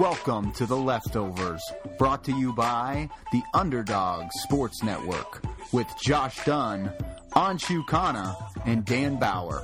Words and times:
Welcome 0.00 0.52
to 0.52 0.64
The 0.64 0.78
Leftovers, 0.78 1.62
brought 1.98 2.24
to 2.24 2.32
you 2.32 2.54
by 2.54 3.10
the 3.32 3.42
Underdog 3.52 4.32
Sports 4.32 4.82
Network 4.82 5.44
with 5.72 5.86
Josh 6.02 6.42
Dunn, 6.46 6.90
Anshu 7.36 7.84
Khanna, 7.84 8.34
and 8.64 8.82
Dan 8.86 9.16
Bauer. 9.16 9.62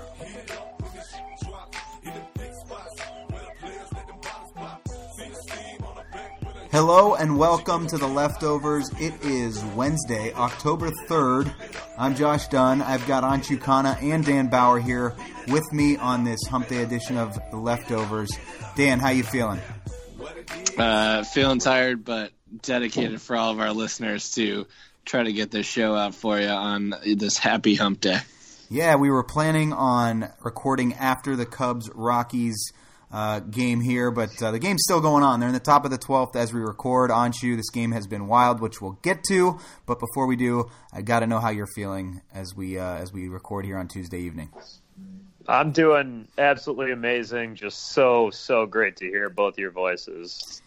Hello 6.70 7.14
and 7.14 7.38
welcome 7.38 7.86
to 7.86 7.96
The 7.96 8.06
Leftovers. 8.06 8.90
It 9.00 9.14
is 9.24 9.64
Wednesday, 9.74 10.34
October 10.34 10.90
3rd. 11.08 11.50
I'm 11.96 12.14
Josh 12.14 12.48
Dunn. 12.48 12.82
I've 12.82 13.06
got 13.06 13.24
Anshu 13.24 13.56
Khanna 13.56 13.96
and 14.02 14.22
Dan 14.22 14.48
Bauer 14.48 14.80
here 14.80 15.14
with 15.48 15.72
me 15.72 15.96
on 15.96 16.24
this 16.24 16.40
Hump 16.50 16.68
Day 16.68 16.82
edition 16.82 17.16
of 17.16 17.38
The 17.50 17.56
Leftovers. 17.56 18.28
Dan, 18.76 19.00
how 19.00 19.08
you 19.08 19.22
feeling? 19.22 19.60
Uh, 20.76 21.24
feeling 21.24 21.58
tired, 21.58 22.04
but 22.04 22.32
dedicated 22.62 23.20
for 23.20 23.36
all 23.36 23.52
of 23.52 23.60
our 23.60 23.72
listeners 23.72 24.30
to 24.32 24.66
try 25.04 25.22
to 25.22 25.32
get 25.32 25.50
this 25.50 25.66
show 25.66 25.94
out 25.94 26.14
for 26.14 26.38
you 26.38 26.48
on 26.48 26.94
this 27.04 27.38
happy 27.38 27.74
hump 27.74 28.00
day. 28.00 28.18
Yeah, 28.68 28.96
we 28.96 29.10
were 29.10 29.22
planning 29.22 29.72
on 29.72 30.28
recording 30.42 30.94
after 30.94 31.36
the 31.36 31.46
Cubs 31.46 31.88
Rockies 31.94 32.72
uh, 33.12 33.38
game 33.40 33.80
here, 33.80 34.10
but 34.10 34.42
uh, 34.42 34.50
the 34.50 34.58
game's 34.58 34.82
still 34.82 35.00
going 35.00 35.22
on. 35.22 35.38
They're 35.38 35.48
in 35.48 35.54
the 35.54 35.60
top 35.60 35.84
of 35.84 35.92
the 35.92 35.98
12th 35.98 36.34
as 36.34 36.52
we 36.52 36.60
record. 36.60 37.10
On 37.10 37.32
you, 37.42 37.56
this 37.56 37.70
game 37.70 37.92
has 37.92 38.06
been 38.06 38.26
wild, 38.26 38.60
which 38.60 38.80
we'll 38.80 38.98
get 39.02 39.22
to. 39.28 39.58
But 39.86 40.00
before 40.00 40.26
we 40.26 40.34
do, 40.34 40.70
I 40.92 41.02
got 41.02 41.20
to 41.20 41.26
know 41.26 41.38
how 41.38 41.50
you're 41.50 41.68
feeling 41.68 42.22
as 42.34 42.54
we 42.56 42.78
uh, 42.78 42.96
as 42.96 43.12
we 43.12 43.28
record 43.28 43.64
here 43.64 43.78
on 43.78 43.86
Tuesday 43.86 44.20
evening. 44.20 44.50
I'm 45.48 45.72
doing 45.72 46.28
absolutely 46.38 46.92
amazing. 46.92 47.54
Just 47.54 47.92
so 47.92 48.30
so 48.30 48.66
great 48.66 48.96
to 48.96 49.06
hear 49.06 49.30
both 49.30 49.58
your 49.58 49.70
voices. 49.70 50.62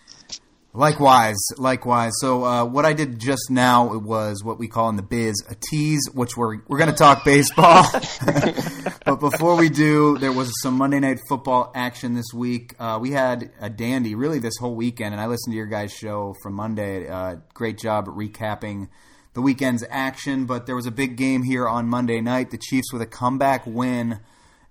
Likewise, 0.72 1.40
likewise. 1.58 2.12
So 2.20 2.46
uh, 2.46 2.64
what 2.64 2.86
I 2.86 2.94
did 2.94 3.20
just 3.20 3.50
now 3.50 3.98
was 3.98 4.44
what 4.44 4.60
we 4.60 4.68
call 4.68 4.88
in 4.90 4.98
the 4.98 5.02
biz 5.02 5.44
a 5.50 5.56
tease, 5.56 6.08
which 6.14 6.38
we're 6.38 6.60
we're 6.68 6.78
going 6.78 6.92
to 6.92 6.96
talk 6.96 7.26
baseball. 7.26 7.88
but 9.06 9.20
before 9.20 9.56
we 9.56 9.70
do, 9.70 10.20
there 10.20 10.32
was 10.32 10.52
some 10.62 10.76
Monday 10.76 11.00
Night 11.00 11.18
Football 11.28 11.72
action 11.74 12.14
this 12.14 12.32
week. 12.36 12.76
Uh, 12.80 13.00
we 13.02 13.12
had 13.12 13.52
a 13.60 13.70
dandy, 13.70 14.14
really, 14.14 14.38
this 14.38 14.58
whole 14.60 14.76
weekend, 14.76 15.14
and 15.14 15.20
I 15.20 15.26
listened 15.26 15.54
to 15.54 15.58
your 15.58 15.66
guys' 15.66 15.92
show 15.92 16.36
from 16.44 16.54
Monday. 16.54 17.08
Uh, 17.08 17.38
great 17.56 17.80
job 17.80 18.06
recapping 18.06 18.90
the 19.34 19.42
weekend's 19.42 19.84
action. 19.90 20.46
But 20.46 20.68
there 20.68 20.76
was 20.76 20.86
a 20.86 20.92
big 20.92 21.16
game 21.16 21.42
here 21.42 21.68
on 21.68 21.88
Monday 21.88 22.22
night. 22.22 22.52
The 22.52 22.60
Chiefs 22.60 22.94
with 22.94 23.02
a 23.02 23.08
comeback 23.08 23.66
win 23.66 24.20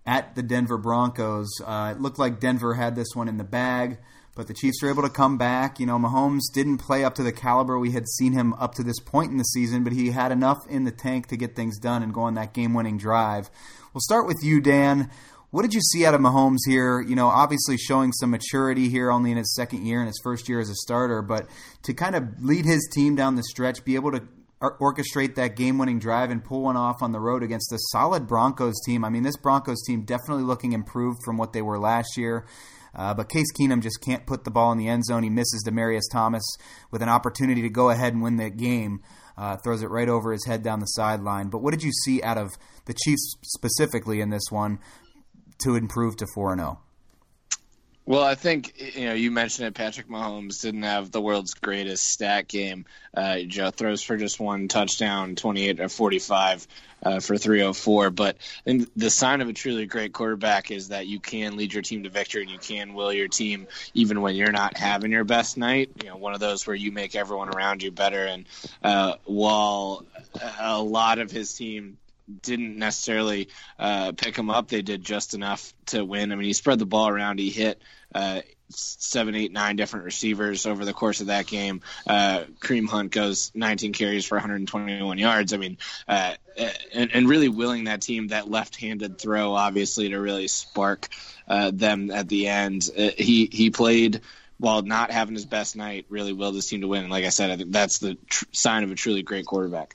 at 0.08 0.34
the 0.34 0.42
Denver 0.42 0.78
Broncos. 0.78 1.60
Uh, 1.64 1.92
it 1.94 2.00
looked 2.00 2.18
like 2.18 2.40
Denver 2.40 2.72
had 2.72 2.96
this 2.96 3.08
one 3.14 3.28
in 3.28 3.36
the 3.36 3.44
bag. 3.44 3.98
But 4.34 4.46
the 4.46 4.54
Chiefs 4.54 4.80
were 4.82 4.88
able 4.88 5.02
to 5.02 5.10
come 5.10 5.36
back. 5.36 5.78
You 5.78 5.86
know, 5.86 5.98
Mahomes 5.98 6.44
didn't 6.54 6.78
play 6.78 7.04
up 7.04 7.16
to 7.16 7.24
the 7.24 7.32
caliber 7.32 7.78
we 7.78 7.90
had 7.90 8.08
seen 8.08 8.32
him 8.32 8.54
up 8.54 8.74
to 8.76 8.84
this 8.84 9.00
point 9.00 9.32
in 9.32 9.36
the 9.36 9.44
season, 9.44 9.82
but 9.84 9.92
he 9.92 10.12
had 10.12 10.32
enough 10.32 10.58
in 10.68 10.84
the 10.84 10.92
tank 10.92 11.26
to 11.26 11.36
get 11.36 11.56
things 11.56 11.78
done 11.78 12.02
and 12.04 12.14
go 12.14 12.22
on 12.22 12.34
that 12.34 12.54
game 12.54 12.72
winning 12.72 12.96
drive. 12.98 13.50
We'll 13.92 14.00
start 14.00 14.26
with 14.26 14.38
you, 14.42 14.60
Dan. 14.60 15.10
What 15.50 15.62
did 15.62 15.74
you 15.74 15.80
see 15.80 16.06
out 16.06 16.14
of 16.14 16.20
Mahomes 16.20 16.58
here? 16.66 17.00
You 17.00 17.16
know, 17.16 17.26
obviously 17.26 17.76
showing 17.76 18.12
some 18.12 18.30
maturity 18.30 18.88
here 18.88 19.10
only 19.10 19.32
in 19.32 19.38
his 19.38 19.54
second 19.54 19.84
year 19.84 19.98
and 19.98 20.06
his 20.06 20.20
first 20.22 20.48
year 20.48 20.60
as 20.60 20.70
a 20.70 20.74
starter, 20.74 21.20
but 21.20 21.48
to 21.82 21.92
kind 21.92 22.14
of 22.14 22.40
lead 22.40 22.64
his 22.64 22.88
team 22.94 23.16
down 23.16 23.34
the 23.34 23.42
stretch, 23.42 23.84
be 23.84 23.96
able 23.96 24.12
to 24.12 24.22
orchestrate 24.60 25.36
that 25.36 25.56
game 25.56 25.78
winning 25.78 25.98
drive 25.98 26.30
and 26.30 26.44
pull 26.44 26.62
one 26.62 26.76
off 26.76 27.02
on 27.02 27.12
the 27.12 27.20
road 27.20 27.42
against 27.42 27.72
a 27.72 27.78
solid 27.92 28.26
Broncos 28.26 28.74
team. 28.84 29.04
I 29.04 29.08
mean, 29.08 29.22
this 29.22 29.36
Broncos 29.36 29.82
team 29.86 30.02
definitely 30.02 30.44
looking 30.44 30.72
improved 30.72 31.20
from 31.24 31.36
what 31.36 31.52
they 31.52 31.62
were 31.62 31.78
last 31.78 32.16
year. 32.16 32.46
Uh, 32.94 33.14
but 33.14 33.28
Case 33.28 33.46
Keenum 33.58 33.82
just 33.82 34.00
can't 34.00 34.26
put 34.26 34.44
the 34.44 34.50
ball 34.50 34.72
in 34.72 34.78
the 34.78 34.88
end 34.88 35.04
zone. 35.04 35.22
He 35.22 35.30
misses 35.30 35.64
Demaryius 35.64 36.10
Thomas 36.10 36.42
with 36.90 37.02
an 37.02 37.08
opportunity 37.08 37.62
to 37.62 37.68
go 37.68 37.90
ahead 37.90 38.12
and 38.12 38.22
win 38.22 38.36
that 38.36 38.56
game. 38.56 39.00
Uh, 39.36 39.56
throws 39.56 39.82
it 39.82 39.90
right 39.90 40.08
over 40.08 40.32
his 40.32 40.44
head 40.46 40.64
down 40.64 40.80
the 40.80 40.86
sideline. 40.86 41.48
But 41.48 41.62
what 41.62 41.70
did 41.70 41.84
you 41.84 41.92
see 42.04 42.20
out 42.24 42.38
of 42.38 42.50
the 42.86 42.94
Chiefs 43.04 43.36
specifically 43.44 44.20
in 44.20 44.30
this 44.30 44.50
one 44.50 44.80
to 45.58 45.76
improve 45.76 46.16
to 46.16 46.26
4 46.34 46.56
0? 46.56 46.80
Well, 48.08 48.24
I 48.24 48.36
think 48.36 48.96
you 48.96 49.04
know 49.04 49.12
you 49.12 49.30
mentioned 49.30 49.68
it. 49.68 49.74
Patrick 49.74 50.08
Mahomes 50.08 50.62
didn't 50.62 50.84
have 50.84 51.10
the 51.10 51.20
world's 51.20 51.52
greatest 51.52 52.06
stat 52.08 52.48
game. 52.48 52.86
Uh, 53.14 53.40
Joe 53.40 53.70
throws 53.70 54.02
for 54.02 54.16
just 54.16 54.40
one 54.40 54.68
touchdown, 54.68 55.36
twenty-eight 55.36 55.78
or 55.78 55.90
forty-five 55.90 56.66
uh, 57.02 57.20
for 57.20 57.36
three 57.36 57.60
hundred 57.60 57.74
four. 57.74 58.08
But 58.08 58.38
the 58.64 59.10
sign 59.10 59.42
of 59.42 59.50
a 59.50 59.52
truly 59.52 59.84
great 59.84 60.14
quarterback 60.14 60.70
is 60.70 60.88
that 60.88 61.06
you 61.06 61.20
can 61.20 61.58
lead 61.58 61.74
your 61.74 61.82
team 61.82 62.04
to 62.04 62.08
victory 62.08 62.44
and 62.44 62.50
you 62.50 62.58
can 62.58 62.94
will 62.94 63.12
your 63.12 63.28
team 63.28 63.66
even 63.92 64.22
when 64.22 64.36
you're 64.36 64.52
not 64.52 64.78
having 64.78 65.12
your 65.12 65.24
best 65.24 65.58
night. 65.58 65.90
You 66.02 66.08
know, 66.08 66.16
one 66.16 66.32
of 66.32 66.40
those 66.40 66.66
where 66.66 66.76
you 66.76 66.90
make 66.90 67.14
everyone 67.14 67.50
around 67.54 67.82
you 67.82 67.90
better. 67.90 68.24
And 68.24 68.46
uh, 68.82 69.16
while 69.26 70.06
a 70.58 70.82
lot 70.82 71.18
of 71.18 71.30
his 71.30 71.52
team 71.52 71.98
didn't 72.42 72.76
necessarily 72.76 73.48
uh, 73.78 74.12
pick 74.12 74.36
him 74.36 74.50
up. 74.50 74.68
They 74.68 74.82
did 74.82 75.02
just 75.02 75.34
enough 75.34 75.72
to 75.86 76.04
win. 76.04 76.32
I 76.32 76.36
mean, 76.36 76.46
he 76.46 76.52
spread 76.52 76.78
the 76.78 76.86
ball 76.86 77.08
around. 77.08 77.38
He 77.38 77.50
hit 77.50 77.80
uh, 78.14 78.42
seven, 78.70 79.34
eight, 79.34 79.52
nine 79.52 79.76
different 79.76 80.04
receivers 80.04 80.66
over 80.66 80.84
the 80.84 80.92
course 80.92 81.20
of 81.20 81.28
that 81.28 81.46
game. 81.46 81.80
Uh, 82.06 82.44
Kareem 82.60 82.88
Hunt 82.88 83.10
goes 83.10 83.50
19 83.54 83.92
carries 83.92 84.26
for 84.26 84.36
121 84.36 85.18
yards. 85.18 85.52
I 85.52 85.56
mean, 85.56 85.78
uh, 86.06 86.34
and, 86.92 87.10
and, 87.14 87.28
really 87.28 87.48
willing 87.48 87.84
that 87.84 88.02
team 88.02 88.28
that 88.28 88.50
left-handed 88.50 89.18
throw, 89.18 89.54
obviously, 89.54 90.08
to 90.10 90.18
really 90.18 90.48
spark 90.48 91.08
uh, 91.46 91.70
them 91.72 92.10
at 92.10 92.28
the 92.28 92.48
end. 92.48 92.88
Uh, 92.96 93.10
he 93.16 93.48
he 93.50 93.70
played 93.70 94.20
while 94.58 94.82
not 94.82 95.10
having 95.10 95.34
his 95.34 95.46
best 95.46 95.76
night, 95.76 96.06
really 96.08 96.32
willed 96.32 96.54
his 96.54 96.66
team 96.66 96.80
to 96.80 96.88
win. 96.88 97.04
And 97.04 97.12
like 97.12 97.24
I 97.24 97.28
said, 97.28 97.50
I 97.50 97.56
think 97.56 97.72
that's 97.72 97.98
the 97.98 98.16
tr- 98.28 98.44
sign 98.52 98.84
of 98.84 98.90
a 98.90 98.96
truly 98.96 99.22
great 99.22 99.46
quarterback. 99.46 99.94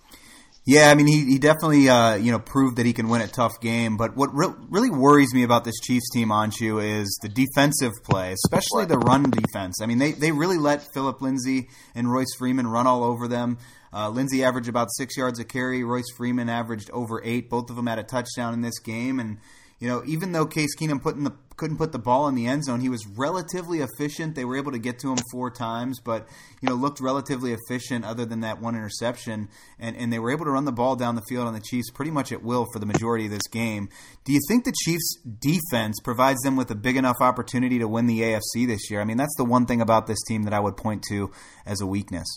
Yeah, 0.65 0.89
I 0.89 0.95
mean, 0.95 1.07
he, 1.07 1.25
he 1.25 1.39
definitely 1.39 1.89
uh, 1.89 2.15
you 2.15 2.31
know 2.31 2.39
proved 2.39 2.77
that 2.77 2.85
he 2.85 2.93
can 2.93 3.09
win 3.09 3.21
a 3.21 3.27
tough 3.27 3.59
game. 3.59 3.97
But 3.97 4.15
what 4.15 4.29
re- 4.33 4.53
really 4.69 4.89
worries 4.89 5.33
me 5.33 5.43
about 5.43 5.65
this 5.65 5.79
Chiefs 5.81 6.09
team, 6.13 6.29
Anshu, 6.29 6.81
is 6.81 7.19
the 7.21 7.27
defensive 7.27 7.91
play, 8.03 8.33
especially 8.33 8.85
the 8.85 8.97
run 8.97 9.29
defense. 9.29 9.81
I 9.81 9.87
mean, 9.87 9.97
they, 9.97 10.13
they 10.13 10.31
really 10.31 10.57
let 10.57 10.87
Philip 10.93 11.21
Lindsay 11.21 11.67
and 11.93 12.09
Royce 12.09 12.33
Freeman 12.37 12.67
run 12.67 12.87
all 12.87 13.03
over 13.03 13.27
them. 13.27 13.57
Uh, 13.91 14.09
Lindsay 14.09 14.43
averaged 14.43 14.69
about 14.69 14.87
six 14.93 15.17
yards 15.17 15.37
a 15.37 15.43
carry. 15.43 15.83
Royce 15.83 16.09
Freeman 16.15 16.47
averaged 16.47 16.89
over 16.91 17.21
eight. 17.25 17.49
Both 17.49 17.69
of 17.69 17.75
them 17.75 17.87
had 17.87 17.99
a 17.99 18.03
touchdown 18.03 18.53
in 18.53 18.61
this 18.61 18.79
game, 18.79 19.19
and 19.19 19.39
you 19.79 19.89
know, 19.89 20.01
even 20.05 20.31
though 20.31 20.45
Case 20.45 20.77
Keenum 20.77 21.01
put 21.01 21.17
in 21.17 21.25
the, 21.25 21.33
couldn't 21.57 21.77
put 21.77 21.91
the 21.91 21.99
ball 21.99 22.27
in 22.27 22.35
the 22.35 22.47
end 22.47 22.65
zone, 22.65 22.79
he 22.79 22.89
was 22.89 23.05
relatively 23.07 23.79
efficient. 23.79 24.35
They 24.35 24.45
were 24.45 24.57
able 24.57 24.71
to 24.71 24.79
get 24.79 24.99
to 24.99 25.11
him 25.11 25.17
four 25.31 25.51
times, 25.51 25.99
but 25.99 26.27
you 26.61 26.69
know, 26.69 26.75
looked 26.75 26.99
relatively 26.99 27.53
efficient 27.53 28.05
other 28.05 28.25
than 28.25 28.41
that 28.41 28.61
one 28.61 28.75
interception. 28.75 29.49
And, 29.79 29.95
and 29.95 30.11
they 30.11 30.19
were 30.19 30.31
able 30.31 30.45
to 30.45 30.51
run 30.51 30.65
the 30.65 30.71
ball 30.71 30.95
down 30.95 31.15
the 31.15 31.23
field 31.27 31.47
on 31.47 31.53
the 31.53 31.61
Chiefs 31.61 31.89
pretty 31.91 32.11
much 32.11 32.31
at 32.31 32.43
will 32.43 32.65
for 32.71 32.79
the 32.79 32.85
majority 32.85 33.25
of 33.25 33.31
this 33.31 33.47
game. 33.51 33.89
Do 34.23 34.33
you 34.33 34.39
think 34.47 34.65
the 34.65 34.73
Chiefs' 34.83 35.17
defense 35.23 35.99
provides 36.03 36.41
them 36.41 36.55
with 36.55 36.71
a 36.71 36.75
big 36.75 36.97
enough 36.97 37.17
opportunity 37.21 37.79
to 37.79 37.87
win 37.87 38.07
the 38.07 38.21
AFC 38.21 38.67
this 38.67 38.89
year? 38.89 39.01
I 39.01 39.05
mean, 39.05 39.17
that's 39.17 39.35
the 39.37 39.45
one 39.45 39.65
thing 39.65 39.81
about 39.81 40.07
this 40.07 40.21
team 40.27 40.43
that 40.43 40.53
I 40.53 40.59
would 40.59 40.77
point 40.77 41.03
to 41.09 41.31
as 41.65 41.81
a 41.81 41.87
weakness. 41.87 42.27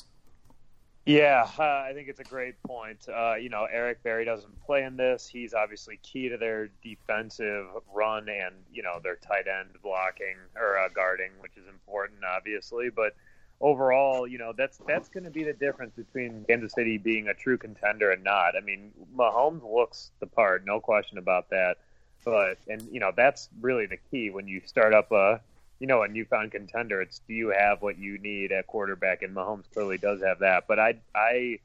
Yeah, 1.06 1.48
uh, 1.56 1.62
I 1.62 1.92
think 1.94 2.08
it's 2.08 2.18
a 2.18 2.24
great 2.24 2.60
point. 2.64 3.08
Uh, 3.08 3.36
you 3.36 3.48
know, 3.48 3.68
Eric 3.70 4.02
Berry 4.02 4.24
doesn't 4.24 4.60
play 4.66 4.82
in 4.82 4.96
this. 4.96 5.28
He's 5.28 5.54
obviously 5.54 6.00
key 6.02 6.28
to 6.28 6.36
their 6.36 6.68
defensive 6.82 7.66
run 7.94 8.28
and 8.28 8.56
you 8.72 8.82
know 8.82 8.98
their 9.00 9.14
tight 9.14 9.46
end 9.46 9.68
blocking 9.84 10.34
or 10.56 10.76
uh, 10.76 10.88
guarding, 10.88 11.30
which 11.38 11.56
is 11.56 11.62
important, 11.68 12.18
obviously. 12.24 12.90
But 12.90 13.14
overall, 13.60 14.26
you 14.26 14.38
know, 14.38 14.52
that's 14.56 14.78
that's 14.88 15.08
going 15.08 15.22
to 15.22 15.30
be 15.30 15.44
the 15.44 15.52
difference 15.52 15.94
between 15.94 16.44
Kansas 16.48 16.72
City 16.72 16.98
being 16.98 17.28
a 17.28 17.34
true 17.34 17.56
contender 17.56 18.10
and 18.10 18.24
not. 18.24 18.56
I 18.56 18.60
mean, 18.60 18.90
Mahomes 19.16 19.62
looks 19.62 20.10
the 20.18 20.26
part, 20.26 20.66
no 20.66 20.80
question 20.80 21.18
about 21.18 21.50
that. 21.50 21.76
But 22.24 22.58
and 22.66 22.82
you 22.90 22.98
know 22.98 23.12
that's 23.16 23.48
really 23.60 23.86
the 23.86 23.98
key 24.10 24.30
when 24.30 24.48
you 24.48 24.60
start 24.66 24.92
up 24.92 25.12
a 25.12 25.40
you 25.78 25.86
know, 25.86 26.02
a 26.02 26.08
newfound 26.08 26.52
contender. 26.52 27.02
It's 27.02 27.20
do 27.28 27.34
you 27.34 27.48
have 27.56 27.82
what 27.82 27.98
you 27.98 28.18
need 28.18 28.52
at 28.52 28.66
quarterback? 28.66 29.22
And 29.22 29.34
Mahomes 29.34 29.64
clearly 29.72 29.98
does 29.98 30.22
have 30.22 30.38
that. 30.40 30.64
But 30.66 30.78
I, 30.78 30.94
I 31.14 31.58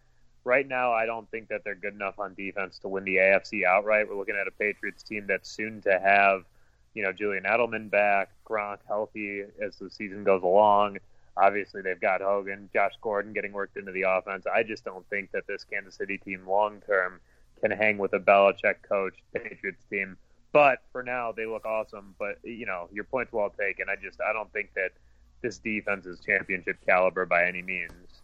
right 0.43 0.67
now, 0.67 0.91
I 0.91 1.05
don't 1.05 1.29
think 1.29 1.49
that 1.49 1.63
they're 1.63 1.75
good 1.75 1.93
enough 1.93 2.19
on 2.19 2.33
defense 2.33 2.79
to 2.79 2.87
win 2.87 3.03
the 3.03 3.17
AFC 3.17 3.63
outright. 3.63 4.07
We're 4.09 4.17
looking 4.17 4.35
at 4.35 4.47
a 4.47 4.51
Patriots 4.51 5.03
team 5.03 5.25
that's 5.27 5.49
soon 5.49 5.81
to 5.83 5.99
have, 5.99 6.43
you 6.93 7.03
know, 7.03 7.13
Julian 7.13 7.43
Edelman 7.43 7.89
back, 7.89 8.29
Gronk 8.47 8.79
healthy 8.87 9.43
as 9.61 9.77
the 9.77 9.89
season 9.89 10.23
goes 10.23 10.43
along. 10.43 10.97
Obviously, 11.37 11.81
they've 11.81 11.99
got 11.99 12.21
Hogan, 12.21 12.69
Josh 12.73 12.93
Gordon 13.01 13.31
getting 13.31 13.53
worked 13.53 13.77
into 13.77 13.93
the 13.93 14.03
offense. 14.03 14.45
I 14.45 14.63
just 14.63 14.83
don't 14.83 15.07
think 15.09 15.31
that 15.31 15.47
this 15.47 15.63
Kansas 15.63 15.95
City 15.95 16.17
team 16.17 16.45
long 16.45 16.81
term 16.85 17.21
can 17.61 17.71
hang 17.71 17.97
with 17.97 18.11
a 18.13 18.19
Belichick 18.19 18.81
coach 18.81 19.13
Patriots 19.33 19.83
team. 19.89 20.17
But 20.53 20.80
for 20.92 21.03
now, 21.03 21.31
they 21.31 21.45
look 21.45 21.65
awesome. 21.65 22.15
But 22.19 22.39
you 22.44 22.65
know, 22.65 22.89
your 22.92 23.06
point's 23.06 23.31
well 23.31 23.50
taken. 23.50 23.88
I 23.89 23.95
just 24.01 24.19
I 24.21 24.33
don't 24.33 24.51
think 24.51 24.74
that 24.75 24.92
this 25.42 25.57
defense 25.59 26.06
is 26.06 26.19
championship 26.25 26.77
caliber 26.86 27.25
by 27.25 27.45
any 27.45 27.62
means. 27.62 28.21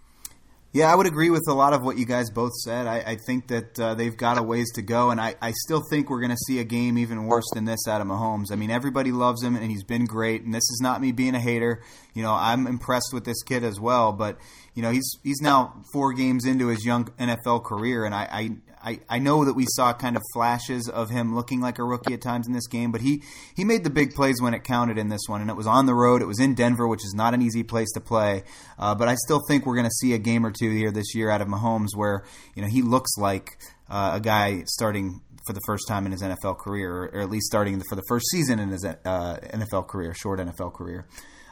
Yeah, 0.74 0.92
I 0.92 0.96
would 0.96 1.08
agree 1.08 1.30
with 1.30 1.46
a 1.48 1.54
lot 1.54 1.74
of 1.74 1.82
what 1.82 1.98
you 1.98 2.06
guys 2.06 2.30
both 2.30 2.54
said. 2.54 2.88
I, 2.88 2.98
I 2.98 3.18
think 3.26 3.48
that 3.48 3.80
uh, 3.80 3.96
they've 3.96 4.16
got 4.16 4.38
a 4.38 4.44
ways 4.44 4.70
to 4.76 4.82
go, 4.82 5.12
and 5.12 5.20
I, 5.20 5.34
I 5.42 5.52
still 5.66 5.82
think 5.90 6.10
we're 6.10 6.20
going 6.20 6.32
to 6.32 6.38
see 6.46 6.60
a 6.60 6.66
game 6.66 6.98
even 6.98 7.26
worse 7.26 7.50
than 7.54 7.64
this 7.64 7.88
out 7.88 8.02
of 8.02 8.08
Mahomes. 8.08 8.52
I 8.52 8.56
mean, 8.56 8.70
everybody 8.70 9.12
loves 9.12 9.42
him, 9.42 9.56
and 9.56 9.72
he's 9.72 9.86
been 9.86 10.06
great. 10.06 10.44
And 10.44 10.54
this 10.54 10.64
is 10.70 10.80
not 10.84 11.00
me 11.00 11.14
being 11.14 11.36
a 11.36 11.40
hater. 11.40 11.82
You 12.14 12.22
know, 12.22 12.34
I'm 12.34 12.68
impressed 12.68 13.12
with 13.14 13.24
this 13.24 13.42
kid 13.44 13.64
as 13.64 13.80
well. 13.80 14.12
But 14.12 14.38
you 14.76 14.82
know, 14.84 14.92
he's 14.92 15.10
he's 15.24 15.42
now 15.42 15.82
four 15.94 16.14
games 16.14 16.46
into 16.46 16.68
his 16.68 16.86
young 16.86 17.06
NFL 17.18 17.64
career, 17.64 18.04
and 18.04 18.14
I, 18.14 18.28
I 18.30 18.58
I, 18.88 19.00
I 19.10 19.20
know 19.20 19.44
that 19.44 19.54
we 19.54 19.66
saw 19.68 19.92
kind 19.92 20.16
of 20.16 20.24
flashes 20.34 20.88
of 20.88 21.10
him 21.10 21.36
looking 21.36 21.60
like 21.60 21.78
a 21.78 21.84
rookie 21.84 22.14
at 22.14 22.22
times 22.22 22.48
in 22.48 22.54
this 22.54 22.68
game, 22.68 22.94
but 22.94 23.02
he, 23.02 23.22
he 23.54 23.66
made 23.66 23.84
the 23.84 23.90
big 23.90 24.14
plays 24.14 24.42
when 24.42 24.54
it 24.54 24.64
counted 24.64 24.98
in 24.98 25.10
this 25.10 25.24
one, 25.28 25.42
and 25.42 25.50
it 25.50 25.58
was 25.58 25.68
on 25.68 25.88
the 25.88 25.94
road. 25.94 26.22
It 26.22 26.26
was 26.26 26.40
in 26.40 26.56
Denver, 26.56 26.88
which 26.88 27.04
is 27.04 27.14
not 27.14 27.34
an 27.34 27.42
easy 27.42 27.64
place 27.64 27.92
to 27.96 28.00
play. 28.00 28.44
Uh, 28.80 28.96
but 28.96 29.10
I 29.10 29.16
still 29.16 29.42
think 29.46 29.66
we're 29.66 29.76
going 29.76 29.90
to 29.90 29.92
see 29.92 30.14
a 30.14 30.18
game 30.18 30.46
or 30.46 30.52
two 30.58 30.72
here 30.72 30.92
this 30.92 31.14
year 31.14 31.30
out 31.30 31.42
of 31.42 31.50
Mahomes 31.50 31.96
where 31.96 32.24
you 32.56 32.62
know 32.62 32.70
he 32.70 32.82
looks 32.82 33.12
like 33.18 33.58
uh, 33.90 34.12
a 34.14 34.22
guy 34.22 34.64
starting 34.68 35.20
for 35.46 35.52
the 35.52 35.62
first 35.66 35.86
time 35.90 36.06
in 36.06 36.14
his 36.14 36.22
NFL 36.22 36.58
career, 36.58 37.10
or 37.14 37.20
at 37.20 37.30
least 37.30 37.48
starting 37.48 37.82
for 37.90 37.96
the 37.98 38.04
first 38.08 38.28
season 38.32 38.58
in 38.58 38.70
his 38.70 38.86
uh, 38.86 38.96
NFL 39.04 39.88
career, 39.88 40.14
short 40.14 40.40
NFL 40.40 40.74
career. 40.74 41.06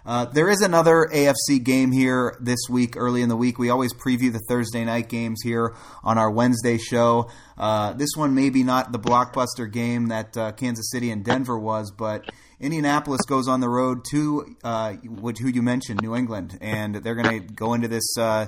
Uh, 0.05 0.25
there 0.25 0.49
is 0.49 0.61
another 0.61 1.09
AFC 1.11 1.63
game 1.63 1.91
here 1.91 2.37
this 2.39 2.59
week, 2.69 2.95
early 2.95 3.23
in 3.23 3.29
the 3.29 3.35
week. 3.35 3.57
We 3.57 3.71
always 3.71 3.91
preview 3.93 4.31
the 4.31 4.41
Thursday 4.47 4.85
night 4.85 5.09
games 5.09 5.41
here 5.43 5.75
on 6.03 6.19
our 6.19 6.29
Wednesday 6.29 6.77
show. 6.77 7.31
Uh, 7.57 7.93
this 7.93 8.11
one 8.15 8.35
maybe 8.35 8.63
not 8.63 8.91
the 8.91 8.99
blockbuster 8.99 9.71
game 9.71 10.09
that 10.09 10.37
uh, 10.37 10.51
Kansas 10.51 10.91
City 10.91 11.09
and 11.09 11.25
Denver 11.25 11.57
was, 11.57 11.91
but 11.91 12.29
Indianapolis 12.59 13.21
goes 13.27 13.47
on 13.47 13.61
the 13.61 13.69
road 13.69 14.05
to 14.11 14.55
uh, 14.63 14.93
who 14.93 15.47
you 15.47 15.63
mentioned, 15.63 16.01
New 16.03 16.15
England, 16.15 16.57
and 16.61 16.95
they're 16.95 17.15
going 17.15 17.41
to 17.41 17.53
go 17.53 17.73
into 17.73 17.87
this 17.87 18.15
uh, 18.17 18.45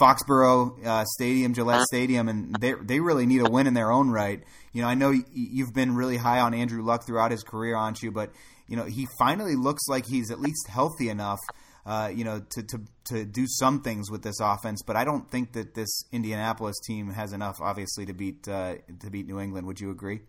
Foxborough 0.00 1.06
Stadium, 1.14 1.54
Gillette 1.54 1.84
Stadium, 1.84 2.28
and 2.28 2.54
they 2.60 2.74
they 2.82 3.00
really 3.00 3.24
need 3.24 3.40
a 3.40 3.50
win 3.50 3.66
in 3.66 3.72
their 3.72 3.90
own 3.90 4.10
right. 4.10 4.42
You 4.72 4.82
know, 4.82 4.88
I 4.88 4.94
know 4.94 5.12
you've 5.32 5.72
been 5.72 5.96
really 5.96 6.18
high 6.18 6.40
on 6.40 6.52
Andrew 6.52 6.82
Luck 6.82 7.06
throughout 7.06 7.30
his 7.30 7.42
career, 7.42 7.74
aren't 7.74 8.02
you? 8.02 8.12
But 8.12 8.30
you 8.68 8.76
know, 8.76 8.84
he 8.84 9.08
finally 9.18 9.56
looks 9.56 9.88
like 9.88 10.06
he's 10.06 10.30
at 10.30 10.40
least 10.40 10.68
healthy 10.68 11.08
enough, 11.08 11.40
uh, 11.86 12.12
you 12.14 12.24
know, 12.24 12.40
to, 12.50 12.62
to 12.62 12.80
to 13.06 13.24
do 13.24 13.46
some 13.48 13.80
things 13.80 14.10
with 14.10 14.22
this 14.22 14.40
offense. 14.40 14.82
But 14.86 14.96
I 14.96 15.04
don't 15.04 15.28
think 15.30 15.52
that 15.54 15.74
this 15.74 16.04
Indianapolis 16.12 16.76
team 16.86 17.10
has 17.10 17.32
enough, 17.32 17.56
obviously, 17.60 18.06
to 18.06 18.12
beat 18.12 18.46
uh, 18.46 18.76
to 19.00 19.10
beat 19.10 19.26
New 19.26 19.40
England. 19.40 19.66
Would 19.66 19.80
you 19.80 19.90
agree? 19.90 20.20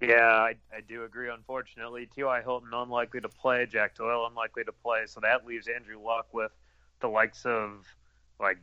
Yeah, 0.00 0.26
I, 0.26 0.54
I 0.74 0.80
do 0.86 1.04
agree. 1.04 1.30
Unfortunately, 1.30 2.06
T.Y. 2.14 2.42
Hilton 2.42 2.68
unlikely 2.72 3.20
to 3.22 3.30
play, 3.30 3.66
Jack 3.66 3.94
Doyle 3.94 4.26
unlikely 4.26 4.64
to 4.64 4.72
play, 4.72 5.04
so 5.06 5.20
that 5.20 5.46
leaves 5.46 5.68
Andrew 5.68 5.98
Luck 6.02 6.26
with 6.34 6.52
the 7.00 7.08
likes 7.08 7.46
of 7.46 7.86
like 8.38 8.58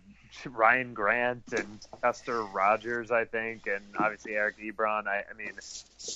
Ryan 0.45 0.93
Grant 0.93 1.43
and 1.55 1.79
Chester 2.01 2.43
Rogers, 2.43 3.11
I 3.11 3.25
think, 3.25 3.67
and 3.67 3.83
obviously 3.97 4.33
Eric 4.33 4.57
Ebron. 4.59 5.07
I, 5.07 5.23
I 5.29 5.33
mean, 5.37 5.53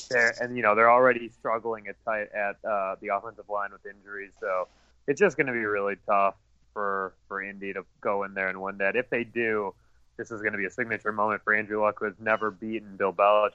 they're 0.10 0.34
and 0.42 0.56
you 0.56 0.64
know 0.64 0.76
they're 0.76 0.92
already 0.92 1.30
struggling 1.30 1.88
at 1.88 1.96
tight 2.06 2.30
at 2.34 2.58
uh, 2.68 2.96
the 3.02 3.10
offensive 3.10 3.50
line 3.50 3.72
with 3.72 3.86
injuries, 3.86 4.32
so 4.40 4.68
it's 5.08 5.20
just 5.20 5.38
going 5.38 5.48
to 5.48 5.54
be 5.54 5.66
really 5.66 5.96
tough 6.06 6.36
for 6.74 7.14
for 7.28 7.42
Indy 7.42 7.74
to 7.74 7.86
go 8.02 8.24
in 8.24 8.34
there 8.34 8.50
and 8.50 8.62
win 8.62 8.78
that. 8.80 8.96
If 8.96 9.10
they 9.10 9.24
do, 9.24 9.74
this 10.18 10.32
is 10.32 10.42
going 10.42 10.54
to 10.54 10.58
be 10.58 10.66
a 10.66 10.72
signature 10.72 11.12
moment 11.12 11.44
for 11.44 11.54
Andrew 11.54 11.82
Luck, 11.82 12.00
who 12.00 12.06
has 12.06 12.16
never 12.20 12.52
beaten 12.52 12.96
Bill 12.98 13.14
Belichick 13.14 13.52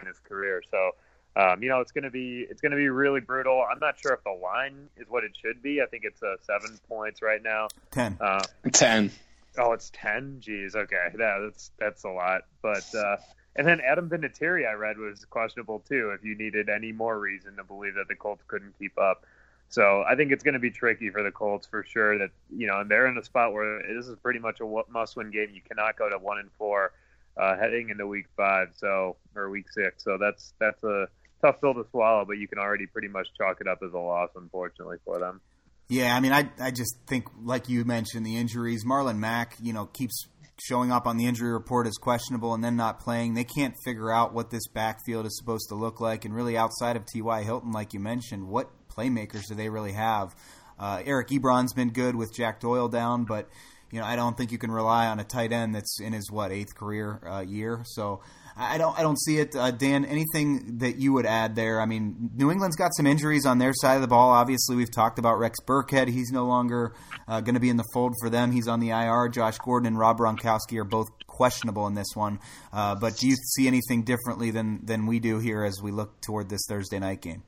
in 0.00 0.06
his 0.06 0.18
career. 0.18 0.62
So. 0.70 0.92
Um, 1.36 1.62
you 1.62 1.68
know, 1.68 1.78
it's 1.78 1.92
going 1.92 2.02
to 2.02 2.10
be 2.10 2.44
it's 2.50 2.60
going 2.60 2.72
to 2.72 2.76
be 2.76 2.88
really 2.88 3.20
brutal. 3.20 3.64
I'm 3.70 3.78
not 3.78 4.00
sure 4.00 4.12
if 4.12 4.24
the 4.24 4.32
line 4.32 4.88
is 4.96 5.06
what 5.08 5.22
it 5.22 5.30
should 5.40 5.62
be. 5.62 5.80
I 5.80 5.86
think 5.86 6.02
it's 6.04 6.20
uh, 6.20 6.34
seven 6.42 6.76
points 6.88 7.22
right 7.22 7.40
now. 7.40 7.68
Ten. 7.92 8.18
Uh, 8.20 8.42
Ten. 8.72 9.12
Oh, 9.58 9.72
it's 9.72 9.90
ten. 9.92 10.40
Jeez, 10.40 10.74
okay, 10.74 11.08
yeah, 11.18 11.38
that's 11.42 11.72
that's 11.78 12.04
a 12.04 12.10
lot. 12.10 12.42
But 12.62 12.84
uh, 12.94 13.16
and 13.56 13.66
then 13.66 13.80
Adam 13.80 14.08
Vinatieri, 14.08 14.68
I 14.68 14.74
read, 14.74 14.98
was 14.98 15.24
questionable 15.24 15.80
too. 15.80 16.12
If 16.16 16.24
you 16.24 16.36
needed 16.36 16.68
any 16.68 16.92
more 16.92 17.18
reason 17.18 17.56
to 17.56 17.64
believe 17.64 17.94
that 17.96 18.08
the 18.08 18.14
Colts 18.14 18.44
couldn't 18.46 18.78
keep 18.78 18.96
up, 18.98 19.24
so 19.68 20.04
I 20.08 20.14
think 20.14 20.32
it's 20.32 20.44
going 20.44 20.54
to 20.54 20.60
be 20.60 20.70
tricky 20.70 21.10
for 21.10 21.22
the 21.22 21.32
Colts 21.32 21.66
for 21.66 21.84
sure. 21.84 22.18
That 22.18 22.30
you 22.54 22.66
know, 22.66 22.80
and 22.80 22.90
they're 22.90 23.06
in 23.06 23.18
a 23.18 23.24
spot 23.24 23.52
where 23.52 23.82
this 23.82 24.06
is 24.06 24.16
pretty 24.22 24.38
much 24.38 24.60
a 24.60 24.82
must-win 24.90 25.30
game. 25.30 25.48
You 25.52 25.62
cannot 25.62 25.96
go 25.96 26.08
to 26.08 26.18
one 26.18 26.38
and 26.38 26.50
four 26.56 26.92
uh, 27.36 27.56
heading 27.56 27.90
into 27.90 28.06
week 28.06 28.26
five, 28.36 28.68
so 28.76 29.16
or 29.34 29.50
week 29.50 29.70
six. 29.70 30.04
So 30.04 30.16
that's 30.18 30.54
that's 30.58 30.82
a 30.84 31.08
tough 31.40 31.60
pill 31.60 31.74
to 31.74 31.86
swallow, 31.90 32.24
but 32.24 32.38
you 32.38 32.46
can 32.46 32.58
already 32.58 32.86
pretty 32.86 33.08
much 33.08 33.28
chalk 33.36 33.60
it 33.60 33.66
up 33.66 33.82
as 33.84 33.92
a 33.92 33.98
loss, 33.98 34.30
unfortunately 34.36 34.98
for 35.04 35.18
them. 35.18 35.40
Yeah, 35.90 36.14
I 36.14 36.20
mean, 36.20 36.32
I 36.32 36.48
I 36.60 36.70
just 36.70 36.94
think, 37.08 37.26
like 37.42 37.68
you 37.68 37.84
mentioned, 37.84 38.24
the 38.24 38.36
injuries. 38.36 38.84
Marlon 38.84 39.18
Mack, 39.18 39.56
you 39.60 39.72
know, 39.72 39.86
keeps 39.86 40.28
showing 40.68 40.92
up 40.92 41.04
on 41.04 41.16
the 41.16 41.26
injury 41.26 41.52
report 41.52 41.88
as 41.88 41.96
questionable 41.96 42.54
and 42.54 42.62
then 42.62 42.76
not 42.76 43.00
playing. 43.00 43.34
They 43.34 43.42
can't 43.42 43.74
figure 43.84 44.12
out 44.12 44.32
what 44.32 44.50
this 44.50 44.68
backfield 44.68 45.26
is 45.26 45.36
supposed 45.36 45.68
to 45.70 45.74
look 45.74 46.00
like. 46.00 46.24
And 46.24 46.32
really, 46.32 46.56
outside 46.56 46.94
of 46.94 47.06
T.Y. 47.06 47.42
Hilton, 47.42 47.72
like 47.72 47.92
you 47.92 47.98
mentioned, 47.98 48.46
what 48.46 48.70
playmakers 48.88 49.48
do 49.48 49.56
they 49.56 49.68
really 49.68 49.90
have? 49.90 50.32
Uh, 50.78 51.02
Eric 51.04 51.28
Ebron's 51.30 51.72
been 51.72 51.90
good 51.90 52.14
with 52.14 52.32
Jack 52.32 52.60
Doyle 52.60 52.88
down, 52.88 53.24
but 53.24 53.48
you 53.90 53.98
know, 53.98 54.06
I 54.06 54.14
don't 54.14 54.36
think 54.36 54.52
you 54.52 54.58
can 54.58 54.70
rely 54.70 55.08
on 55.08 55.18
a 55.18 55.24
tight 55.24 55.52
end 55.52 55.74
that's 55.74 56.00
in 56.00 56.12
his 56.12 56.30
what 56.30 56.52
eighth 56.52 56.76
career 56.76 57.20
uh, 57.28 57.40
year. 57.40 57.82
So 57.84 58.20
I 58.60 58.76
don't 58.76 58.98
I 58.98 59.02
don't 59.02 59.18
see 59.18 59.38
it. 59.38 59.56
Uh, 59.56 59.70
Dan, 59.70 60.04
anything 60.04 60.78
that 60.78 60.96
you 60.96 61.14
would 61.14 61.24
add 61.24 61.56
there? 61.56 61.80
I 61.80 61.86
mean, 61.86 62.30
New 62.34 62.50
England's 62.50 62.76
got 62.76 62.90
some 62.94 63.06
injuries 63.06 63.46
on 63.46 63.58
their 63.58 63.72
side 63.72 63.94
of 63.94 64.02
the 64.02 64.08
ball. 64.08 64.30
Obviously, 64.30 64.76
we've 64.76 64.90
talked 64.90 65.18
about 65.18 65.38
Rex 65.38 65.58
Burkhead. 65.66 66.08
He's 66.08 66.30
no 66.30 66.44
longer 66.44 66.92
uh, 67.26 67.40
going 67.40 67.54
to 67.54 67.60
be 67.60 67.70
in 67.70 67.78
the 67.78 67.84
fold 67.94 68.14
for 68.20 68.28
them. 68.28 68.52
He's 68.52 68.68
on 68.68 68.80
the 68.80 68.90
IR. 68.90 69.30
Josh 69.30 69.56
Gordon 69.58 69.86
and 69.86 69.98
Rob 69.98 70.18
Gronkowski 70.18 70.78
are 70.78 70.84
both 70.84 71.08
questionable 71.26 71.86
in 71.86 71.94
this 71.94 72.14
one. 72.14 72.38
Uh, 72.70 72.94
but 73.00 73.16
do 73.16 73.28
you 73.28 73.34
see 73.34 73.66
anything 73.66 74.02
differently 74.02 74.50
than 74.50 74.84
than 74.84 75.06
we 75.06 75.20
do 75.20 75.38
here 75.38 75.64
as 75.64 75.80
we 75.82 75.90
look 75.90 76.20
toward 76.20 76.50
this 76.50 76.60
Thursday 76.68 76.98
night 76.98 77.22
game? 77.22 77.42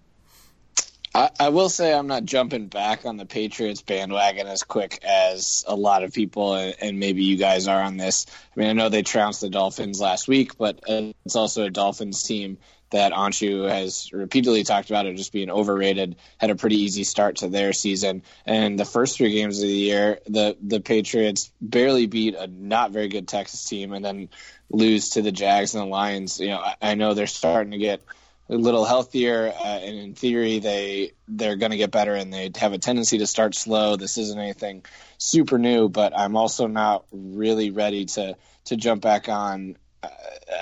I, 1.15 1.31
I, 1.39 1.49
will 1.51 1.69
say 1.69 1.93
I'm 1.93 2.07
not 2.07 2.25
jumping 2.25 2.69
back 2.69 3.05
on 3.05 3.19
the 3.19 3.27
Patriots 3.27 3.83
bandwagon 3.83 4.47
as 4.47 4.63
quick 4.63 5.01
as 5.05 5.65
a 5.69 5.75
lot 5.75 6.05
of 6.05 6.13
people, 6.13 6.55
and 6.55 6.75
and, 6.81 6.99
maybe 6.99 7.25
you 7.25 7.37
guys 7.37 7.69
are 7.69 7.83
on 7.83 7.97
this. 7.99 8.27
I 8.57 8.61
mean, 8.61 8.71
I 8.71 8.73
know 8.73 8.89
they 8.89 9.03
trounced 9.03 9.43
the 9.43 9.51
Dolphins 9.51 10.01
last 10.01 10.27
week, 10.27 10.57
but 10.57 10.81
it's 10.87 11.37
also 11.37 11.65
a 11.65 11.71
Dolphins 11.71 12.23
team 12.23 12.59
that 12.91 13.13
Anshu 13.13 13.69
has 13.69 14.11
repeatedly 14.13 14.65
talked 14.65 14.91
about 14.91 15.07
it 15.07 15.17
just 15.17 15.33
being 15.33 15.51
overrated. 15.51 16.17
Had 16.39 16.51
a 16.51 16.57
pretty 16.57 16.77
easy 16.77 17.05
start 17.05 17.37
to 17.37 17.49
their 17.49 17.75
season, 17.75 18.23
and 18.47 18.79
the 18.79 18.87
first 18.87 19.19
three 19.19 19.33
games 19.33 19.59
of 19.59 19.69
the 19.69 19.75
year, 19.75 20.21
the 20.27 20.57
the 20.63 20.81
Patriots 20.81 21.53
barely 21.61 22.07
beat 22.07 22.37
a 22.37 22.47
not 22.47 22.91
very 22.91 23.09
good 23.09 23.29
Texas 23.29 23.65
team, 23.65 23.93
and 23.93 24.03
then 24.03 24.31
lose 24.71 25.11
to 25.11 25.23
the 25.23 25.33
Jags 25.33 25.75
and 25.75 25.83
the 25.83 25.89
Lions. 25.89 26.41
You 26.41 26.49
know, 26.49 26.61
I, 26.61 26.77
I 26.81 26.95
know 26.95 27.13
they're 27.13 27.27
starting 27.27 27.73
to 27.73 27.79
get 27.79 28.03
a 28.49 28.55
little 28.55 28.85
healthier, 28.85 29.53
uh, 29.57 29.65
and 29.65 29.99
in 29.99 30.15
theory, 30.15 30.59
they 30.59 31.13
they're 31.29 31.57
going 31.57 31.71
to 31.71 31.77
get 31.77 31.91
better, 31.91 32.15
and 32.15 32.33
they 32.33 32.51
have 32.57 32.73
a 32.73 32.79
tendency 32.79 33.19
to 33.19 33.27
start 33.27 33.55
slow. 33.55 33.97
This 33.97 34.19
isn't 34.19 34.39
anything 34.39 34.85
super 35.19 35.59
new, 35.59 35.89
but 35.89 36.13
I'm 36.17 36.37
also 36.37 36.67
not 36.67 37.05
really 37.13 37.71
ready 37.71 38.07
to 38.07 38.37
to 38.67 38.77
jump 38.77 39.03
back 39.03 39.29
on. 39.29 39.77
Uh, 40.03 40.09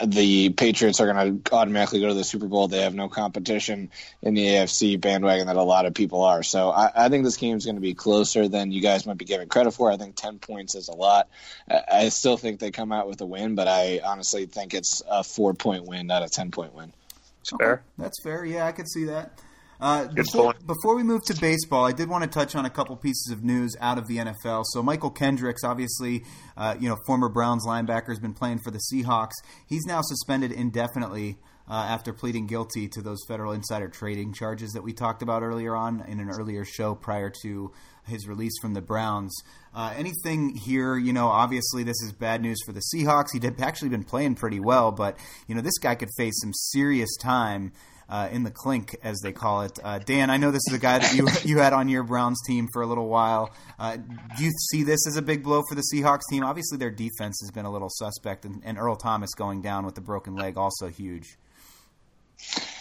the 0.04 0.50
Patriots 0.50 1.00
are 1.00 1.10
going 1.10 1.42
to 1.42 1.54
automatically 1.54 2.00
go 2.00 2.08
to 2.08 2.14
the 2.14 2.24
Super 2.24 2.46
Bowl. 2.46 2.68
They 2.68 2.82
have 2.82 2.94
no 2.94 3.08
competition 3.08 3.90
in 4.20 4.34
the 4.34 4.44
AFC 4.44 5.00
bandwagon 5.00 5.46
that 5.46 5.56
a 5.56 5.62
lot 5.62 5.86
of 5.86 5.94
people 5.94 6.24
are. 6.24 6.42
So 6.42 6.68
I, 6.68 7.06
I 7.06 7.08
think 7.08 7.24
this 7.24 7.38
game 7.38 7.56
is 7.56 7.64
going 7.64 7.76
to 7.76 7.80
be 7.80 7.94
closer 7.94 8.48
than 8.48 8.70
you 8.70 8.82
guys 8.82 9.06
might 9.06 9.16
be 9.16 9.24
giving 9.24 9.48
credit 9.48 9.70
for. 9.70 9.90
I 9.90 9.96
think 9.96 10.14
10 10.14 10.40
points 10.40 10.74
is 10.74 10.88
a 10.88 10.94
lot. 10.94 11.30
I, 11.70 11.80
I 11.90 12.08
still 12.10 12.36
think 12.36 12.60
they 12.60 12.70
come 12.70 12.92
out 12.92 13.08
with 13.08 13.22
a 13.22 13.26
win, 13.26 13.54
but 13.54 13.66
I 13.66 14.00
honestly 14.04 14.44
think 14.44 14.74
it's 14.74 15.02
a 15.08 15.24
four 15.24 15.54
point 15.54 15.86
win, 15.86 16.06
not 16.06 16.22
a 16.22 16.28
10 16.28 16.50
point 16.50 16.74
win. 16.74 16.92
It's 17.40 17.50
fair. 17.58 17.84
That's 17.98 18.22
fair. 18.22 18.44
Yeah, 18.44 18.66
I 18.66 18.72
could 18.72 18.88
see 18.88 19.04
that. 19.04 19.40
Uh, 19.80 20.08
before, 20.08 20.54
before, 20.66 20.94
we 20.94 21.02
move 21.02 21.22
to 21.24 21.40
baseball, 21.40 21.86
I 21.86 21.92
did 21.92 22.10
want 22.10 22.22
to 22.22 22.28
touch 22.28 22.54
on 22.54 22.66
a 22.66 22.70
couple 22.70 22.94
pieces 22.96 23.32
of 23.32 23.42
news 23.42 23.74
out 23.80 23.96
of 23.96 24.06
the 24.08 24.18
NFL. 24.18 24.64
So 24.66 24.82
Mychal 24.82 25.14
Kendricks, 25.14 25.64
obviously, 25.64 26.24
uh, 26.54 26.76
you 26.78 26.88
know, 26.90 26.98
former 27.06 27.30
Browns 27.30 27.66
linebacker, 27.66 28.08
has 28.08 28.18
been 28.18 28.34
playing 28.34 28.58
for 28.62 28.70
the 28.70 28.80
Seahawks. 28.92 29.32
He's 29.66 29.86
now 29.86 30.02
suspended 30.02 30.52
indefinitely 30.52 31.38
uh, 31.66 31.86
after 31.88 32.12
pleading 32.12 32.46
guilty 32.46 32.88
to 32.88 33.00
those 33.00 33.24
federal 33.26 33.52
insider 33.52 33.88
trading 33.88 34.34
charges 34.34 34.72
that 34.72 34.82
we 34.82 34.92
talked 34.92 35.22
about 35.22 35.42
earlier 35.42 35.74
on 35.74 36.04
in 36.06 36.20
an 36.20 36.28
earlier 36.28 36.64
show 36.64 36.94
prior 36.94 37.32
to 37.42 37.72
his 38.10 38.28
release 38.28 38.58
from 38.60 38.74
the 38.74 38.82
Browns. 38.82 39.34
Uh, 39.74 39.94
anything 39.96 40.54
here, 40.54 40.96
you 40.96 41.12
know, 41.12 41.28
obviously 41.28 41.82
this 41.82 42.02
is 42.02 42.12
bad 42.12 42.42
news 42.42 42.58
for 42.66 42.72
the 42.72 42.82
Seahawks. 42.92 43.32
He'd 43.32 43.60
actually 43.60 43.88
been 43.88 44.04
playing 44.04 44.34
pretty 44.34 44.60
well, 44.60 44.92
but, 44.92 45.16
you 45.46 45.54
know, 45.54 45.60
this 45.60 45.78
guy 45.78 45.94
could 45.94 46.10
face 46.16 46.40
some 46.40 46.52
serious 46.52 47.16
time 47.16 47.72
uh, 48.10 48.28
in 48.32 48.42
the 48.42 48.50
clink, 48.50 48.96
as 49.02 49.20
they 49.20 49.32
call 49.32 49.62
it. 49.62 49.78
Uh, 49.82 50.00
Dan, 50.00 50.30
I 50.30 50.36
know 50.36 50.50
this 50.50 50.66
is 50.68 50.74
a 50.74 50.78
guy 50.78 50.98
that 50.98 51.14
you 51.14 51.28
you 51.44 51.58
had 51.58 51.72
on 51.72 51.88
your 51.88 52.02
Browns 52.02 52.40
team 52.46 52.66
for 52.72 52.82
a 52.82 52.86
little 52.86 53.08
while. 53.08 53.54
Uh, 53.78 53.96
do 53.96 54.44
you 54.44 54.50
see 54.70 54.82
this 54.82 55.06
as 55.06 55.16
a 55.16 55.22
big 55.22 55.44
blow 55.44 55.62
for 55.68 55.76
the 55.76 55.84
Seahawks 55.94 56.22
team? 56.28 56.42
Obviously, 56.42 56.76
their 56.76 56.90
defense 56.90 57.40
has 57.40 57.50
been 57.52 57.64
a 57.64 57.70
little 57.70 57.88
suspect, 57.88 58.44
and, 58.44 58.60
and 58.64 58.78
Earl 58.78 58.96
Thomas 58.96 59.30
going 59.34 59.62
down 59.62 59.86
with 59.86 59.94
the 59.94 60.00
broken 60.00 60.34
leg 60.34 60.58
also 60.58 60.88
huge. 60.88 61.38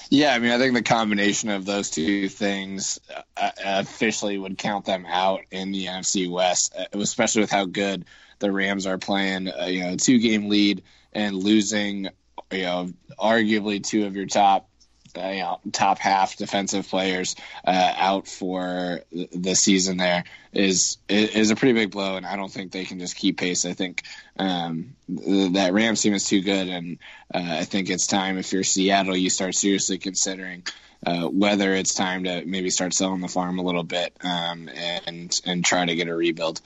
Yeah, 0.10 0.34
I 0.34 0.40
mean, 0.40 0.52
I 0.52 0.58
think 0.58 0.74
the 0.74 0.82
combination 0.82 1.50
of 1.50 1.66
those 1.66 1.92
two 1.92 2.30
things 2.30 3.00
uh, 3.38 3.52
officially 3.64 4.38
would 4.38 4.58
count 4.58 4.86
them 4.86 5.06
out 5.06 5.42
in 5.52 5.72
the 5.72 5.86
NFC 5.86 6.30
West, 6.30 6.74
uh, 6.78 6.86
especially 7.00 7.42
with 7.42 7.52
how 7.52 7.66
good 7.66 8.06
the 8.40 8.52
Rams 8.52 8.88
are 8.88 8.98
playing. 8.98 9.50
Uh, 9.50 9.66
you 9.66 9.82
know, 9.82 9.98
two 9.98 10.20
game 10.20 10.50
lead 10.50 10.84
and 11.14 11.36
losing, 11.36 12.10
you 12.52 12.62
know, 12.64 12.90
arguably 13.20 13.84
two 13.84 14.06
of 14.06 14.16
your 14.16 14.26
top 14.26 14.69
you 15.16 15.40
know, 15.40 15.60
top 15.72 16.00
half 16.00 16.36
defensive 16.36 16.88
players 16.88 17.36
uh, 17.66 17.94
out 17.98 18.28
for 18.28 19.02
the 19.12 19.56
season 19.56 19.98
there 19.98 20.24
is 20.54 20.98
is 21.08 21.52
a 21.52 21.56
pretty 21.56 21.74
big 21.74 21.92
blow, 21.92 22.16
and 22.16 22.26
I 22.26 22.36
don't 22.36 22.52
think 22.52 22.72
they 22.72 22.86
can 22.86 23.00
just 23.00 23.16
keep 23.16 23.38
pace. 23.38 23.66
I 23.66 23.74
think 23.74 24.04
um, 24.38 24.96
that 25.08 25.72
Rams 25.74 26.02
team 26.02 26.14
is 26.14 26.26
too 26.26 26.42
good, 26.42 26.68
and 26.68 26.98
uh, 27.34 27.58
I 27.60 27.64
think 27.66 27.90
it's 27.90 28.08
time 28.08 28.38
if 28.38 28.52
you're 28.52 28.64
Seattle, 28.64 29.16
you 29.16 29.30
start 29.30 29.56
seriously 29.56 29.98
considering. 29.98 30.64
Uh, 31.06 31.28
whether 31.28 31.74
it's 31.76 31.94
time 31.94 32.26
to 32.26 32.44
maybe 32.46 32.70
start 32.70 32.94
selling 32.94 33.22
the 33.22 33.28
farm 33.30 33.58
a 33.58 33.62
little 33.62 33.86
bit 33.86 34.14
um, 34.22 34.70
and 34.70 35.34
and 35.46 35.64
try 35.64 35.86
to 35.86 35.96
get 35.96 36.10
a 36.10 36.14
rebuild. 36.14 36.60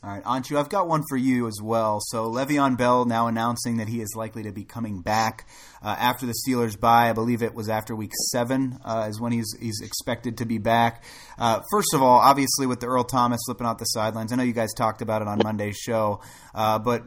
All 0.00 0.10
right, 0.10 0.22
Anshu, 0.22 0.56
I've 0.56 0.68
got 0.68 0.86
one 0.86 1.02
for 1.08 1.16
you 1.16 1.48
as 1.48 1.60
well. 1.60 1.98
So 2.00 2.30
Le'Veon 2.30 2.78
Bell 2.78 3.04
now 3.04 3.26
announcing 3.26 3.78
that 3.78 3.88
he 3.88 4.00
is 4.00 4.14
likely 4.14 4.44
to 4.44 4.52
be 4.52 4.62
coming 4.62 5.02
back 5.02 5.48
uh, 5.82 5.88
after 5.98 6.24
the 6.24 6.34
Steelers 6.46 6.78
bye. 6.78 7.10
I 7.10 7.12
believe 7.12 7.42
it 7.42 7.52
was 7.52 7.68
after 7.68 7.96
Week 7.96 8.12
Seven 8.30 8.78
uh, 8.84 9.08
is 9.10 9.20
when 9.20 9.32
he's 9.32 9.56
he's 9.60 9.80
expected 9.80 10.38
to 10.38 10.46
be 10.46 10.58
back. 10.58 11.02
Uh, 11.36 11.62
first 11.72 11.88
of 11.94 12.02
all, 12.02 12.20
obviously 12.20 12.64
with 12.64 12.78
the 12.78 12.86
Earl 12.86 13.02
Thomas 13.02 13.40
slipping 13.42 13.66
out 13.66 13.80
the 13.80 13.86
sidelines, 13.86 14.32
I 14.32 14.36
know 14.36 14.44
you 14.44 14.52
guys 14.52 14.72
talked 14.72 15.02
about 15.02 15.20
it 15.20 15.26
on 15.26 15.40
Monday's 15.42 15.76
show, 15.76 16.20
uh, 16.54 16.78
but 16.78 17.02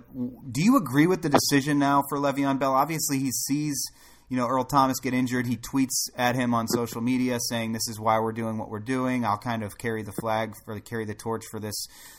do 0.51 0.61
you 0.61 0.75
agree 0.75 1.07
with 1.07 1.21
the 1.21 1.29
decision 1.29 1.79
now 1.79 2.03
for 2.09 2.17
Le'Veon 2.17 2.59
Bell? 2.59 2.73
Obviously, 2.73 3.19
he 3.19 3.31
sees 3.31 3.81
you 4.31 4.37
know 4.37 4.47
Earl 4.47 4.63
Thomas 4.63 5.01
get 5.01 5.13
injured, 5.13 5.45
he 5.45 5.57
tweets 5.57 6.09
at 6.15 6.35
him 6.35 6.53
on 6.53 6.65
social 6.69 7.01
media 7.01 7.37
saying, 7.49 7.73
"This 7.73 7.89
is 7.89 7.99
why 7.99 8.17
we're 8.17 8.31
doing 8.31 8.57
what 8.57 8.69
we're 8.69 8.79
doing. 8.79 9.25
I'll 9.25 9.37
kind 9.37 9.61
of 9.61 9.77
carry 9.77 10.03
the 10.03 10.13
flag 10.13 10.53
for 10.63 10.79
carry 10.79 11.03
the 11.03 11.13
torch 11.13 11.43
for 11.51 11.59
this 11.59 11.75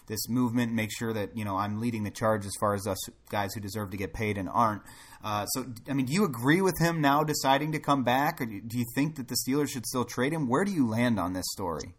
this 0.08 0.28
movement. 0.28 0.74
Make 0.74 0.90
sure 0.92 1.14
that 1.14 1.34
you 1.34 1.46
know 1.46 1.56
I'm 1.56 1.80
leading 1.80 2.04
the 2.04 2.10
charge 2.10 2.44
as 2.44 2.52
far 2.60 2.74
as 2.74 2.86
us 2.86 2.98
guys 3.30 3.54
who 3.54 3.60
deserve 3.60 3.92
to 3.92 3.96
get 3.96 4.12
paid 4.12 4.36
and 4.36 4.46
aren't." 4.50 4.82
Uh, 5.24 5.46
so, 5.46 5.64
I 5.88 5.94
mean, 5.94 6.04
do 6.04 6.12
you 6.12 6.26
agree 6.26 6.60
with 6.60 6.78
him 6.78 7.00
now 7.00 7.24
deciding 7.24 7.72
to 7.72 7.78
come 7.78 8.04
back, 8.04 8.42
or 8.42 8.44
do 8.44 8.78
you 8.78 8.84
think 8.94 9.16
that 9.16 9.28
the 9.28 9.36
Steelers 9.48 9.70
should 9.70 9.86
still 9.86 10.04
trade 10.04 10.34
him? 10.34 10.48
Where 10.48 10.66
do 10.66 10.72
you 10.72 10.86
land 10.86 11.18
on 11.18 11.32
this 11.32 11.46
story? 11.52 11.94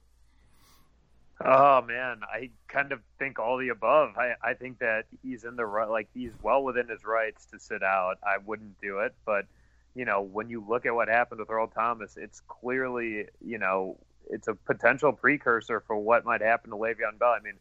Oh 1.44 1.82
man, 1.82 2.20
I 2.32 2.52
kind 2.68 2.92
of 2.92 3.00
think 3.18 3.40
all 3.40 3.58
the 3.58 3.70
above. 3.70 4.16
I, 4.16 4.34
I 4.48 4.54
think 4.54 4.78
that 4.78 5.06
he's 5.24 5.44
in 5.44 5.56
the 5.56 5.66
right, 5.66 5.90
like 5.90 6.10
he's 6.14 6.34
well 6.44 6.64
within 6.64 6.88
his 6.88 7.04
rights 7.04 7.48
to 7.48 7.60
sit 7.60 7.82
out. 7.82 8.20
I 8.24 8.38
wouldn't 8.46 8.80
do 8.80 9.00
it, 9.00 9.16
but 9.26 9.48
you 9.96 10.06
know, 10.06 10.22
when 10.22 10.50
you 10.50 10.64
look 10.68 10.86
at 10.86 10.96
what 10.96 11.08
happened 11.08 11.40
with 11.40 11.50
Earl 11.50 11.68
Thomas, 11.68 12.18
it's 12.18 12.42
clearly, 12.42 13.26
you 13.46 13.58
know, 13.58 13.98
it's 14.30 14.48
a 14.48 14.56
potential 14.56 15.12
precursor 15.12 15.82
for 15.86 15.98
what 15.98 16.26
might 16.26 16.42
happen 16.42 16.72
to 16.72 16.78
Le'Veon 16.78 17.20
Bell. 17.20 17.36
I 17.38 17.40
mean, 17.44 17.56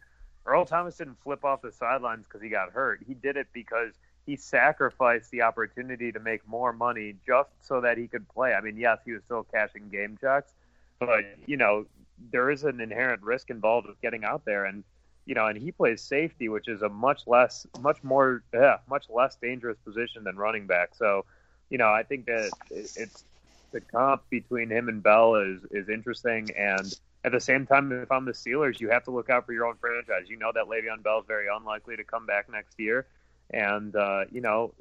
Earl 0.47 0.65
Thomas 0.65 0.97
didn't 0.97 1.19
flip 1.23 1.45
off 1.45 1.63
the 1.63 1.73
sidelines 1.73 2.27
because 2.27 2.43
he 2.43 2.49
got 2.49 2.73
hurt. 2.73 3.03
He 3.07 3.15
did 3.15 3.37
it 3.37 3.49
because 3.53 3.93
he 4.27 4.37
sacrificed 4.37 5.31
the 5.31 5.43
opportunity 5.43 6.13
to 6.13 6.21
make 6.21 6.47
more 6.47 6.73
money 6.73 7.15
just 7.27 7.51
so 7.61 7.81
that 7.81 7.99
he 7.99 8.07
could 8.07 8.29
play. 8.29 8.55
I 8.55 8.61
mean, 8.61 8.77
yes, 8.77 8.99
he 9.05 9.13
was 9.13 9.23
still 9.25 9.45
cashing 9.45 9.89
game 9.91 10.17
checks, 10.21 10.53
but 10.99 11.25
you 11.47 11.57
know, 11.57 11.87
there 12.31 12.51
is 12.51 12.65
an 12.65 12.81
inherent 12.81 13.23
risk 13.23 13.51
involved 13.51 13.89
with 13.89 14.01
getting 14.01 14.25
out 14.25 14.45
there 14.45 14.65
and 14.65 14.85
you 15.25 15.35
know, 15.35 15.47
and 15.47 15.57
he 15.57 15.71
plays 15.71 16.03
safety, 16.03 16.49
which 16.49 16.69
is 16.69 16.83
a 16.83 16.89
much 16.89 17.27
less, 17.27 17.67
much 17.81 18.03
more, 18.03 18.43
yeah, 18.53 18.79
much 18.89 19.07
less 19.09 19.37
dangerous 19.37 19.79
position 19.85 20.25
than 20.25 20.37
running 20.37 20.67
back. 20.67 20.95
So, 20.95 21.25
you 21.73 21.79
know, 21.79 21.89
I 21.89 22.03
think 22.03 22.27
that 22.27 22.51
it's 22.71 23.25
the 23.73 23.81
comp 23.81 24.29
between 24.29 24.69
him 24.69 24.91
and 24.91 25.03
Bell 25.03 25.37
is 25.37 25.65
is 25.71 25.89
interesting, 25.89 26.51
and 26.55 26.95
at 27.25 27.33
the 27.33 27.41
same 27.41 27.67
time, 27.67 27.91
if 27.93 28.13
I'm 28.13 28.27
the 28.27 28.33
Steelers, 28.33 28.79
you 28.79 28.91
have 28.91 29.05
to 29.05 29.11
look 29.11 29.31
out 29.31 29.47
for 29.47 29.55
your 29.55 29.67
own 29.67 29.77
franchise. 29.81 30.29
You 30.29 30.37
know 30.37 30.53
that 30.55 30.67
Le'Veon 30.67 31.03
Bell 31.03 31.21
is 31.21 31.25
very 31.27 31.47
unlikely 31.51 31.97
to 31.97 32.05
come 32.05 32.27
back 32.27 32.51
next 32.53 32.79
year, 32.79 33.07
and 33.51 33.97
uh, 33.97 34.27
you 34.31 34.43
know 34.43 34.75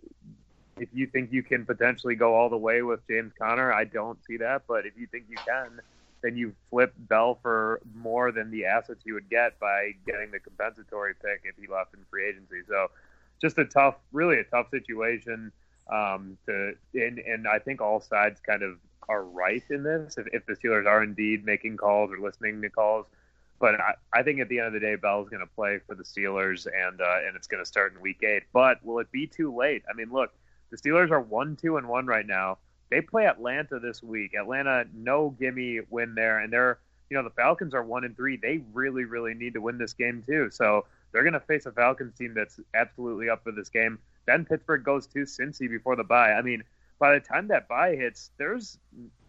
if 0.76 0.90
you 0.94 1.08
think 1.08 1.32
you 1.32 1.44
can 1.44 1.66
potentially 1.66 2.16
go 2.16 2.36
all 2.36 2.50
the 2.50 2.58
way 2.58 2.82
with 2.82 3.00
James 3.08 3.32
Conner, 3.40 3.72
I 3.72 3.86
don't 3.86 4.20
see 4.26 4.36
that. 4.38 4.64
But 4.68 4.86
if 4.86 4.98
you 4.98 5.08
think 5.08 5.26
you 5.30 5.38
can, 5.48 5.80
then 6.22 6.36
you 6.36 6.54
flip 6.70 6.94
Bell 6.98 7.40
for 7.42 7.80
more 7.96 8.34
than 8.34 8.52
the 8.52 8.66
assets 8.66 9.02
you 9.06 9.14
would 9.14 9.30
get 9.30 9.58
by 9.62 9.94
getting 10.06 10.32
the 10.32 10.40
compensatory 10.40 11.14
pick 11.14 11.44
if 11.46 11.56
he 11.58 11.72
left 11.72 11.94
in 11.94 12.02
free 12.10 12.28
agency. 12.28 12.64
So 12.68 12.90
just 13.40 13.58
a 13.58 13.66
tough, 13.66 13.96
really 14.12 14.40
a 14.40 14.44
tough 14.44 14.70
situation. 14.72 15.54
Um, 15.92 16.38
to 16.46 16.74
and, 16.94 17.20
and 17.20 17.48
I 17.48 17.60
think 17.60 17.82
all 17.82 18.00
sides 18.00 18.40
kind 18.40 18.64
of 18.64 18.78
are 19.10 19.24
right 19.26 19.64
in 19.70 19.84
this 19.84 20.18
if, 20.18 20.28
if 20.32 20.46
the 20.46 20.54
Steelers 20.54 20.86
are 20.86 21.04
indeed 21.04 21.44
making 21.46 21.78
calls 21.78 22.12
or 22.12 22.20
listening 22.20 22.62
to 22.62 22.70
calls. 22.70 23.06
But 23.60 23.76
I, 23.76 23.94
I 24.14 24.24
think 24.24 24.40
at 24.40 24.50
the 24.50 24.58
end 24.58 24.68
of 24.68 24.74
the 24.74 24.80
day, 24.80 24.96
Bell's 24.96 25.30
going 25.30 25.42
to 25.42 25.54
play 25.54 25.80
for 25.86 25.94
the 25.94 26.04
Steelers, 26.04 26.66
and 26.66 27.00
uh, 27.00 27.28
and 27.28 27.36
it's 27.36 27.48
going 27.48 27.62
to 27.62 27.68
start 27.68 27.94
in 27.94 28.02
Week 28.02 28.24
Eight. 28.24 28.44
But 28.54 28.84
will 28.84 29.00
it 29.00 29.12
be 29.12 29.28
too 29.28 29.56
late? 29.56 29.84
I 29.90 29.94
mean, 29.94 30.12
look, 30.12 30.32
the 30.72 30.78
Steelers 30.78 31.12
are 31.12 31.22
one, 31.22 31.56
two, 31.56 31.78
and 31.78 31.88
one 31.88 32.08
right 32.08 32.26
now. 32.26 32.58
They 32.90 33.02
play 33.02 33.28
Atlanta 33.28 33.80
this 33.80 34.02
week. 34.02 34.34
Atlanta, 34.34 34.86
no 34.94 35.36
gimme 35.40 35.82
win 35.90 36.16
there, 36.16 36.40
and 36.40 36.52
they're 36.52 36.80
you 37.10 37.18
know 37.18 37.24
the 37.24 37.30
Falcons 37.30 37.74
are 37.74 37.84
one 37.84 38.04
and 38.04 38.16
three. 38.16 38.38
They 38.38 38.62
really, 38.74 39.04
really 39.04 39.34
need 39.34 39.54
to 39.54 39.62
win 39.62 39.78
this 39.78 39.94
game 39.94 40.24
too. 40.26 40.50
So 40.52 40.86
they're 41.12 41.24
going 41.24 41.34
to 41.34 41.40
face 41.40 41.66
a 41.66 41.72
Falcons 41.72 42.18
team 42.18 42.34
that's 42.34 42.60
absolutely 42.74 43.30
up 43.30 43.44
for 43.44 43.52
this 43.52 43.70
game. 43.70 44.00
Then 44.26 44.46
Pittsburgh 44.46 44.84
goes 44.84 45.08
to 45.08 45.20
Cincy 45.20 45.70
before 45.70 45.96
the 45.96 46.04
bye. 46.04 46.34
I 46.34 46.42
mean, 46.42 46.64
by 47.00 47.14
the 47.14 47.20
time 47.20 47.48
that 47.48 47.68
bye 47.68 47.96
hits, 47.96 48.32
there's 48.38 48.78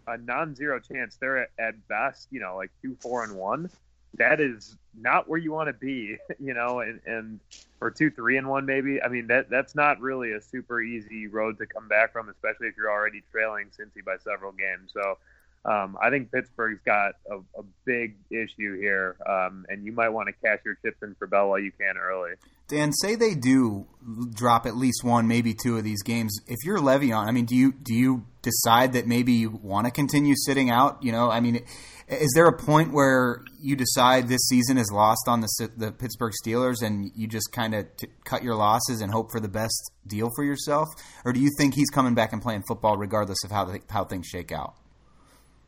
a 0.06 0.18
non-zero 0.18 0.80
chance 0.80 1.16
they're 1.16 1.48
at, 1.58 1.88
best, 1.88 2.28
you 2.30 2.40
know, 2.40 2.56
like 2.56 2.70
two, 2.82 2.96
four, 3.00 3.24
and 3.24 3.34
one. 3.34 3.70
That 4.18 4.40
is 4.40 4.76
not 4.94 5.26
where 5.26 5.38
you 5.38 5.52
want 5.52 5.68
to 5.68 5.72
be, 5.72 6.18
you 6.38 6.52
know, 6.52 6.80
and, 6.80 7.00
and 7.06 7.40
or 7.80 7.90
two, 7.90 8.10
three, 8.10 8.36
and 8.36 8.48
one 8.48 8.66
maybe. 8.66 9.02
I 9.02 9.08
mean, 9.08 9.26
that 9.28 9.48
that's 9.48 9.74
not 9.74 10.00
really 10.00 10.32
a 10.32 10.40
super 10.40 10.82
easy 10.82 11.26
road 11.28 11.56
to 11.58 11.66
come 11.66 11.88
back 11.88 12.12
from, 12.12 12.28
especially 12.28 12.68
if 12.68 12.76
you're 12.76 12.90
already 12.90 13.22
trailing 13.32 13.68
Cincy 13.68 14.04
by 14.04 14.16
several 14.18 14.52
games. 14.52 14.92
So 14.92 15.16
um, 15.64 15.96
I 16.02 16.10
think 16.10 16.32
Pittsburgh's 16.32 16.80
got 16.84 17.14
a, 17.30 17.36
a 17.36 17.62
big 17.84 18.16
issue 18.30 18.80
here, 18.80 19.16
um, 19.24 19.64
and 19.68 19.84
you 19.84 19.92
might 19.92 20.08
want 20.08 20.28
to 20.28 20.32
cash 20.32 20.58
your 20.64 20.74
chips 20.84 21.00
in 21.02 21.14
for 21.14 21.28
Bell 21.28 21.50
while 21.50 21.60
you 21.60 21.70
can 21.70 21.96
early. 21.96 22.32
Dan, 22.66 22.92
say 22.92 23.14
they 23.14 23.34
do 23.34 23.86
drop 24.34 24.66
at 24.66 24.76
least 24.76 25.04
one, 25.04 25.28
maybe 25.28 25.54
two 25.54 25.76
of 25.76 25.84
these 25.84 26.02
games. 26.02 26.36
If 26.48 26.64
you're 26.64 26.78
Le'Veon, 26.78 27.28
I 27.28 27.30
mean, 27.30 27.44
do 27.44 27.54
you 27.54 27.72
do 27.72 27.94
you 27.94 28.26
decide 28.40 28.94
that 28.94 29.06
maybe 29.06 29.34
you 29.34 29.50
want 29.50 29.86
to 29.86 29.92
continue 29.92 30.34
sitting 30.36 30.68
out? 30.68 30.98
You 31.02 31.12
know, 31.12 31.30
I 31.30 31.38
mean, 31.38 31.64
is 32.08 32.32
there 32.34 32.46
a 32.46 32.56
point 32.56 32.92
where 32.92 33.44
you 33.60 33.76
decide 33.76 34.26
this 34.26 34.44
season 34.48 34.78
is 34.78 34.90
lost 34.92 35.28
on 35.28 35.42
the 35.42 35.70
the 35.76 35.92
Pittsburgh 35.92 36.32
Steelers, 36.44 36.82
and 36.82 37.08
you 37.14 37.28
just 37.28 37.52
kind 37.52 37.74
of 37.74 37.96
t- 37.96 38.08
cut 38.24 38.42
your 38.42 38.56
losses 38.56 39.00
and 39.00 39.12
hope 39.12 39.30
for 39.30 39.38
the 39.38 39.48
best 39.48 39.92
deal 40.08 40.30
for 40.34 40.42
yourself, 40.42 40.88
or 41.24 41.32
do 41.32 41.38
you 41.38 41.50
think 41.56 41.74
he's 41.74 41.90
coming 41.90 42.14
back 42.14 42.32
and 42.32 42.42
playing 42.42 42.64
football 42.66 42.96
regardless 42.96 43.44
of 43.44 43.52
how 43.52 43.64
the, 43.64 43.80
how 43.90 44.04
things 44.04 44.26
shake 44.26 44.50
out? 44.50 44.74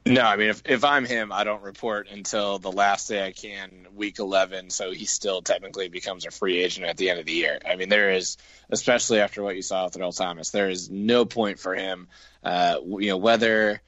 No, 0.07 0.21
I 0.21 0.37
mean, 0.37 0.51
if, 0.51 0.61
if 0.67 0.85
I'm 0.85 1.07
him, 1.07 1.33
I 1.33 1.45
don't 1.45 1.63
report 1.63 2.09
until 2.11 2.59
the 2.59 2.71
last 2.71 3.09
day 3.09 3.25
I 3.27 3.33
can, 3.33 3.87
week 3.95 4.19
11. 4.19 4.69
So 4.69 4.91
he 4.91 5.07
still 5.07 5.41
technically 5.41 5.89
becomes 5.89 6.27
a 6.27 6.31
free 6.31 6.63
agent 6.63 6.87
at 6.87 6.99
the 6.99 7.09
end 7.09 7.21
of 7.21 7.27
the 7.27 7.33
year. 7.33 7.59
I 7.67 7.77
mean, 7.77 7.89
there 7.89 8.11
is, 8.11 8.37
especially 8.69 9.21
after 9.21 9.43
what 9.43 9.57
you 9.57 9.63
saw 9.63 9.85
with 9.85 9.99
Earl 9.99 10.13
Thomas, 10.13 10.51
there 10.51 10.69
is 10.69 10.91
no 10.91 11.25
point 11.25 11.59
for 11.59 11.75
him. 11.75 12.09
Uh, 12.43 12.77
you 12.85 13.09
know, 13.09 13.17
whether 13.17 13.81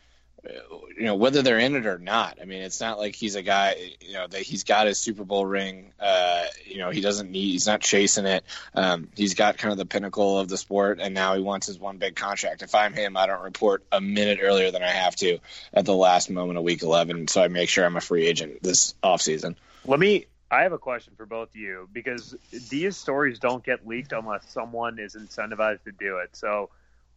you 0.97 1.05
know, 1.05 1.15
whether 1.15 1.43
they're 1.43 1.59
in 1.59 1.75
it 1.75 1.87
or 1.87 1.99
not. 1.99 2.38
I 2.41 2.45
mean, 2.45 2.62
it's 2.62 2.81
not 2.81 2.99
like 2.99 3.15
he's 3.15 3.35
a 3.35 3.43
guy, 3.43 3.76
you 4.00 4.15
know, 4.15 4.26
that 4.26 4.43
he's 4.43 4.65
got 4.65 4.87
his 4.87 4.99
Super 4.99 5.25
Bowl 5.25 5.45
ring. 5.45 5.93
Uh, 6.00 6.45
you 6.65 6.79
know, 6.79 6.91
he 6.91 7.00
doesn't 7.00 7.31
need, 7.31 7.53
he's 7.53 7.67
not 7.67 7.81
chasing 7.81 8.26
it. 8.26 8.45
Um, 8.75 9.09
he's 9.17 9.35
got 9.35 9.59
kind 9.59 9.73
of 9.73 9.79
the 9.79 9.87
pinnacle 9.87 10.38
of 10.38 10.49
the 10.49 10.57
sport, 10.57 10.99
and 11.00 11.15
now 11.15 11.35
he 11.35 11.41
wants 11.41 11.67
his 11.67 11.79
one 11.79 11.99
big 11.99 12.17
contract. 12.17 12.62
If 12.62 12.75
I'm 12.75 12.93
him, 12.93 13.17
I 13.17 13.26
don't 13.26 13.43
report 13.43 13.85
a 13.93 14.00
minute 14.00 14.38
earlier 14.43 14.71
than 14.71 14.83
I 14.83 14.91
have 14.91 15.17
to 15.17 15.38
at 15.73 15.85
the 15.85 15.95
last 15.95 16.31
moment 16.31 16.59
of 16.59 16.65
Week 16.65 16.83
11, 16.83 17.29
so 17.29 17.43
I 17.43 17.49
make 17.49 17.69
sure 17.69 17.85
I'm 17.85 17.97
a 17.97 18.00
free 18.00 18.26
agent 18.26 18.62
this 18.62 18.95
offseason. 19.03 19.57
Let 19.85 20.00
me. 20.00 20.26
I 20.49 20.62
have 20.62 20.73
a 20.73 20.79
question 20.79 21.12
for 21.17 21.26
both 21.26 21.50
of 21.50 21.57
you 21.57 21.88
because 21.93 22.37
these 22.71 22.97
stories 22.97 23.41
don't 23.41 23.65
get 23.65 23.85
leaked 23.85 24.12
unless 24.12 24.49
someone 24.53 25.00
is 25.00 25.17
incentivized 25.17 25.83
to 25.85 25.93
do 25.93 26.19
it. 26.19 26.37
So 26.37 26.71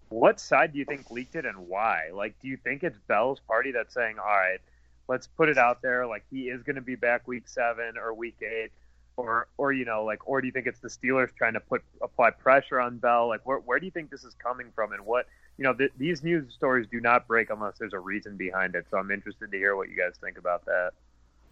what 0.09 0.39
side 0.39 0.73
do 0.73 0.79
you 0.79 0.85
think 0.85 1.11
leaked 1.11 1.35
it 1.35 1.45
and 1.45 1.67
why? 1.67 2.09
Like, 2.13 2.39
do 2.41 2.47
you 2.47 2.57
think 2.57 2.83
it's 2.83 2.97
Bell's 3.07 3.39
party 3.39 3.71
that's 3.71 3.93
saying, 3.93 4.17
all 4.19 4.25
right, 4.25 4.59
let's 5.07 5.27
put 5.27 5.49
it 5.49 5.57
out 5.57 5.81
there, 5.81 6.05
like 6.07 6.23
he 6.31 6.49
is 6.49 6.63
going 6.63 6.75
to 6.75 6.81
be 6.81 6.95
back 6.95 7.27
week 7.27 7.47
seven 7.47 7.97
or 7.97 8.13
week 8.13 8.37
eight, 8.41 8.71
or 9.17 9.47
or 9.57 9.71
you 9.71 9.85
know, 9.85 10.03
like, 10.03 10.27
or 10.27 10.41
do 10.41 10.47
you 10.47 10.53
think 10.53 10.67
it's 10.67 10.79
the 10.79 10.89
Steelers 10.89 11.29
trying 11.35 11.53
to 11.53 11.59
put 11.59 11.83
apply 12.01 12.31
pressure 12.31 12.79
on 12.79 12.97
Bell? 12.97 13.27
Like, 13.27 13.45
where 13.45 13.57
where 13.57 13.79
do 13.79 13.85
you 13.85 13.91
think 13.91 14.09
this 14.09 14.23
is 14.23 14.33
coming 14.35 14.71
from, 14.75 14.93
and 14.93 15.05
what 15.05 15.27
you 15.59 15.63
know, 15.63 15.73
th- 15.73 15.91
these 15.97 16.23
news 16.23 16.53
stories 16.53 16.87
do 16.89 17.01
not 17.01 17.27
break 17.27 17.49
unless 17.49 17.77
there's 17.77 17.91
a 17.91 17.99
reason 17.99 18.37
behind 18.37 18.75
it. 18.75 18.85
So 18.89 18.97
I'm 18.97 19.11
interested 19.11 19.51
to 19.51 19.57
hear 19.57 19.75
what 19.75 19.89
you 19.89 19.97
guys 19.97 20.13
think 20.21 20.37
about 20.37 20.63
that. 20.65 20.91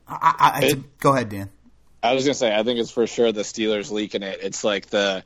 I, 0.07 0.15
I, 0.39 0.65
I, 0.65 0.73
go 0.99 1.13
ahead, 1.13 1.27
Dan. 1.27 1.49
I 2.01 2.13
was 2.13 2.23
gonna 2.23 2.33
say 2.33 2.55
I 2.55 2.63
think 2.63 2.79
it's 2.79 2.91
for 2.91 3.05
sure 3.05 3.33
the 3.33 3.41
Steelers 3.41 3.91
leaking 3.91 4.23
it. 4.23 4.39
It's 4.41 4.63
like 4.63 4.85
the 4.85 5.25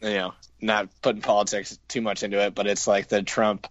you 0.00 0.14
know, 0.14 0.34
not 0.60 0.88
putting 1.02 1.22
politics 1.22 1.78
too 1.88 2.00
much 2.00 2.22
into 2.22 2.40
it, 2.40 2.54
but 2.54 2.66
it's 2.66 2.86
like 2.86 3.08
the 3.08 3.22
Trump, 3.22 3.66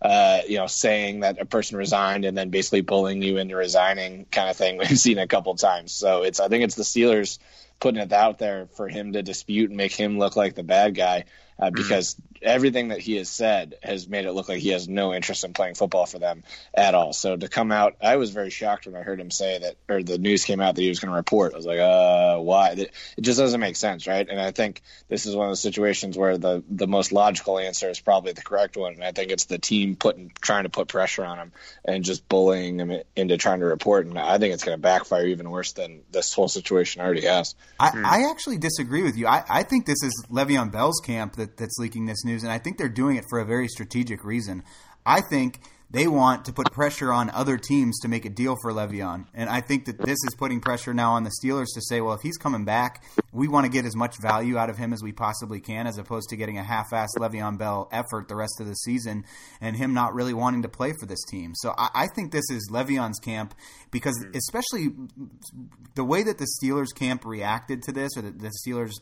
uh, 0.00 0.40
you 0.46 0.58
know, 0.58 0.66
saying 0.66 1.20
that 1.20 1.40
a 1.40 1.44
person 1.44 1.76
resigned 1.76 2.24
and 2.24 2.36
then 2.36 2.50
basically 2.50 2.80
bullying 2.80 3.22
you 3.22 3.38
into 3.38 3.56
resigning 3.56 4.26
kind 4.30 4.50
of 4.50 4.56
thing. 4.56 4.78
We've 4.78 4.98
seen 4.98 5.18
a 5.18 5.26
couple 5.26 5.54
times. 5.56 5.92
So 5.92 6.22
it's, 6.22 6.40
I 6.40 6.48
think 6.48 6.64
it's 6.64 6.74
the 6.74 6.82
Steelers 6.82 7.38
putting 7.80 8.00
it 8.00 8.12
out 8.12 8.38
there 8.38 8.66
for 8.76 8.88
him 8.88 9.12
to 9.12 9.22
dispute 9.22 9.70
and 9.70 9.76
make 9.76 9.92
him 9.92 10.18
look 10.18 10.36
like 10.36 10.54
the 10.54 10.62
bad 10.62 10.94
guy 10.94 11.24
uh, 11.58 11.66
mm-hmm. 11.66 11.74
because 11.74 12.16
everything 12.40 12.88
that 12.88 13.00
he 13.00 13.16
has 13.16 13.28
said 13.28 13.74
has 13.82 14.08
made 14.08 14.24
it 14.24 14.32
look 14.32 14.48
like 14.48 14.58
he 14.58 14.68
has 14.68 14.88
no 14.88 15.12
interest 15.12 15.42
in 15.42 15.52
playing 15.52 15.74
football 15.74 16.06
for 16.06 16.18
them 16.20 16.44
at 16.72 16.94
all. 16.94 17.12
So 17.12 17.36
to 17.36 17.48
come 17.48 17.72
out, 17.72 17.96
I 18.00 18.16
was 18.16 18.30
very 18.30 18.50
shocked 18.50 18.86
when 18.86 18.94
I 18.94 19.02
heard 19.02 19.20
him 19.20 19.30
say 19.30 19.58
that, 19.58 19.76
or 19.88 20.02
the 20.02 20.18
news 20.18 20.44
came 20.44 20.60
out 20.60 20.76
that 20.76 20.82
he 20.82 20.88
was 20.88 21.00
going 21.00 21.10
to 21.10 21.16
report. 21.16 21.54
I 21.54 21.56
was 21.56 21.66
like, 21.66 21.80
uh, 21.80 22.38
why? 22.38 22.70
It 22.70 22.92
just 23.20 23.38
doesn't 23.38 23.60
make 23.60 23.76
sense, 23.76 24.06
right? 24.06 24.28
And 24.28 24.40
I 24.40 24.52
think 24.52 24.82
this 25.08 25.26
is 25.26 25.34
one 25.34 25.46
of 25.46 25.52
the 25.52 25.56
situations 25.56 26.16
where 26.16 26.38
the 26.38 26.62
the 26.68 26.86
most 26.86 27.10
logical 27.12 27.58
answer 27.58 27.90
is 27.90 27.98
probably 27.98 28.32
the 28.32 28.42
correct 28.42 28.76
one. 28.76 28.94
And 28.94 29.04
I 29.04 29.12
think 29.12 29.32
it's 29.32 29.46
the 29.46 29.58
team 29.58 29.96
putting 29.96 30.30
trying 30.40 30.64
to 30.64 30.70
put 30.70 30.88
pressure 30.88 31.24
on 31.24 31.38
him 31.38 31.52
and 31.84 32.04
just 32.04 32.28
bullying 32.28 32.78
him 32.78 33.02
into 33.16 33.36
trying 33.36 33.60
to 33.60 33.66
report. 33.66 34.06
And 34.06 34.18
I 34.18 34.38
think 34.38 34.54
it's 34.54 34.64
going 34.64 34.76
to 34.76 34.82
backfire 34.82 35.26
even 35.26 35.50
worse 35.50 35.72
than 35.72 36.02
this 36.12 36.32
whole 36.34 36.48
situation 36.48 37.02
already 37.02 37.26
has. 37.26 37.56
I, 37.80 37.90
hmm. 37.90 38.04
I 38.04 38.30
actually 38.30 38.58
disagree 38.58 39.02
with 39.02 39.16
you. 39.16 39.26
I, 39.26 39.44
I 39.48 39.62
think 39.62 39.86
this 39.86 40.02
is 40.02 40.26
Le'Veon 40.30 40.72
Bell's 40.72 41.00
camp 41.00 41.36
that, 41.36 41.56
that's 41.56 41.78
leaking 41.78 42.06
this 42.06 42.24
news, 42.24 42.42
and 42.42 42.52
I 42.52 42.58
think 42.58 42.78
they're 42.78 42.88
doing 42.88 43.16
it 43.16 43.24
for 43.28 43.38
a 43.38 43.44
very 43.44 43.68
strategic 43.68 44.24
reason. 44.24 44.62
I 45.06 45.20
think 45.20 45.60
they 45.90 46.06
want 46.06 46.44
to 46.44 46.52
put 46.52 46.70
pressure 46.70 47.12
on 47.12 47.30
other 47.30 47.56
teams 47.56 47.98
to 48.00 48.08
make 48.08 48.24
a 48.26 48.28
deal 48.28 48.56
for 48.60 48.72
Le'Veon. 48.72 49.26
And 49.32 49.48
I 49.48 49.62
think 49.62 49.86
that 49.86 49.98
this 49.98 50.18
is 50.26 50.34
putting 50.36 50.60
pressure 50.60 50.92
now 50.92 51.12
on 51.12 51.24
the 51.24 51.30
Steelers 51.42 51.68
to 51.74 51.80
say, 51.80 52.00
well, 52.00 52.14
if 52.14 52.20
he's 52.20 52.36
coming 52.36 52.66
back, 52.66 53.02
we 53.32 53.48
want 53.48 53.64
to 53.64 53.72
get 53.72 53.86
as 53.86 53.96
much 53.96 54.18
value 54.20 54.58
out 54.58 54.68
of 54.68 54.76
him 54.76 54.92
as 54.92 55.02
we 55.02 55.12
possibly 55.12 55.60
can, 55.60 55.86
as 55.86 55.96
opposed 55.96 56.28
to 56.28 56.36
getting 56.36 56.58
a 56.58 56.62
half 56.62 56.90
assed 56.90 57.16
Le'Veon 57.16 57.56
Bell 57.56 57.88
effort 57.90 58.28
the 58.28 58.36
rest 58.36 58.60
of 58.60 58.66
the 58.66 58.74
season 58.74 59.24
and 59.60 59.76
him 59.76 59.94
not 59.94 60.14
really 60.14 60.34
wanting 60.34 60.62
to 60.62 60.68
play 60.68 60.92
for 61.00 61.06
this 61.06 61.24
team. 61.30 61.52
So 61.54 61.74
I, 61.78 61.88
I 61.94 62.06
think 62.14 62.32
this 62.32 62.50
is 62.50 62.68
Le'Veon's 62.70 63.18
camp 63.18 63.54
because, 63.90 64.18
mm-hmm. 64.18 64.36
especially 64.36 64.94
the 65.94 66.04
way 66.04 66.22
that 66.22 66.36
the 66.38 66.46
Steelers 66.62 66.94
camp 66.94 67.24
reacted 67.24 67.82
to 67.84 67.92
this, 67.92 68.10
or 68.16 68.22
the, 68.22 68.30
the 68.30 68.52
Steelers 68.66 68.92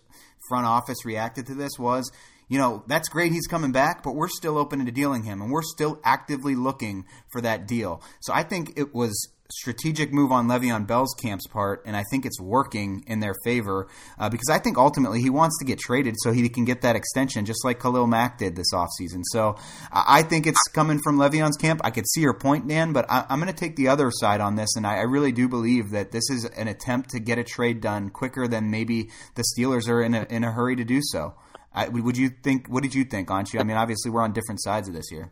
front 0.48 0.66
office 0.66 1.04
reacted 1.04 1.46
to 1.46 1.54
this, 1.54 1.72
was 1.78 2.10
you 2.48 2.58
know, 2.58 2.84
that's 2.86 3.08
great 3.08 3.32
he's 3.32 3.46
coming 3.46 3.72
back, 3.72 4.02
but 4.02 4.14
we're 4.14 4.28
still 4.28 4.56
open 4.56 4.84
to 4.84 4.92
dealing 4.92 5.24
him 5.24 5.42
and 5.42 5.50
we're 5.50 5.62
still 5.62 6.00
actively 6.04 6.54
looking 6.54 7.04
for 7.32 7.40
that 7.40 7.66
deal. 7.66 8.02
So 8.20 8.32
I 8.32 8.42
think 8.42 8.74
it 8.76 8.94
was 8.94 9.32
strategic 9.50 10.12
move 10.12 10.32
on 10.32 10.48
Le'Veon 10.48 10.86
Bell's 10.86 11.14
camp's 11.14 11.46
part, 11.46 11.82
and 11.86 11.96
I 11.96 12.04
think 12.10 12.26
it's 12.26 12.40
working 12.40 13.04
in 13.06 13.20
their 13.20 13.34
favor 13.44 13.88
uh, 14.18 14.28
because 14.28 14.48
I 14.50 14.58
think 14.58 14.78
ultimately 14.78 15.20
he 15.20 15.30
wants 15.30 15.58
to 15.58 15.64
get 15.64 15.78
traded 15.78 16.14
so 16.18 16.32
he 16.32 16.48
can 16.48 16.64
get 16.64 16.82
that 16.82 16.96
extension, 16.96 17.44
just 17.44 17.64
like 17.64 17.80
Khalil 17.80 18.06
Mack 18.06 18.38
did 18.38 18.56
this 18.56 18.72
offseason. 18.72 19.22
So 19.24 19.56
I 19.92 20.22
think 20.22 20.46
it's 20.46 20.62
coming 20.74 21.00
from 21.02 21.18
Le'Veon's 21.18 21.56
camp. 21.56 21.80
I 21.84 21.90
could 21.90 22.08
see 22.08 22.20
your 22.20 22.34
point, 22.34 22.68
Dan, 22.68 22.92
but 22.92 23.06
I, 23.08 23.26
am 23.28 23.40
going 23.40 23.52
to 23.52 23.58
take 23.58 23.76
the 23.76 23.88
other 23.88 24.10
side 24.10 24.40
on 24.40 24.56
this, 24.56 24.74
and 24.76 24.86
I, 24.86 24.96
I 24.96 25.02
really 25.02 25.32
do 25.32 25.48
believe 25.48 25.90
that 25.90 26.12
this 26.12 26.28
is 26.30 26.44
an 26.44 26.68
attempt 26.68 27.10
to 27.10 27.20
get 27.20 27.38
a 27.38 27.44
trade 27.44 27.80
done 27.80 28.10
quicker 28.10 28.48
than 28.48 28.70
maybe 28.70 29.10
the 29.34 29.44
Steelers 29.56 29.88
are 29.88 30.02
in 30.02 30.14
a, 30.14 30.26
in 30.28 30.44
a 30.44 30.52
hurry 30.52 30.76
to 30.76 30.84
do 30.84 31.00
so. 31.02 31.34
I, 31.76 31.88
would 31.88 32.16
you 32.16 32.30
think? 32.30 32.68
What 32.68 32.82
did 32.82 32.94
you 32.94 33.04
think, 33.04 33.28
Anshu? 33.28 33.60
I 33.60 33.62
mean, 33.62 33.76
obviously 33.76 34.10
we're 34.10 34.22
on 34.22 34.32
different 34.32 34.62
sides 34.62 34.88
of 34.88 34.94
this 34.94 35.08
here. 35.08 35.30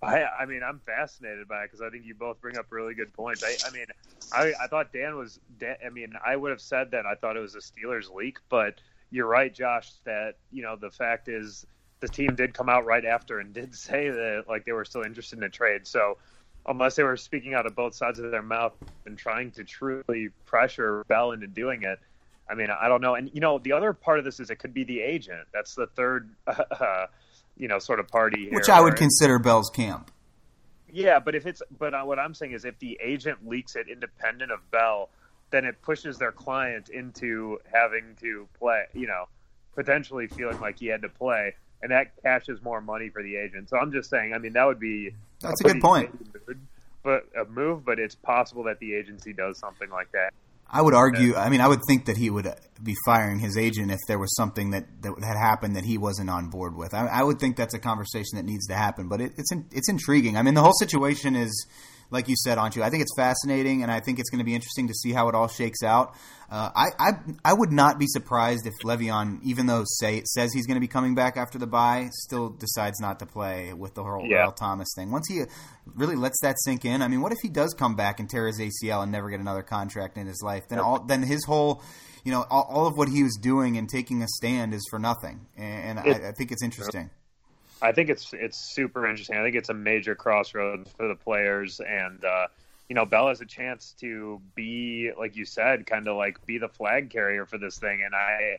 I, 0.00 0.24
I 0.40 0.46
mean, 0.46 0.62
I'm 0.62 0.80
fascinated 0.86 1.48
by 1.48 1.62
it 1.62 1.70
because 1.70 1.82
I 1.82 1.90
think 1.90 2.04
you 2.06 2.14
both 2.14 2.40
bring 2.40 2.56
up 2.56 2.66
really 2.70 2.94
good 2.94 3.12
points. 3.12 3.42
I, 3.44 3.56
I 3.68 3.70
mean, 3.72 3.86
I, 4.32 4.52
I 4.62 4.66
thought 4.68 4.92
Dan 4.92 5.16
was. 5.16 5.40
Dan, 5.58 5.76
I 5.84 5.90
mean, 5.90 6.14
I 6.24 6.36
would 6.36 6.50
have 6.50 6.60
said 6.60 6.92
that 6.92 7.04
I 7.04 7.16
thought 7.16 7.36
it 7.36 7.40
was 7.40 7.56
a 7.56 7.58
Steelers 7.58 8.12
leak, 8.12 8.38
but 8.48 8.80
you're 9.10 9.26
right, 9.26 9.52
Josh. 9.52 9.92
That 10.04 10.36
you 10.52 10.62
know 10.62 10.76
the 10.76 10.90
fact 10.90 11.28
is 11.28 11.66
the 12.00 12.08
team 12.08 12.34
did 12.36 12.54
come 12.54 12.68
out 12.68 12.84
right 12.84 13.04
after 13.04 13.40
and 13.40 13.52
did 13.52 13.74
say 13.88 14.08
that 14.08 14.44
like 14.48 14.64
they 14.64 14.72
were 14.72 14.84
still 14.84 15.02
interested 15.02 15.38
in 15.38 15.44
a 15.44 15.50
trade. 15.50 15.86
So 15.86 16.18
unless 16.66 16.94
they 16.94 17.02
were 17.02 17.16
speaking 17.16 17.54
out 17.54 17.66
of 17.66 17.74
both 17.74 17.94
sides 17.94 18.20
of 18.20 18.30
their 18.30 18.42
mouth 18.42 18.74
and 19.04 19.18
trying 19.18 19.50
to 19.52 19.64
truly 19.64 20.28
pressure 20.44 21.04
Bell 21.08 21.32
into 21.32 21.48
doing 21.48 21.82
it, 21.82 21.98
I 22.48 22.54
mean, 22.54 22.68
I 22.70 22.88
don't 22.88 23.00
know. 23.00 23.14
And 23.14 23.30
you 23.32 23.40
know, 23.40 23.58
the 23.58 23.72
other 23.72 23.92
part 23.92 24.18
of 24.18 24.24
this 24.24 24.40
is 24.40 24.50
it 24.50 24.56
could 24.56 24.74
be 24.74 24.84
the 24.84 25.00
agent. 25.00 25.46
That's 25.52 25.74
the 25.74 25.86
third, 25.86 26.30
uh, 26.46 27.06
you 27.56 27.68
know, 27.68 27.78
sort 27.78 28.00
of 28.00 28.08
party 28.08 28.44
here. 28.44 28.54
Which 28.54 28.68
I 28.68 28.80
would 28.80 28.96
consider 28.96 29.38
Bell's 29.38 29.70
camp. 29.70 30.10
Yeah, 30.92 31.18
but 31.18 31.34
if 31.34 31.46
it's 31.46 31.62
but 31.78 31.94
uh, 31.94 32.02
what 32.02 32.18
I'm 32.18 32.34
saying 32.34 32.52
is 32.52 32.64
if 32.64 32.78
the 32.78 32.98
agent 33.02 33.48
leaks 33.48 33.76
it 33.76 33.88
independent 33.88 34.52
of 34.52 34.58
Bell, 34.70 35.08
then 35.50 35.64
it 35.64 35.80
pushes 35.82 36.18
their 36.18 36.32
client 36.32 36.90
into 36.90 37.58
having 37.72 38.16
to 38.20 38.46
play. 38.58 38.84
You 38.92 39.06
know, 39.06 39.24
potentially 39.74 40.26
feeling 40.26 40.60
like 40.60 40.78
he 40.78 40.86
had 40.86 41.02
to 41.02 41.08
play, 41.08 41.54
and 41.80 41.90
that 41.90 42.12
cashes 42.22 42.60
more 42.62 42.80
money 42.82 43.08
for 43.08 43.22
the 43.22 43.36
agent. 43.36 43.70
So 43.70 43.78
I'm 43.78 43.92
just 43.92 44.10
saying. 44.10 44.34
I 44.34 44.38
mean, 44.38 44.52
that 44.52 44.66
would 44.66 44.80
be 44.80 45.14
that's 45.40 45.62
a, 45.64 45.68
a 45.68 45.72
good 45.72 45.82
point. 45.82 46.10
Move, 46.46 46.58
but 47.02 47.24
a 47.38 47.44
move, 47.46 47.84
but 47.84 47.98
it's 47.98 48.14
possible 48.14 48.64
that 48.64 48.78
the 48.78 48.94
agency 48.94 49.32
does 49.32 49.58
something 49.58 49.90
like 49.90 50.12
that. 50.12 50.32
I 50.72 50.80
would 50.80 50.94
argue. 50.94 51.34
I 51.36 51.50
mean, 51.50 51.60
I 51.60 51.68
would 51.68 51.80
think 51.86 52.06
that 52.06 52.16
he 52.16 52.30
would 52.30 52.48
be 52.82 52.94
firing 53.04 53.38
his 53.38 53.58
agent 53.58 53.90
if 53.90 53.98
there 54.08 54.18
was 54.18 54.34
something 54.34 54.70
that, 54.70 54.86
that 55.02 55.12
had 55.22 55.36
happened 55.36 55.76
that 55.76 55.84
he 55.84 55.98
wasn't 55.98 56.30
on 56.30 56.48
board 56.48 56.74
with. 56.74 56.94
I, 56.94 57.06
I 57.06 57.22
would 57.22 57.38
think 57.38 57.56
that's 57.56 57.74
a 57.74 57.78
conversation 57.78 58.36
that 58.36 58.44
needs 58.44 58.66
to 58.68 58.74
happen. 58.74 59.08
But 59.08 59.20
it, 59.20 59.32
it's 59.36 59.52
in, 59.52 59.66
it's 59.70 59.90
intriguing. 59.90 60.36
I 60.38 60.42
mean, 60.42 60.54
the 60.54 60.62
whole 60.62 60.72
situation 60.78 61.36
is 61.36 61.66
like 62.12 62.28
you 62.28 62.36
said, 62.36 62.58
Anshu, 62.58 62.82
I 62.82 62.90
think 62.90 63.02
it's 63.02 63.14
fascinating, 63.16 63.82
and 63.82 63.90
I 63.90 64.00
think 64.00 64.18
it's 64.18 64.30
going 64.30 64.38
to 64.38 64.44
be 64.44 64.54
interesting 64.54 64.88
to 64.88 64.94
see 64.94 65.12
how 65.12 65.28
it 65.28 65.34
all 65.34 65.48
shakes 65.48 65.82
out. 65.82 66.14
Uh, 66.50 66.70
I, 66.76 66.88
I 66.98 67.10
I 67.46 67.52
would 67.54 67.72
not 67.72 67.98
be 67.98 68.06
surprised 68.06 68.66
if 68.66 68.74
Le'Veon, 68.84 69.40
even 69.42 69.66
though 69.66 69.84
say 69.86 70.22
says 70.26 70.52
he's 70.52 70.66
going 70.66 70.76
to 70.76 70.80
be 70.80 70.88
coming 70.88 71.14
back 71.14 71.38
after 71.38 71.58
the 71.58 71.66
bye, 71.66 72.10
still 72.12 72.50
decides 72.50 73.00
not 73.00 73.18
to 73.20 73.26
play 73.26 73.72
with 73.72 73.94
the 73.94 74.04
whole 74.04 74.26
yeah. 74.28 74.44
Earl 74.44 74.52
Thomas 74.52 74.88
thing. 74.94 75.10
Once 75.10 75.26
he 75.28 75.42
really 75.86 76.16
lets 76.16 76.40
that 76.42 76.56
sink 76.60 76.84
in, 76.84 77.00
I 77.00 77.08
mean, 77.08 77.22
what 77.22 77.32
if 77.32 77.38
he 77.42 77.48
does 77.48 77.72
come 77.72 77.96
back 77.96 78.20
and 78.20 78.28
tear 78.28 78.46
his 78.46 78.60
ACL 78.60 79.02
and 79.02 79.10
never 79.10 79.30
get 79.30 79.40
another 79.40 79.62
contract 79.62 80.18
in 80.18 80.26
his 80.26 80.42
life? 80.44 80.64
Then 80.68 80.78
all 80.78 81.02
then 81.02 81.22
his 81.22 81.44
whole 81.46 81.82
you 82.24 82.32
know 82.32 82.44
all, 82.50 82.66
all 82.68 82.86
of 82.86 82.98
what 82.98 83.08
he 83.08 83.22
was 83.22 83.38
doing 83.40 83.78
and 83.78 83.88
taking 83.88 84.22
a 84.22 84.28
stand 84.28 84.74
is 84.74 84.86
for 84.90 84.98
nothing, 84.98 85.46
and, 85.56 85.98
and 85.98 86.00
I, 86.00 86.28
I 86.28 86.32
think 86.32 86.52
it's 86.52 86.62
interesting. 86.62 87.10
I 87.82 87.92
think 87.92 88.08
it's 88.08 88.32
it's 88.32 88.56
super 88.56 89.06
interesting. 89.06 89.36
I 89.36 89.42
think 89.42 89.56
it's 89.56 89.68
a 89.68 89.74
major 89.74 90.14
crossroads 90.14 90.90
for 90.92 91.08
the 91.08 91.16
players, 91.16 91.80
and 91.80 92.24
uh, 92.24 92.46
you 92.88 92.94
know, 92.94 93.04
Bell 93.04 93.28
has 93.28 93.40
a 93.40 93.46
chance 93.46 93.94
to 94.00 94.40
be, 94.54 95.10
like 95.18 95.36
you 95.36 95.44
said, 95.44 95.86
kind 95.86 96.06
of 96.08 96.16
like 96.16 96.44
be 96.46 96.58
the 96.58 96.68
flag 96.68 97.10
carrier 97.10 97.44
for 97.46 97.58
this 97.58 97.78
thing, 97.78 98.02
and 98.04 98.14
I. 98.14 98.58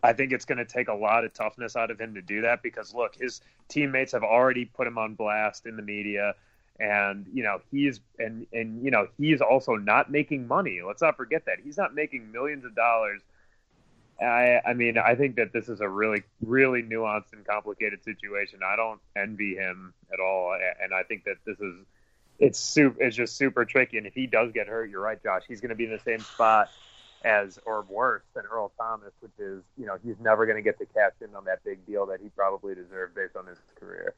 I 0.00 0.12
think 0.12 0.30
it's 0.30 0.44
going 0.44 0.58
to 0.58 0.64
take 0.64 0.86
a 0.86 0.94
lot 0.94 1.24
of 1.24 1.34
toughness 1.34 1.74
out 1.74 1.90
of 1.90 2.00
him 2.00 2.14
to 2.14 2.22
do 2.22 2.42
that 2.42 2.62
because 2.62 2.94
look, 2.94 3.16
his 3.16 3.40
teammates 3.66 4.12
have 4.12 4.22
already 4.22 4.64
put 4.64 4.86
him 4.86 4.96
on 4.96 5.14
blast 5.14 5.66
in 5.66 5.74
the 5.74 5.82
media 5.82 6.36
and 6.80 7.26
you 7.32 7.42
know 7.42 7.60
he's 7.70 8.00
and 8.18 8.46
and 8.52 8.84
you 8.84 8.90
know 8.90 9.08
he's 9.18 9.40
also 9.40 9.74
not 9.74 10.10
making 10.10 10.46
money. 10.46 10.80
Let's 10.86 11.02
not 11.02 11.16
forget 11.16 11.44
that. 11.46 11.58
He's 11.62 11.76
not 11.76 11.94
making 11.94 12.30
millions 12.30 12.64
of 12.64 12.74
dollars 12.74 13.22
I, 14.20 14.60
I 14.66 14.74
mean, 14.74 14.98
I 14.98 15.14
think 15.14 15.36
that 15.36 15.52
this 15.52 15.68
is 15.68 15.80
a 15.80 15.88
really, 15.88 16.22
really 16.40 16.82
nuanced 16.82 17.32
and 17.32 17.46
complicated 17.46 18.02
situation. 18.02 18.60
I 18.66 18.76
don't 18.76 19.00
envy 19.16 19.54
him 19.54 19.94
at 20.12 20.18
all, 20.20 20.56
and 20.82 20.92
I 20.92 21.04
think 21.04 21.24
that 21.24 21.36
this 21.46 21.58
is 21.60 21.74
it's 22.38 22.58
super, 22.58 23.02
it's 23.02 23.16
just 23.16 23.36
super 23.36 23.64
tricky. 23.64 23.98
And 23.98 24.06
if 24.06 24.14
he 24.14 24.26
does 24.26 24.52
get 24.52 24.68
hurt, 24.68 24.90
you're 24.90 25.00
right, 25.00 25.22
Josh. 25.22 25.42
He's 25.48 25.60
going 25.60 25.70
to 25.70 25.74
be 25.74 25.84
in 25.84 25.90
the 25.90 25.98
same 25.98 26.20
spot 26.20 26.70
as, 27.24 27.58
or 27.66 27.84
worse 27.88 28.22
than 28.34 28.44
Earl 28.46 28.72
Thomas, 28.78 29.12
which 29.20 29.32
is, 29.38 29.62
you 29.76 29.86
know, 29.86 29.98
he's 30.04 30.18
never 30.20 30.46
going 30.46 30.56
to 30.56 30.62
get 30.62 30.78
to 30.78 30.86
cash 30.86 31.12
in 31.20 31.34
on 31.34 31.44
that 31.46 31.64
big 31.64 31.84
deal 31.86 32.06
that 32.06 32.20
he 32.20 32.28
probably 32.28 32.74
deserved 32.74 33.14
based 33.14 33.36
on 33.36 33.46
his 33.46 33.58
career. 33.78 34.14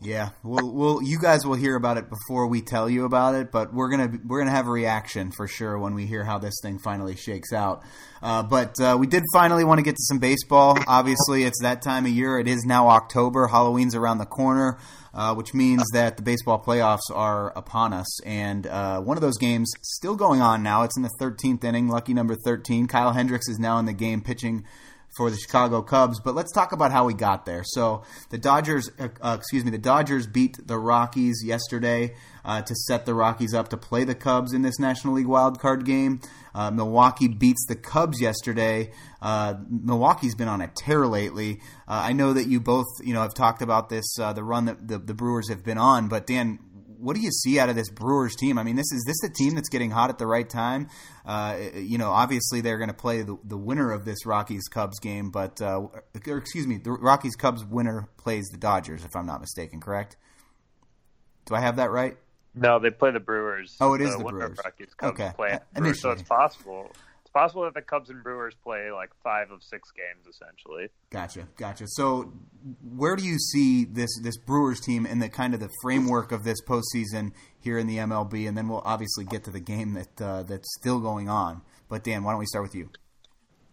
Yeah, 0.00 0.30
well, 0.44 0.70
well, 0.72 1.02
you 1.02 1.18
guys 1.18 1.44
will 1.44 1.56
hear 1.56 1.74
about 1.74 1.96
it 1.96 2.04
before 2.08 2.46
we 2.46 2.62
tell 2.62 2.88
you 2.88 3.04
about 3.04 3.34
it, 3.34 3.50
but 3.50 3.74
we're 3.74 3.90
gonna 3.90 4.12
we're 4.24 4.38
gonna 4.38 4.52
have 4.52 4.68
a 4.68 4.70
reaction 4.70 5.32
for 5.32 5.48
sure 5.48 5.76
when 5.76 5.94
we 5.94 6.06
hear 6.06 6.22
how 6.22 6.38
this 6.38 6.54
thing 6.62 6.78
finally 6.78 7.16
shakes 7.16 7.52
out. 7.52 7.82
Uh, 8.22 8.44
but 8.44 8.80
uh, 8.80 8.96
we 8.98 9.08
did 9.08 9.24
finally 9.32 9.64
want 9.64 9.78
to 9.78 9.82
get 9.82 9.96
to 9.96 10.02
some 10.02 10.20
baseball. 10.20 10.78
Obviously, 10.86 11.42
it's 11.42 11.60
that 11.62 11.82
time 11.82 12.06
of 12.06 12.12
year. 12.12 12.38
It 12.38 12.46
is 12.46 12.64
now 12.64 12.88
October. 12.88 13.48
Halloween's 13.48 13.96
around 13.96 14.18
the 14.18 14.26
corner, 14.26 14.78
uh, 15.12 15.34
which 15.34 15.52
means 15.52 15.84
that 15.92 16.16
the 16.16 16.22
baseball 16.22 16.62
playoffs 16.62 17.10
are 17.12 17.50
upon 17.56 17.92
us. 17.92 18.22
And 18.22 18.68
uh, 18.68 19.00
one 19.00 19.16
of 19.16 19.20
those 19.20 19.38
games 19.38 19.72
still 19.82 20.14
going 20.14 20.40
on 20.40 20.62
now. 20.62 20.84
It's 20.84 20.96
in 20.96 21.02
the 21.02 21.10
13th 21.20 21.64
inning, 21.64 21.88
lucky 21.88 22.14
number 22.14 22.36
13. 22.44 22.86
Kyle 22.86 23.12
Hendricks 23.12 23.48
is 23.48 23.58
now 23.58 23.78
in 23.78 23.86
the 23.86 23.92
game 23.92 24.20
pitching 24.20 24.64
for 25.18 25.30
the 25.30 25.36
Chicago 25.36 25.82
Cubs. 25.82 26.20
But 26.20 26.36
let's 26.36 26.52
talk 26.52 26.70
about 26.70 26.92
how 26.92 27.04
we 27.04 27.12
got 27.12 27.44
there. 27.44 27.64
So 27.64 28.04
the 28.30 28.38
Dodgers, 28.38 28.88
uh, 28.98 29.08
uh, 29.20 29.36
excuse 29.36 29.64
me, 29.64 29.72
the 29.72 29.76
Dodgers 29.76 30.28
beat 30.28 30.56
the 30.64 30.78
Rockies 30.78 31.42
yesterday 31.44 32.14
uh, 32.44 32.62
to 32.62 32.74
set 32.86 33.04
the 33.04 33.14
Rockies 33.14 33.52
up 33.52 33.68
to 33.70 33.76
play 33.76 34.04
the 34.04 34.14
Cubs 34.14 34.54
in 34.54 34.62
this 34.62 34.78
National 34.78 35.14
League 35.14 35.26
wild 35.26 35.58
card 35.58 35.84
game. 35.84 36.20
Uh, 36.54 36.70
Milwaukee 36.70 37.28
beats 37.28 37.66
the 37.68 37.74
Cubs 37.74 38.20
yesterday. 38.20 38.92
Uh, 39.20 39.54
Milwaukee's 39.68 40.36
been 40.36 40.48
on 40.48 40.60
a 40.60 40.68
tear 40.68 41.06
lately. 41.06 41.60
Uh, 41.86 42.02
I 42.06 42.12
know 42.12 42.32
that 42.32 42.46
you 42.46 42.60
both, 42.60 42.86
you 43.02 43.12
know, 43.12 43.22
have 43.22 43.34
talked 43.34 43.60
about 43.60 43.88
this, 43.88 44.06
the 44.16 44.44
run 44.44 44.66
that 44.66 44.86
the, 44.86 44.98
the 44.98 45.14
Brewers 45.14 45.50
have 45.50 45.64
been 45.64 45.78
on. 45.78 46.08
But 46.08 46.26
Dan, 46.26 46.60
what 46.98 47.14
do 47.14 47.22
you 47.22 47.30
see 47.30 47.58
out 47.58 47.68
of 47.68 47.76
this 47.76 47.90
Brewers 47.90 48.34
team? 48.34 48.58
I 48.58 48.62
mean, 48.62 48.76
this 48.76 48.90
is 48.92 49.04
this 49.06 49.20
the 49.20 49.30
team 49.32 49.54
that's 49.54 49.68
getting 49.68 49.90
hot 49.90 50.10
at 50.10 50.18
the 50.18 50.26
right 50.26 50.48
time. 50.48 50.88
Uh, 51.24 51.56
you 51.74 51.98
know, 51.98 52.10
obviously 52.10 52.60
they're 52.60 52.78
going 52.78 52.88
to 52.88 52.94
play 52.94 53.22
the, 53.22 53.38
the 53.44 53.56
winner 53.56 53.92
of 53.92 54.04
this 54.04 54.26
Rockies 54.26 54.68
Cubs 54.68 54.98
game, 54.98 55.30
but 55.30 55.60
uh, 55.60 55.80
or 56.26 56.38
excuse 56.38 56.66
me, 56.66 56.78
the 56.78 56.92
Rockies 56.92 57.36
Cubs 57.36 57.64
winner 57.64 58.08
plays 58.16 58.48
the 58.48 58.58
Dodgers, 58.58 59.04
if 59.04 59.14
I'm 59.14 59.26
not 59.26 59.40
mistaken. 59.40 59.80
Correct? 59.80 60.16
Do 61.46 61.54
I 61.54 61.60
have 61.60 61.76
that 61.76 61.90
right? 61.90 62.16
No, 62.54 62.78
they 62.78 62.90
play 62.90 63.12
the 63.12 63.20
Brewers. 63.20 63.76
Oh, 63.80 63.94
it 63.94 64.00
is 64.00 64.12
the, 64.12 64.18
the 64.18 64.24
Brewers. 64.24 64.58
Rockies 64.64 64.94
Cubs 64.96 65.20
okay. 65.20 65.32
play 65.36 65.58
Brewers, 65.74 66.00
so 66.00 66.10
it's 66.10 66.22
possible 66.22 66.90
possible 67.38 67.62
that 67.62 67.74
the 67.74 67.82
Cubs 67.82 68.10
and 68.10 68.22
Brewers 68.22 68.54
play 68.64 68.90
like 68.90 69.10
five 69.22 69.50
of 69.52 69.62
six 69.62 69.90
games 69.92 70.26
essentially. 70.26 70.88
Gotcha, 71.10 71.46
gotcha. 71.56 71.84
So, 71.86 72.32
where 72.96 73.14
do 73.14 73.24
you 73.24 73.38
see 73.38 73.84
this 73.84 74.10
this 74.22 74.36
Brewers 74.36 74.80
team 74.80 75.06
in 75.06 75.20
the 75.20 75.28
kind 75.28 75.54
of 75.54 75.60
the 75.60 75.70
framework 75.80 76.32
of 76.32 76.42
this 76.42 76.60
postseason 76.62 77.32
here 77.60 77.78
in 77.78 77.86
the 77.86 77.98
MLB? 77.98 78.48
And 78.48 78.58
then 78.58 78.68
we'll 78.68 78.82
obviously 78.84 79.24
get 79.24 79.44
to 79.44 79.52
the 79.52 79.60
game 79.60 79.94
that 79.94 80.20
uh, 80.20 80.42
that's 80.42 80.68
still 80.80 80.98
going 80.98 81.28
on. 81.28 81.62
But 81.88 82.02
Dan, 82.02 82.24
why 82.24 82.32
don't 82.32 82.40
we 82.40 82.46
start 82.46 82.64
with 82.64 82.74
you? 82.74 82.90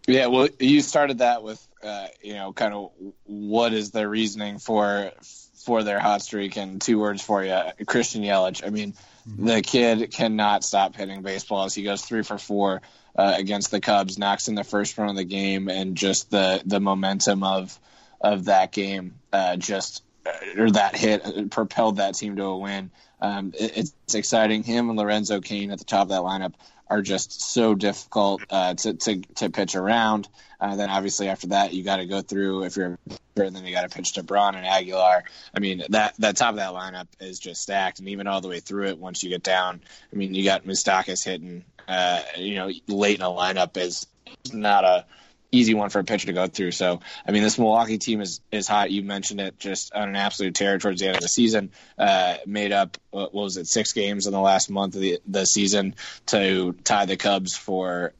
Yeah, 0.07 0.27
well, 0.27 0.47
you 0.59 0.81
started 0.81 1.17
that 1.17 1.41
with 1.41 1.65
uh, 1.83 2.07
you 2.21 2.35
know 2.35 2.53
kind 2.53 2.73
of 2.73 2.91
what 3.23 3.73
is 3.73 3.89
their 3.89 4.07
reasoning 4.07 4.59
for 4.59 5.11
for 5.65 5.81
their 5.81 5.99
hot 5.99 6.21
streak, 6.21 6.55
and 6.55 6.79
two 6.79 6.99
words 6.99 7.23
for 7.23 7.43
you, 7.43 7.59
Christian 7.87 8.21
Yelich. 8.21 8.63
I 8.63 8.69
mean, 8.69 8.93
mm-hmm. 9.27 9.47
the 9.47 9.63
kid 9.63 10.11
cannot 10.11 10.63
stop 10.63 10.95
hitting 10.95 11.23
baseballs. 11.23 11.73
He 11.73 11.81
goes 11.81 12.03
three 12.03 12.21
for 12.21 12.37
four 12.37 12.83
uh, 13.15 13.33
against 13.37 13.71
the 13.71 13.79
Cubs, 13.79 14.17
knocks 14.17 14.47
in 14.47 14.55
the 14.55 14.63
first 14.63 14.97
run 14.97 15.09
of 15.09 15.15
the 15.15 15.23
game, 15.23 15.69
and 15.69 15.95
just 15.95 16.31
the 16.31 16.61
the 16.65 16.79
momentum 16.79 17.43
of 17.43 17.77
of 18.21 18.45
that 18.45 18.71
game, 18.71 19.15
uh, 19.31 19.55
just 19.55 20.03
uh, 20.25 20.61
or 20.61 20.71
that 20.71 20.95
hit 20.95 21.51
propelled 21.51 21.97
that 21.97 22.15
team 22.15 22.35
to 22.35 22.43
a 22.43 22.57
win. 22.57 22.91
Um, 23.21 23.53
it, 23.57 23.91
it's 24.05 24.15
exciting. 24.15 24.63
Him 24.63 24.89
and 24.89 24.97
Lorenzo 24.97 25.41
Cain 25.41 25.71
at 25.71 25.79
the 25.79 25.85
top 25.85 26.03
of 26.03 26.09
that 26.09 26.21
lineup 26.21 26.53
are 26.87 27.01
just 27.01 27.41
so 27.41 27.73
difficult 27.73 28.43
uh, 28.49 28.73
to, 28.75 28.93
to, 28.93 29.21
to 29.35 29.49
pitch 29.49 29.75
around. 29.75 30.27
Uh, 30.59 30.75
then 30.75 30.89
obviously 30.89 31.27
after 31.27 31.47
that 31.47 31.73
you 31.73 31.83
got 31.83 31.97
to 31.97 32.05
go 32.05 32.21
through 32.21 32.63
if 32.63 32.77
you're 32.77 32.97
and 33.37 33.53
then 33.53 33.65
you 33.65 33.73
got 33.73 33.81
to 33.81 33.93
pitch 33.93 34.13
to 34.13 34.23
Braun 34.23 34.55
and 34.55 34.65
Aguilar. 34.65 35.23
I 35.53 35.59
mean 35.59 35.83
that 35.89 36.15
that 36.19 36.37
top 36.37 36.51
of 36.51 36.55
that 36.55 36.71
lineup 36.71 37.07
is 37.19 37.37
just 37.37 37.61
stacked, 37.61 37.99
and 37.99 38.07
even 38.07 38.27
all 38.27 38.39
the 38.39 38.47
way 38.47 38.61
through 38.61 38.85
it, 38.87 38.97
once 38.97 39.23
you 39.23 39.29
get 39.29 39.43
down, 39.43 39.81
I 40.13 40.15
mean 40.15 40.33
you 40.33 40.45
got 40.45 40.65
Moustakas 40.65 41.25
hitting 41.25 41.65
uh, 41.87 42.21
you 42.37 42.55
know, 42.55 42.71
late 42.87 43.17
in 43.17 43.21
a 43.21 43.29
lineup 43.29 43.77
is 43.77 44.07
not 44.53 44.83
a 44.83 45.05
easy 45.55 45.73
one 45.73 45.89
for 45.89 45.99
a 45.99 46.03
pitcher 46.03 46.27
to 46.27 46.33
go 46.33 46.47
through. 46.47 46.71
So, 46.71 46.99
I 47.27 47.31
mean, 47.31 47.43
this 47.43 47.57
Milwaukee 47.57 47.97
team 47.97 48.21
is, 48.21 48.41
is 48.51 48.67
hot. 48.67 48.91
You 48.91 49.03
mentioned 49.03 49.39
it 49.41 49.57
just 49.57 49.93
on 49.93 50.09
an 50.09 50.15
absolute 50.15 50.55
tear 50.55 50.77
towards 50.77 51.01
the 51.01 51.07
end 51.07 51.15
of 51.15 51.21
the 51.21 51.27
season. 51.27 51.71
Uh, 51.97 52.37
made 52.45 52.71
up, 52.71 52.97
what 53.11 53.33
was 53.33 53.57
it, 53.57 53.67
six 53.67 53.93
games 53.93 54.27
in 54.27 54.33
the 54.33 54.39
last 54.39 54.69
month 54.69 54.95
of 54.95 55.01
the, 55.01 55.19
the 55.27 55.45
season 55.45 55.95
to 56.27 56.73
tie 56.83 57.05
the 57.05 57.17
Cubs 57.17 57.55
for 57.55 58.13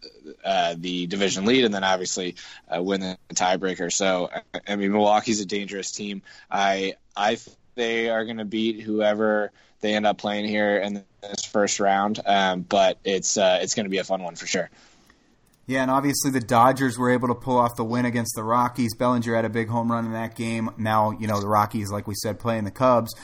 uh, 0.43 0.75
the 0.77 1.07
division 1.07 1.45
lead 1.45 1.65
and 1.65 1.73
then 1.73 1.83
obviously 1.83 2.35
uh, 2.73 2.81
win 2.81 3.01
the 3.01 3.17
tiebreaker. 3.33 3.91
So, 3.91 4.29
I 4.67 4.75
mean, 4.75 4.91
Milwaukee's 4.91 5.41
a 5.41 5.45
dangerous 5.45 5.91
team. 5.91 6.21
I, 6.49 6.95
I, 7.15 7.37
they 7.75 8.09
are 8.09 8.25
going 8.25 8.37
to 8.37 8.45
beat 8.45 8.81
whoever 8.81 9.51
they 9.81 9.93
end 9.93 10.05
up 10.05 10.17
playing 10.17 10.47
here 10.47 10.77
in 10.77 11.03
this 11.21 11.45
first 11.45 11.79
round. 11.79 12.19
Um, 12.25 12.61
but 12.61 12.97
it's 13.03 13.37
uh, 13.37 13.59
it's 13.61 13.75
going 13.75 13.85
to 13.85 13.89
be 13.89 13.99
a 13.99 14.03
fun 14.03 14.23
one 14.23 14.35
for 14.35 14.47
sure. 14.47 14.69
Yeah, 15.67 15.81
and 15.81 15.89
obviously 15.89 16.29
the 16.29 16.39
Dodgers 16.39 16.95
were 16.95 17.09
able 17.09 17.29
to 17.29 17.33
pull 17.33 17.57
off 17.57 17.75
the 17.75 17.83
win 17.83 18.05
against 18.05 18.33
the 18.35 18.43
Rockies. 18.43 18.93
Bellinger 18.95 19.35
had 19.35 19.45
a 19.45 19.49
big 19.49 19.67
home 19.67 19.91
run 19.91 20.05
in 20.05 20.13
that 20.13 20.35
game. 20.35 20.69
Now, 20.77 21.09
you 21.09 21.25
know, 21.25 21.39
the 21.41 21.47
Rockies, 21.47 21.89
like 21.91 22.07
we 22.07 22.13
said, 22.13 22.39
playing 22.39 22.65
the 22.65 22.71
Cubs. 22.71 23.15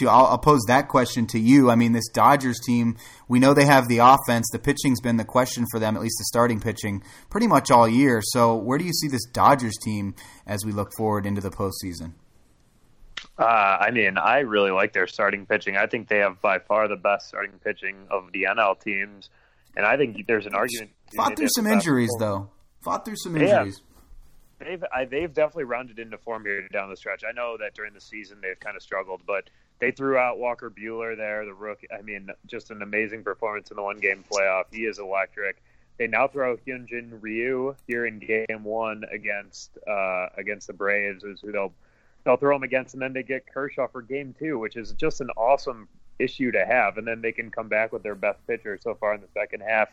You? 0.00 0.08
I'll, 0.08 0.26
I'll 0.26 0.38
pose 0.38 0.62
that 0.68 0.86
question 0.86 1.26
to 1.28 1.40
you. 1.40 1.72
I 1.72 1.74
mean, 1.74 1.92
this 1.92 2.08
Dodgers 2.08 2.60
team, 2.64 2.96
we 3.26 3.40
know 3.40 3.52
they 3.52 3.66
have 3.66 3.88
the 3.88 3.98
offense. 3.98 4.48
The 4.52 4.60
pitching's 4.60 5.00
been 5.00 5.16
the 5.16 5.24
question 5.24 5.66
for 5.72 5.80
them, 5.80 5.96
at 5.96 6.02
least 6.02 6.18
the 6.18 6.24
starting 6.26 6.60
pitching, 6.60 7.02
pretty 7.30 7.48
much 7.48 7.72
all 7.72 7.88
year. 7.88 8.20
So, 8.22 8.54
where 8.54 8.78
do 8.78 8.84
you 8.84 8.92
see 8.92 9.08
this 9.08 9.26
Dodgers 9.26 9.76
team 9.82 10.14
as 10.46 10.64
we 10.64 10.70
look 10.70 10.92
forward 10.96 11.26
into 11.26 11.40
the 11.40 11.50
postseason? 11.50 12.12
Uh, 13.38 13.42
I 13.42 13.90
mean, 13.90 14.18
I 14.18 14.40
really 14.40 14.70
like 14.70 14.92
their 14.92 15.06
starting 15.06 15.46
pitching. 15.46 15.76
I 15.76 15.86
think 15.86 16.08
they 16.08 16.18
have 16.18 16.40
by 16.40 16.58
far 16.58 16.88
the 16.88 16.96
best 16.96 17.28
starting 17.28 17.58
pitching 17.64 17.96
of 18.10 18.32
the 18.32 18.44
NL 18.44 18.80
teams, 18.80 19.30
and 19.76 19.86
I 19.86 19.96
think 19.96 20.26
there's 20.26 20.46
an 20.46 20.54
argument. 20.54 20.90
Fought 21.14 21.36
through 21.36 21.48
some 21.54 21.66
injuries, 21.66 22.10
though. 22.18 22.50
Fought 22.82 23.04
through 23.04 23.16
some 23.16 23.36
injuries. 23.36 23.80
They've 24.58 24.82
I, 24.92 25.04
they've 25.04 25.32
definitely 25.32 25.64
rounded 25.64 25.98
into 25.98 26.18
form 26.18 26.44
here 26.44 26.66
down 26.68 26.90
the 26.90 26.96
stretch. 26.96 27.22
I 27.28 27.32
know 27.32 27.56
that 27.60 27.74
during 27.74 27.94
the 27.94 28.00
season 28.00 28.38
they've 28.42 28.58
kind 28.58 28.76
of 28.76 28.82
struggled, 28.82 29.22
but 29.26 29.48
they 29.78 29.92
threw 29.92 30.16
out 30.16 30.38
Walker 30.38 30.70
Buehler 30.70 31.16
there, 31.16 31.44
the 31.44 31.54
rookie. 31.54 31.86
I 31.96 32.02
mean, 32.02 32.28
just 32.46 32.70
an 32.70 32.82
amazing 32.82 33.22
performance 33.22 33.70
in 33.70 33.76
the 33.76 33.82
one 33.82 33.98
game 33.98 34.24
playoff. 34.30 34.64
He 34.72 34.82
is 34.82 34.98
electric. 34.98 35.62
They 35.98 36.08
now 36.08 36.26
throw 36.28 36.56
Hyunjin 36.56 37.18
Ryu 37.20 37.74
here 37.86 38.06
in 38.06 38.18
game 38.18 38.64
one 38.64 39.04
against 39.12 39.78
uh, 39.88 40.26
against 40.36 40.66
the 40.66 40.72
Braves, 40.72 41.22
who 41.22 41.52
they'll 41.52 41.72
they'll 42.24 42.36
throw 42.36 42.56
him 42.56 42.62
against, 42.62 42.94
and 42.94 43.02
then 43.02 43.12
they 43.12 43.22
get 43.22 43.46
Kershaw 43.52 43.86
for 43.88 44.02
game 44.02 44.34
two, 44.38 44.58
which 44.58 44.76
is 44.76 44.92
just 44.92 45.20
an 45.20 45.30
awesome 45.36 45.88
issue 46.18 46.50
to 46.52 46.64
have. 46.64 46.98
And 46.98 47.06
then 47.06 47.22
they 47.22 47.32
can 47.32 47.50
come 47.50 47.68
back 47.68 47.92
with 47.92 48.02
their 48.02 48.14
best 48.14 48.44
pitcher 48.46 48.78
so 48.80 48.94
far 48.94 49.14
in 49.14 49.20
the 49.20 49.28
second 49.34 49.62
half 49.62 49.88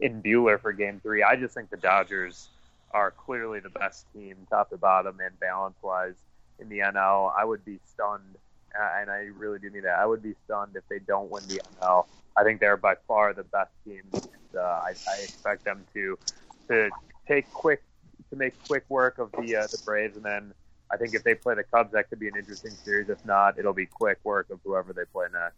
in 0.00 0.22
Buehler 0.22 0.60
for 0.60 0.72
game 0.72 1.00
three. 1.02 1.22
I 1.22 1.36
just 1.36 1.54
think 1.54 1.70
the 1.70 1.76
Dodgers 1.76 2.48
are 2.92 3.10
clearly 3.12 3.60
the 3.60 3.70
best 3.70 4.06
team, 4.12 4.36
top 4.48 4.70
to 4.70 4.76
bottom 4.76 5.20
and 5.20 5.38
balance 5.38 5.76
wise 5.82 6.14
in 6.58 6.68
the 6.68 6.78
NL. 6.78 7.32
I 7.36 7.44
would 7.44 7.64
be 7.64 7.78
stunned, 7.92 8.36
uh, 8.78 9.00
and 9.00 9.10
I 9.10 9.28
really 9.36 9.58
do 9.58 9.70
mean 9.70 9.82
that. 9.82 9.98
I 9.98 10.06
would 10.06 10.22
be 10.22 10.34
stunned 10.44 10.76
if 10.76 10.86
they 10.88 10.98
don't 10.98 11.30
win 11.30 11.42
the 11.48 11.60
NL. 11.80 12.06
I 12.36 12.44
think 12.44 12.60
they're 12.60 12.76
by 12.76 12.96
far 13.06 13.32
the 13.32 13.44
best 13.44 13.70
team. 13.84 14.02
And, 14.12 14.28
uh, 14.56 14.60
I, 14.60 14.94
I 15.08 15.22
expect 15.22 15.64
them 15.64 15.84
to 15.94 16.18
to 16.68 16.90
take 17.26 17.50
quick 17.52 17.82
to 18.30 18.36
make 18.36 18.54
quick 18.66 18.84
work 18.88 19.18
of 19.18 19.30
the 19.32 19.56
uh, 19.56 19.66
the 19.66 19.80
Braves, 19.84 20.16
and 20.16 20.24
then 20.24 20.52
I 20.92 20.96
think 20.96 21.14
if 21.14 21.22
they 21.22 21.34
play 21.34 21.54
the 21.54 21.64
Cubs, 21.64 21.92
that 21.92 22.08
could 22.08 22.18
be 22.18 22.28
an 22.28 22.36
interesting 22.36 22.72
series. 22.84 23.08
If 23.08 23.24
not, 23.24 23.58
it'll 23.58 23.72
be 23.72 23.86
quick 23.86 24.18
work 24.24 24.50
of 24.50 24.60
whoever 24.64 24.92
they 24.92 25.04
play 25.12 25.26
next. 25.32 25.56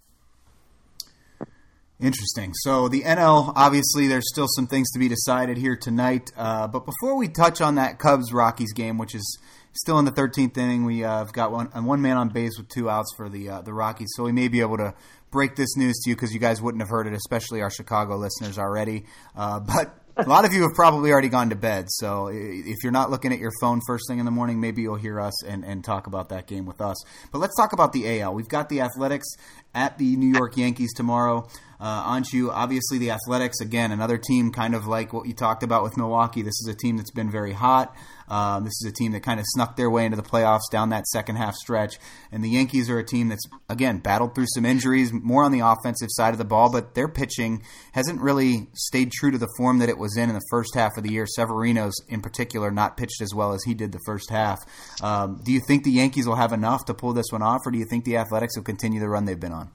Interesting. 2.01 2.53
So 2.55 2.88
the 2.88 3.03
NL, 3.03 3.53
obviously, 3.55 4.09
there's 4.09 4.29
still 4.29 4.49
some 4.49 4.66
things 4.66 4.90
to 4.90 4.99
be 4.99 5.09
decided 5.09 5.57
here 5.57 5.77
tonight. 5.77 6.33
Uh, 6.37 6.66
but 6.66 6.85
before 6.85 7.16
we 7.16 7.29
touch 7.29 7.61
on 7.61 7.77
that 7.77 8.01
Cubs 8.01 8.33
Rockies 8.33 8.73
game, 8.73 8.99
which 8.99 9.14
is 9.14 9.38
still 9.73 10.01
in 10.01 10.05
the 10.05 10.11
13th 10.11 10.57
inning, 10.59 10.85
we 10.85 11.05
uh, 11.05 11.25
got 11.25 11.53
one 11.53 11.66
one 11.85 12.03
man 12.03 12.16
on 12.16 12.29
base 12.29 12.59
with 12.59 12.68
two 12.68 12.90
outs 12.90 13.14
for 13.16 13.29
the 13.29 13.49
uh, 13.49 13.62
the 13.62 13.73
Rockies. 13.73 14.09
So 14.16 14.25
we 14.25 14.33
may 14.33 14.49
be 14.49 14.61
able 14.61 14.79
to 14.79 14.95
break 15.31 15.55
this 15.55 15.77
news 15.77 15.99
to 16.01 16.11
you 16.11 16.16
because 16.16 16.35
you 16.35 16.40
guys 16.40 16.61
wouldn't 16.61 16.83
have 16.83 16.90
heard 16.90 17.07
it, 17.07 17.14
especially 17.14 17.62
our 17.62 17.71
Chicago 17.71 18.16
listeners 18.16 18.59
already. 18.59 19.05
Uh, 19.37 19.61
but 19.61 20.02
a 20.16 20.29
lot 20.29 20.44
of 20.44 20.53
you 20.53 20.62
have 20.62 20.75
probably 20.75 21.11
already 21.11 21.29
gone 21.29 21.51
to 21.51 21.57
bed. 21.57 21.87
So 21.88 22.29
if 22.33 22.77
you're 22.83 22.92
not 22.92 23.11
looking 23.11 23.33
at 23.33 23.38
your 23.38 23.53
phone 23.61 23.81
first 23.87 24.05
thing 24.09 24.18
in 24.18 24.25
the 24.25 24.31
morning, 24.31 24.61
maybe 24.61 24.83
you'll 24.83 24.96
hear 24.96 25.20
us 25.20 25.44
and, 25.44 25.64
and 25.64 25.85
talk 25.85 26.07
about 26.07 26.29
that 26.31 26.46
game 26.46 26.66
with 26.66 26.81
us. 26.81 27.03
But 27.31 27.38
let's 27.38 27.57
talk 27.57 27.72
about 27.72 27.92
the 27.92 28.20
AL. 28.20 28.35
We've 28.35 28.48
got 28.48 28.68
the 28.68 28.81
Athletics 28.81 29.27
at 29.75 29.98
the 29.98 30.16
New 30.16 30.33
York 30.33 30.57
Yankees 30.57 30.92
tomorrow. 30.94 31.48
Uh, 31.83 32.14
Anshu, 32.14 32.49
obviously 32.49 32.99
the 32.99 33.11
Athletics, 33.11 33.61
again, 33.61 33.90
another 33.90 34.16
team 34.16 34.53
kind 34.53 34.77
of 34.77 34.87
like 34.87 35.12
what 35.12 35.27
you 35.27 35.35
talked 35.35 35.64
about 35.64 35.83
with 35.83 35.97
Milwaukee. 35.97 36.40
This 36.40 36.61
is 36.61 36.68
a 36.68 36.77
team 36.77 36.97
that's 36.97 37.11
been 37.11 37.29
very 37.29 37.53
hot. 37.53 37.92
Um, 38.29 38.62
this 38.62 38.81
is 38.81 38.88
a 38.88 38.92
team 38.92 39.11
that 39.12 39.25
kind 39.25 39.40
of 39.40 39.47
snuck 39.49 39.75
their 39.75 39.90
way 39.90 40.05
into 40.05 40.16
the 40.16 40.23
playoffs 40.23 40.71
down 40.71 40.90
that 40.90 41.09
second 41.09 41.37
half 41.37 41.57
stretch. 41.57 41.99
And 42.31 42.45
the 42.45 42.49
Yankees 42.49 42.88
are 42.88 43.01
a 43.01 43.05
team 43.05 43.31
that's, 43.31 43.42
again, 43.68 43.99
battled 43.99 44.37
through 44.37 44.47
some 44.55 44.64
injuries, 44.64 45.12
more 45.12 45.42
on 45.42 45.51
the 45.51 45.59
offensive 45.59 46.11
side 46.12 46.33
of 46.33 46.38
the 46.38 46.45
ball, 46.45 46.71
but 46.71 46.95
their 46.95 47.09
pitching 47.09 47.64
hasn't 47.95 48.21
really 48.21 48.68
stayed 48.75 49.11
true 49.11 49.33
to 49.33 49.38
the 49.38 49.53
form 49.57 49.81
that 49.81 49.88
it 49.88 49.99
was 49.99 50.16
in 50.16 50.29
in 50.29 50.37
the 50.37 50.47
first 50.51 50.77
half 50.77 50.92
of 50.97 51.03
the 51.03 51.11
year. 51.11 51.27
Severino's, 51.27 51.95
in 52.09 52.23
particular, 52.23 52.71
not 52.71 52.97
pitched 52.97 53.21
as 53.21 53.35
well 53.35 53.55
as 53.55 53.64
he 53.64 53.75
did 53.75 53.90
the 53.90 54.01
first 54.07 54.31
half. 54.31 54.59
Um, 55.03 55.40
do 55.45 55.51
you 55.51 55.61
think 55.66 55.83
the 55.83 55.90
Yankees 55.90 56.29
will 56.29 56.37
have 56.37 56.53
enough 56.53 56.85
to 56.85 56.95
pull 56.95 57.12
this 57.12 57.27
one 57.31 57.42
off, 57.42 57.62
or 57.66 57.73
do 57.73 57.79
you 57.79 57.87
think 57.90 58.05
the 58.05 58.18
Athletics 58.18 58.57
will 58.57 58.62
continue 58.62 59.01
the 59.01 59.09
run 59.09 59.25
they've 59.25 59.40
been 59.40 59.51
on? 59.51 59.73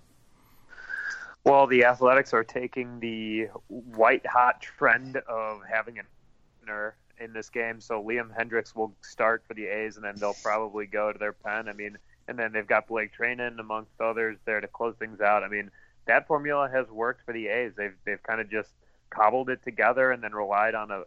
Well, 1.47 1.65
the 1.65 1.85
Athletics 1.85 2.33
are 2.33 2.43
taking 2.43 2.99
the 2.99 3.45
white 3.69 4.25
hot 4.25 4.61
trend 4.61 5.15
of 5.15 5.61
having 5.63 5.97
an 5.97 6.05
opener 6.61 6.97
in 7.21 7.31
this 7.31 7.49
game. 7.49 7.79
So 7.79 8.03
Liam 8.03 8.37
Hendriks 8.37 8.75
will 8.75 8.93
start 9.01 9.45
for 9.47 9.53
the 9.53 9.65
A's, 9.67 9.95
and 9.95 10.03
then 10.03 10.15
they'll 10.17 10.35
probably 10.43 10.87
go 10.87 11.13
to 11.13 11.17
their 11.17 11.31
pen. 11.31 11.69
I 11.69 11.71
mean, 11.73 11.97
and 12.27 12.37
then 12.37 12.51
they've 12.51 12.67
got 12.67 12.89
Blake 12.89 13.11
Treinen 13.17 13.61
amongst 13.61 13.93
others 14.01 14.37
there 14.43 14.59
to 14.59 14.67
close 14.67 14.95
things 14.97 15.21
out. 15.21 15.41
I 15.41 15.47
mean, 15.47 15.71
that 16.05 16.27
formula 16.27 16.67
has 16.69 16.89
worked 16.89 17.23
for 17.25 17.31
the 17.31 17.47
A's. 17.47 17.71
They've 17.77 17.95
they've 18.03 18.21
kind 18.23 18.41
of 18.41 18.51
just 18.51 18.71
cobbled 19.09 19.49
it 19.49 19.63
together 19.63 20.11
and 20.11 20.21
then 20.21 20.35
relied 20.35 20.75
on 20.75 20.91
a 20.91 21.03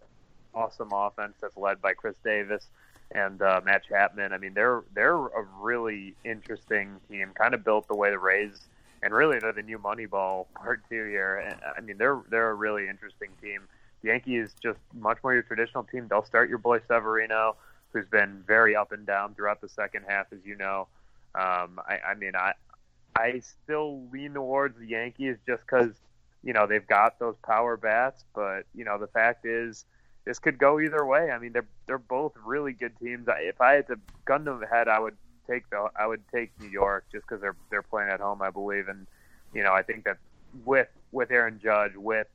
awesome 0.55 0.88
offense 0.90 1.35
that's 1.42 1.59
led 1.59 1.83
by 1.83 1.92
Khris 1.92 2.16
Davis 2.24 2.66
and 3.11 3.42
uh, 3.42 3.61
Matt 3.62 3.83
Chapman. 3.87 4.33
I 4.33 4.38
mean, 4.38 4.55
they're 4.55 4.85
they're 4.94 5.16
a 5.16 5.46
really 5.61 6.14
interesting 6.24 6.96
team, 7.11 7.33
kind 7.35 7.53
of 7.53 7.62
built 7.62 7.88
the 7.88 7.94
way 7.94 8.09
the 8.09 8.18
Rays 8.18 8.59
and 9.03 9.15
really 9.15 9.39
they're 9.39 9.53
the 9.53 9.63
new 9.63 9.79
Moneyball 9.79 10.47
part 10.55 10.83
two 10.89 11.07
here. 11.07 11.57
I 11.77 11.81
mean, 11.81 11.97
they're 11.99 12.21
they're 12.29 12.51
a 12.51 12.55
really 12.55 12.89
interesting 12.89 13.31
team. 13.43 13.63
The 14.03 14.09
Yankees 14.09 14.55
just 14.63 14.79
much 14.95 15.19
more 15.23 15.35
your 15.35 15.43
traditional 15.43 15.85
team. 15.85 16.07
They'll 16.09 16.25
start 16.25 16.49
your 16.49 16.59
boy 16.59 16.81
Severino, 16.89 17.57
who's 17.93 18.07
been 18.07 18.43
very 18.47 18.77
up 18.77 18.93
and 18.93 19.07
down 19.07 19.35
throughout 19.35 19.61
the 19.61 19.69
second 19.69 20.05
half, 20.09 20.27
as 20.33 20.39
you 20.45 20.57
know. 20.57 20.89
Um, 21.35 21.81
I, 21.87 21.99
I 22.11 22.15
mean, 22.15 22.35
I 22.35 22.55
I 23.17 23.41
still 23.41 24.03
lean 24.13 24.35
towards 24.35 24.79
the 24.79 24.87
Yankees 24.87 25.37
just 25.47 25.63
because 25.63 25.93
you 26.43 26.53
know 26.53 26.67
they've 26.67 26.87
got 26.87 27.19
those 27.19 27.37
power 27.45 27.77
bats, 27.77 28.25
but 28.35 28.65
you 28.75 28.85
know 28.85 28.99
the 28.99 29.07
fact 29.07 29.47
is 29.47 29.85
this 30.25 30.39
could 30.39 30.59
go 30.59 30.81
either 30.81 31.05
way. 31.05 31.31
I 31.31 31.39
mean, 31.39 31.53
they're 31.53 31.69
they're 31.87 31.99
both 31.99 32.33
really 32.45 32.73
good 32.73 32.93
teams. 32.99 33.27
If 33.29 33.61
I 33.61 33.73
had 33.75 33.87
to 33.89 33.99
gun 34.25 34.45
them 34.45 34.63
ahead, 34.63 34.89
I 34.89 34.99
would 34.99 35.17
take 35.51 35.69
the 35.71 35.89
I 35.99 36.07
would 36.07 36.23
take 36.33 36.53
New 36.61 36.69
York 36.69 37.05
just 37.13 37.27
because 37.27 37.41
they're 37.41 37.57
they're 37.71 37.83
playing 37.83 38.11
at 38.11 38.21
home, 38.21 38.43
I 38.43 38.51
believe, 38.51 38.89
and 38.89 39.07
you 39.55 39.63
know 39.63 39.73
I 39.73 39.83
think 39.83 40.05
that 40.05 40.19
with 40.65 40.89
with 41.13 41.31
Aaron 41.31 41.61
Judge, 41.63 41.93
with 41.97 42.27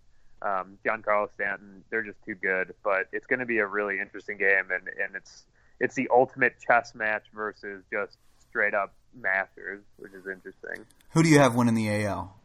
um, 0.42 0.78
Giancarlo 0.86 1.32
Stanton, 1.34 1.84
they're 1.90 2.04
just 2.04 2.24
too 2.26 2.36
good. 2.36 2.74
But 2.84 3.08
it's 3.12 3.26
going 3.26 3.40
to 3.40 3.46
be 3.46 3.60
a 3.60 3.68
really 3.68 4.00
interesting 4.00 4.38
game, 4.38 4.70
and 4.72 4.88
and 4.88 5.16
it's 5.16 5.46
it's 5.80 5.96
the 5.96 6.10
ultimate 6.14 6.56
chess 6.66 6.94
match 6.96 7.24
versus 7.34 7.84
just 7.92 8.18
straight 8.50 8.74
up 8.74 8.94
Masters, 9.20 9.82
which 9.98 10.14
is 10.14 10.28
interesting. 10.28 10.86
Who 11.12 11.24
do 11.24 11.30
you 11.30 11.40
have 11.40 11.56
winning 11.56 11.76
the 11.76 12.06
AL? 12.06 12.36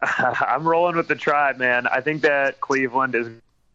I'm 0.02 0.66
rolling 0.66 0.96
with 0.96 1.08
the 1.08 1.16
tribe, 1.16 1.56
man. 1.56 1.86
I 1.86 2.00
think 2.00 2.22
that 2.22 2.60
Cleveland 2.60 3.14
is 3.14 3.28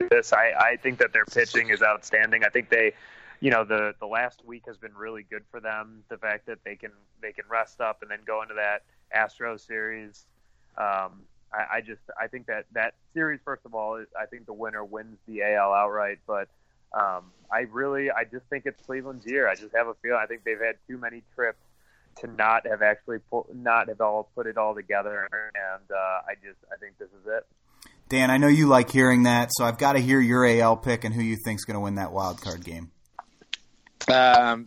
this. 0.10 0.34
I, 0.34 0.52
I 0.58 0.78
think 0.78 1.00
that 1.00 1.14
their 1.14 1.26
pitching 1.26 1.70
is 1.70 1.82
outstanding. 1.82 2.44
I 2.44 2.50
think 2.50 2.70
they 2.70 2.94
you 3.44 3.50
know 3.50 3.66
the 3.66 3.94
the 4.00 4.06
last 4.06 4.42
week 4.46 4.64
has 4.68 4.78
been 4.78 4.96
really 4.96 5.24
good 5.30 5.44
for 5.52 5.60
them. 5.60 6.06
The 6.08 6.18
fact 6.18 6.46
that 6.46 6.60
they 6.64 6.78
can 6.78 6.92
they 7.22 7.34
can 7.34 7.44
rest 7.50 7.82
up 7.82 8.02
and 8.02 8.10
then 8.10 8.20
go 8.26 8.42
into 8.42 8.54
that 8.54 8.84
Astro 9.12 9.58
series. 9.58 10.26
Um, 10.78 11.24
I, 11.54 11.76
I 11.76 11.82
just 11.82 12.00
I 12.18 12.28
think 12.28 12.46
that 12.48 12.68
that 12.72 12.94
series 13.14 13.42
first 13.44 13.66
of 13.66 13.76
all 13.76 14.02
I 14.18 14.28
think 14.28 14.46
the 14.46 14.54
winner 14.54 14.86
wins 14.86 15.18
the 15.28 15.42
AL 15.44 15.74
outright, 15.74 16.20
but 16.26 16.48
um, 16.94 17.34
I 17.52 17.66
really 17.70 18.10
I 18.10 18.24
just 18.24 18.46
think 18.46 18.66
it's 18.66 18.82
Cleveland's 18.86 19.26
year. 19.26 19.50
I 19.50 19.56
just 19.56 19.76
have 19.76 19.88
a 19.88 19.94
feeling 19.96 20.22
I 20.24 20.26
think 20.26 20.46
they've 20.46 20.58
had 20.58 20.78
too 20.88 20.98
many 20.98 21.22
trips 21.36 21.60
to 22.22 22.28
not 22.28 22.66
have 22.66 22.82
actually 22.82 23.20
pull, 23.30 23.46
not 23.54 23.90
have 23.90 24.00
all 24.00 24.30
put 24.36 24.48
it 24.48 24.56
all 24.56 24.74
together, 24.74 25.28
and 25.34 25.92
uh, 25.92 26.22
I 26.30 26.36
just 26.36 26.60
I 26.72 26.78
think 26.78 26.98
this 26.98 27.10
is 27.10 27.28
it. 27.28 27.46
Dan, 28.08 28.32
I 28.32 28.38
know 28.38 28.48
you 28.48 28.68
like 28.68 28.90
hearing 28.90 29.24
that, 29.24 29.50
so 29.52 29.66
I've 29.66 29.78
got 29.78 29.94
to 29.94 30.00
hear 30.00 30.22
your 30.22 30.46
AL 30.46 30.78
pick 30.78 31.04
and 31.04 31.14
who 31.14 31.22
you 31.22 31.36
think's 31.44 31.66
going 31.66 31.76
to 31.76 31.82
win 31.82 31.96
that 31.96 32.14
wild 32.14 32.40
card 32.40 32.64
game. 32.64 32.93
Um, 34.10 34.66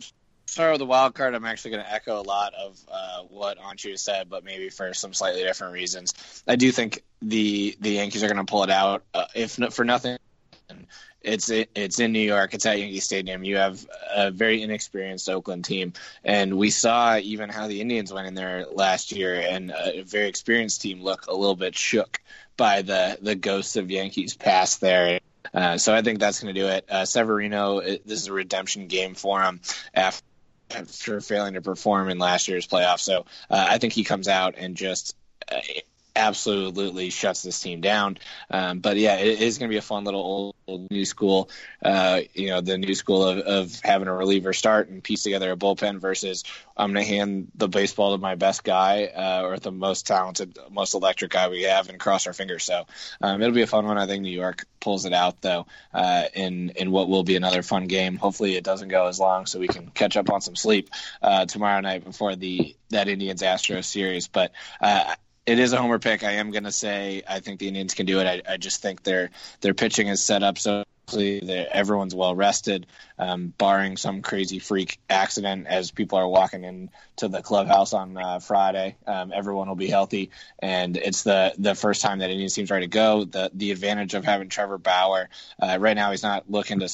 the 0.55 0.85
wild 0.85 1.13
card. 1.13 1.35
I'm 1.35 1.45
actually 1.45 1.71
going 1.71 1.83
to 1.83 1.93
echo 1.93 2.19
a 2.19 2.23
lot 2.23 2.53
of 2.53 2.79
uh, 2.91 3.21
what 3.29 3.59
Anshu 3.59 3.97
said, 3.97 4.29
but 4.29 4.43
maybe 4.43 4.69
for 4.69 4.93
some 4.93 5.13
slightly 5.13 5.43
different 5.43 5.73
reasons. 5.73 6.43
I 6.47 6.55
do 6.55 6.71
think 6.71 7.03
the 7.21 7.75
the 7.79 7.91
Yankees 7.91 8.23
are 8.23 8.27
going 8.27 8.43
to 8.43 8.49
pull 8.49 8.63
it 8.63 8.69
out, 8.69 9.03
uh, 9.13 9.25
if 9.35 9.59
not, 9.59 9.73
for 9.73 9.85
nothing. 9.85 10.17
It's 11.21 11.49
it's 11.49 11.99
in 11.99 12.11
New 12.11 12.21
York. 12.21 12.53
It's 12.53 12.65
at 12.65 12.79
Yankee 12.79 12.99
Stadium. 12.99 13.43
You 13.43 13.57
have 13.57 13.85
a 14.15 14.31
very 14.31 14.61
inexperienced 14.61 15.29
Oakland 15.29 15.65
team, 15.65 15.93
and 16.23 16.57
we 16.57 16.69
saw 16.69 17.17
even 17.17 17.49
how 17.49 17.67
the 17.67 17.81
Indians 17.81 18.13
went 18.13 18.27
in 18.27 18.33
there 18.33 18.65
last 18.71 19.11
year, 19.11 19.35
and 19.35 19.71
a 19.71 20.03
very 20.03 20.27
experienced 20.27 20.81
team 20.81 21.01
look 21.01 21.27
a 21.27 21.35
little 21.35 21.55
bit 21.55 21.75
shook 21.75 22.21
by 22.55 22.81
the 22.81 23.17
the 23.21 23.35
ghosts 23.35 23.75
of 23.75 23.91
Yankees 23.91 24.35
past 24.35 24.79
there. 24.79 25.19
Uh, 25.53 25.77
so 25.77 25.93
I 25.93 26.01
think 26.01 26.19
that's 26.19 26.41
going 26.41 26.53
to 26.53 26.59
do 26.59 26.67
it. 26.67 26.85
Uh, 26.89 27.05
Severino, 27.05 27.79
it, 27.79 28.07
this 28.07 28.21
is 28.21 28.27
a 28.27 28.33
redemption 28.33 28.87
game 28.87 29.15
for 29.15 29.41
him 29.41 29.61
after, 29.93 30.23
failing 31.21 31.53
to 31.53 31.61
perform 31.61 32.09
in 32.09 32.19
last 32.19 32.49
year's 32.49 32.67
playoff. 32.67 32.99
So 32.99 33.25
uh, 33.49 33.67
I 33.69 33.77
think 33.77 33.93
he 33.93 34.03
comes 34.03 34.27
out 34.27 34.55
and 34.57 34.75
just 34.75 35.15
uh, 35.49 35.59
absolutely 36.17 37.09
shuts 37.09 37.43
this 37.43 37.59
team 37.61 37.81
down. 37.81 38.17
Um, 38.49 38.79
but 38.79 38.97
yeah, 38.97 39.15
it 39.17 39.39
is 39.41 39.57
going 39.57 39.69
to 39.69 39.73
be 39.73 39.77
a 39.77 39.81
fun 39.81 40.03
little 40.03 40.53
old, 40.67 40.91
new 40.91 41.05
school. 41.05 41.49
Uh, 41.81 42.21
you 42.33 42.49
know, 42.49 42.59
the 42.59 42.77
new 42.77 42.93
school 42.93 43.23
of, 43.23 43.37
of, 43.39 43.79
having 43.83 44.09
a 44.09 44.13
reliever 44.13 44.51
start 44.51 44.89
and 44.89 45.01
piece 45.01 45.23
together 45.23 45.51
a 45.51 45.55
bullpen 45.55 45.99
versus 45.99 46.43
I'm 46.75 46.91
going 46.91 47.05
to 47.05 47.09
hand 47.09 47.51
the 47.55 47.69
baseball 47.69 48.13
to 48.13 48.21
my 48.21 48.35
best 48.35 48.65
guy 48.65 49.05
uh, 49.05 49.43
or 49.43 49.59
the 49.59 49.71
most 49.71 50.07
talented, 50.07 50.57
most 50.69 50.93
electric 50.93 51.31
guy 51.31 51.47
we 51.47 51.63
have 51.63 51.87
and 51.87 51.99
cross 51.99 52.27
our 52.27 52.33
fingers. 52.33 52.65
So 52.65 52.85
um, 53.21 53.41
it'll 53.41 53.55
be 53.55 53.61
a 53.61 53.67
fun 53.67 53.85
one. 53.85 53.97
I 53.97 54.07
think 54.07 54.23
New 54.23 54.29
York 54.29 54.65
pulls 54.79 55.05
it 55.05 55.13
out 55.13 55.41
though 55.41 55.67
uh, 55.93 56.25
in 56.33 56.71
in 56.75 56.91
what 56.91 57.07
will 57.07 57.23
be 57.23 57.35
another 57.35 57.63
fun 57.63 57.87
game. 57.87 58.17
Hopefully, 58.17 58.55
it 58.55 58.63
doesn't 58.63 58.89
go 58.89 59.07
as 59.07 59.19
long 59.19 59.45
so 59.45 59.59
we 59.59 59.67
can 59.67 59.89
catch 59.89 60.17
up 60.17 60.29
on 60.29 60.41
some 60.41 60.55
sleep 60.55 60.89
uh, 61.21 61.45
tomorrow 61.45 61.79
night 61.81 62.03
before 62.03 62.35
the 62.35 62.75
that 62.89 63.07
Indians 63.07 63.41
Astros 63.41 63.85
series. 63.85 64.27
But 64.27 64.51
uh, 64.81 65.15
it 65.47 65.59
is 65.59 65.73
a 65.73 65.77
homer 65.77 65.97
pick. 65.97 66.23
I 66.23 66.33
am 66.33 66.51
going 66.51 66.65
to 66.65 66.71
say 66.71 67.23
I 67.27 67.39
think 67.39 67.59
the 67.59 67.69
Indians 67.69 67.93
can 67.93 68.05
do 68.05 68.19
it. 68.19 68.27
I, 68.27 68.53
I 68.53 68.57
just 68.57 68.81
think 68.81 69.03
their 69.03 69.31
their 69.61 69.73
pitching 69.73 70.09
is 70.09 70.21
set 70.21 70.43
up 70.43 70.57
so 70.57 70.83
everyone's 71.13 72.13
well 72.13 72.35
rested, 72.35 72.85
um, 73.17 73.53
barring 73.57 73.97
some 73.97 74.21
crazy 74.21 74.59
freak 74.59 74.99
accident 75.09 75.67
as 75.67 75.91
people 75.91 76.19
are 76.19 76.27
walking 76.27 76.63
into 76.63 77.27
the 77.27 77.41
clubhouse 77.41 77.93
on 77.93 78.17
uh, 78.17 78.39
Friday. 78.39 78.95
Um, 79.05 79.31
everyone 79.33 79.67
will 79.67 79.75
be 79.75 79.87
healthy, 79.87 80.31
and 80.59 80.97
it's 80.97 81.23
the 81.23 81.53
the 81.57 81.75
first 81.75 82.01
time 82.01 82.19
that 82.19 82.29
Indians 82.29 82.53
team's 82.53 82.71
ready 82.71 82.87
to 82.87 82.91
go. 82.91 83.23
The 83.23 83.49
the 83.53 83.71
advantage 83.71 84.13
of 84.15 84.25
having 84.25 84.49
Trevor 84.49 84.77
Bauer 84.77 85.29
uh, 85.61 85.77
right 85.79 85.95
now, 85.95 86.11
he's 86.11 86.23
not 86.23 86.49
looking 86.49 86.79
to 86.79 86.89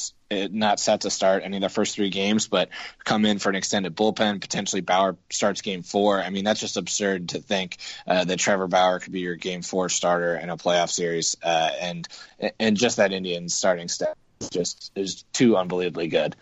not 0.52 0.80
set 0.80 1.02
to 1.02 1.10
start 1.10 1.44
any 1.44 1.58
of 1.58 1.62
the 1.62 1.70
first 1.70 1.96
three 1.96 2.10
games, 2.10 2.48
but 2.48 2.70
come 3.04 3.26
in 3.26 3.40
for 3.40 3.50
an 3.50 3.56
extended 3.56 3.96
bullpen. 3.96 4.42
Potentially 4.42 4.82
Bauer 4.82 5.18
starts 5.30 5.62
game 5.62 5.84
four. 5.84 6.22
I 6.22 6.30
mean, 6.30 6.44
that's 6.44 6.60
just 6.60 6.78
absurd 6.78 7.30
to 7.30 7.40
think 7.40 7.78
uh, 8.08 8.24
that 8.24 8.40
Trevor 8.40 8.68
Bauer 8.68 9.00
could 9.00 9.14
be 9.14 9.20
your 9.20 9.36
game 9.36 9.62
four 9.62 9.90
starter 9.90 10.36
in 10.36 10.50
a 10.50 10.58
playoff 10.58 10.90
series, 10.90 11.38
uh, 11.44 11.70
and 11.80 12.08
and 12.60 12.78
just 12.78 12.98
that 12.98 13.12
Indians 13.12 13.54
starting 13.54 13.88
staff 13.88 14.03
just 14.50 14.92
is 14.96 15.24
too 15.34 15.58
unbelievably 15.58 16.08
good. 16.08 16.36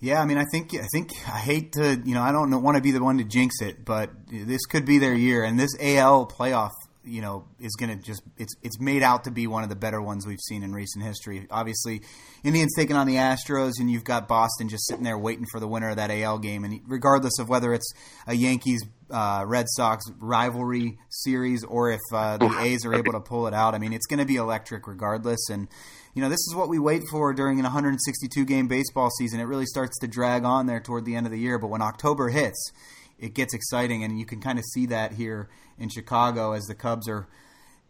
Yeah, 0.00 0.20
I 0.20 0.26
mean, 0.26 0.38
I 0.38 0.44
think 0.52 0.74
I 0.74 0.86
think 0.92 1.10
I 1.26 1.38
hate 1.38 1.72
to, 1.72 2.00
you 2.04 2.14
know, 2.14 2.22
I 2.22 2.30
don't 2.30 2.62
want 2.62 2.76
to 2.76 2.82
be 2.82 2.92
the 2.92 3.02
one 3.02 3.18
to 3.18 3.24
jinx 3.24 3.60
it, 3.60 3.84
but 3.84 4.10
this 4.30 4.64
could 4.66 4.84
be 4.84 4.98
their 4.98 5.14
year, 5.14 5.42
and 5.42 5.58
this 5.58 5.70
AL 5.80 6.26
playoff 6.26 6.70
you 7.08 7.22
know 7.22 7.44
is 7.58 7.74
going 7.76 7.96
to 7.96 8.04
just 8.04 8.22
it's 8.36 8.54
it's 8.62 8.78
made 8.78 9.02
out 9.02 9.24
to 9.24 9.30
be 9.30 9.46
one 9.46 9.62
of 9.62 9.68
the 9.68 9.76
better 9.76 10.00
ones 10.00 10.26
we've 10.26 10.40
seen 10.40 10.62
in 10.62 10.72
recent 10.72 11.04
history. 11.04 11.46
Obviously, 11.50 12.02
Indians 12.44 12.72
taking 12.76 12.96
on 12.96 13.06
the 13.06 13.16
Astros, 13.16 13.72
and 13.80 13.90
you've 13.90 14.04
got 14.04 14.28
Boston 14.28 14.68
just 14.68 14.86
sitting 14.86 15.04
there 15.04 15.18
waiting 15.18 15.46
for 15.50 15.58
the 15.58 15.66
winner 15.66 15.90
of 15.90 15.96
that 15.96 16.10
AL 16.10 16.38
game. 16.38 16.64
And 16.64 16.80
regardless 16.86 17.38
of 17.38 17.48
whether 17.48 17.72
it's 17.72 17.90
a 18.26 18.34
Yankees 18.34 18.82
uh, 19.10 19.44
Red 19.46 19.66
Sox 19.68 20.04
rivalry 20.20 20.98
series 21.08 21.64
or 21.64 21.90
if 21.90 22.00
uh, 22.12 22.36
the 22.36 22.58
A's 22.60 22.84
are 22.84 22.94
able 22.94 23.12
to 23.12 23.20
pull 23.20 23.46
it 23.46 23.54
out, 23.54 23.74
I 23.74 23.78
mean 23.78 23.92
it's 23.92 24.06
going 24.06 24.20
to 24.20 24.26
be 24.26 24.36
electric 24.36 24.86
regardless. 24.86 25.48
And 25.50 25.68
you 26.18 26.24
know 26.24 26.30
this 26.30 26.48
is 26.48 26.54
what 26.56 26.68
we 26.68 26.80
wait 26.80 27.04
for 27.08 27.32
during 27.32 27.60
an 27.60 27.62
162 27.62 28.44
game 28.44 28.66
baseball 28.66 29.08
season. 29.08 29.38
It 29.38 29.44
really 29.44 29.66
starts 29.66 30.00
to 30.00 30.08
drag 30.08 30.42
on 30.42 30.66
there 30.66 30.80
toward 30.80 31.04
the 31.04 31.14
end 31.14 31.26
of 31.26 31.30
the 31.30 31.38
year, 31.38 31.60
but 31.60 31.68
when 31.68 31.80
October 31.80 32.28
hits 32.28 32.72
it 33.20 33.34
gets 33.34 33.54
exciting, 33.54 34.02
and 34.02 34.18
you 34.18 34.26
can 34.26 34.40
kind 34.40 34.58
of 34.58 34.64
see 34.64 34.86
that 34.86 35.12
here 35.12 35.48
in 35.78 35.90
Chicago 35.90 36.54
as 36.54 36.64
the 36.64 36.74
Cubs 36.74 37.08
are 37.08 37.28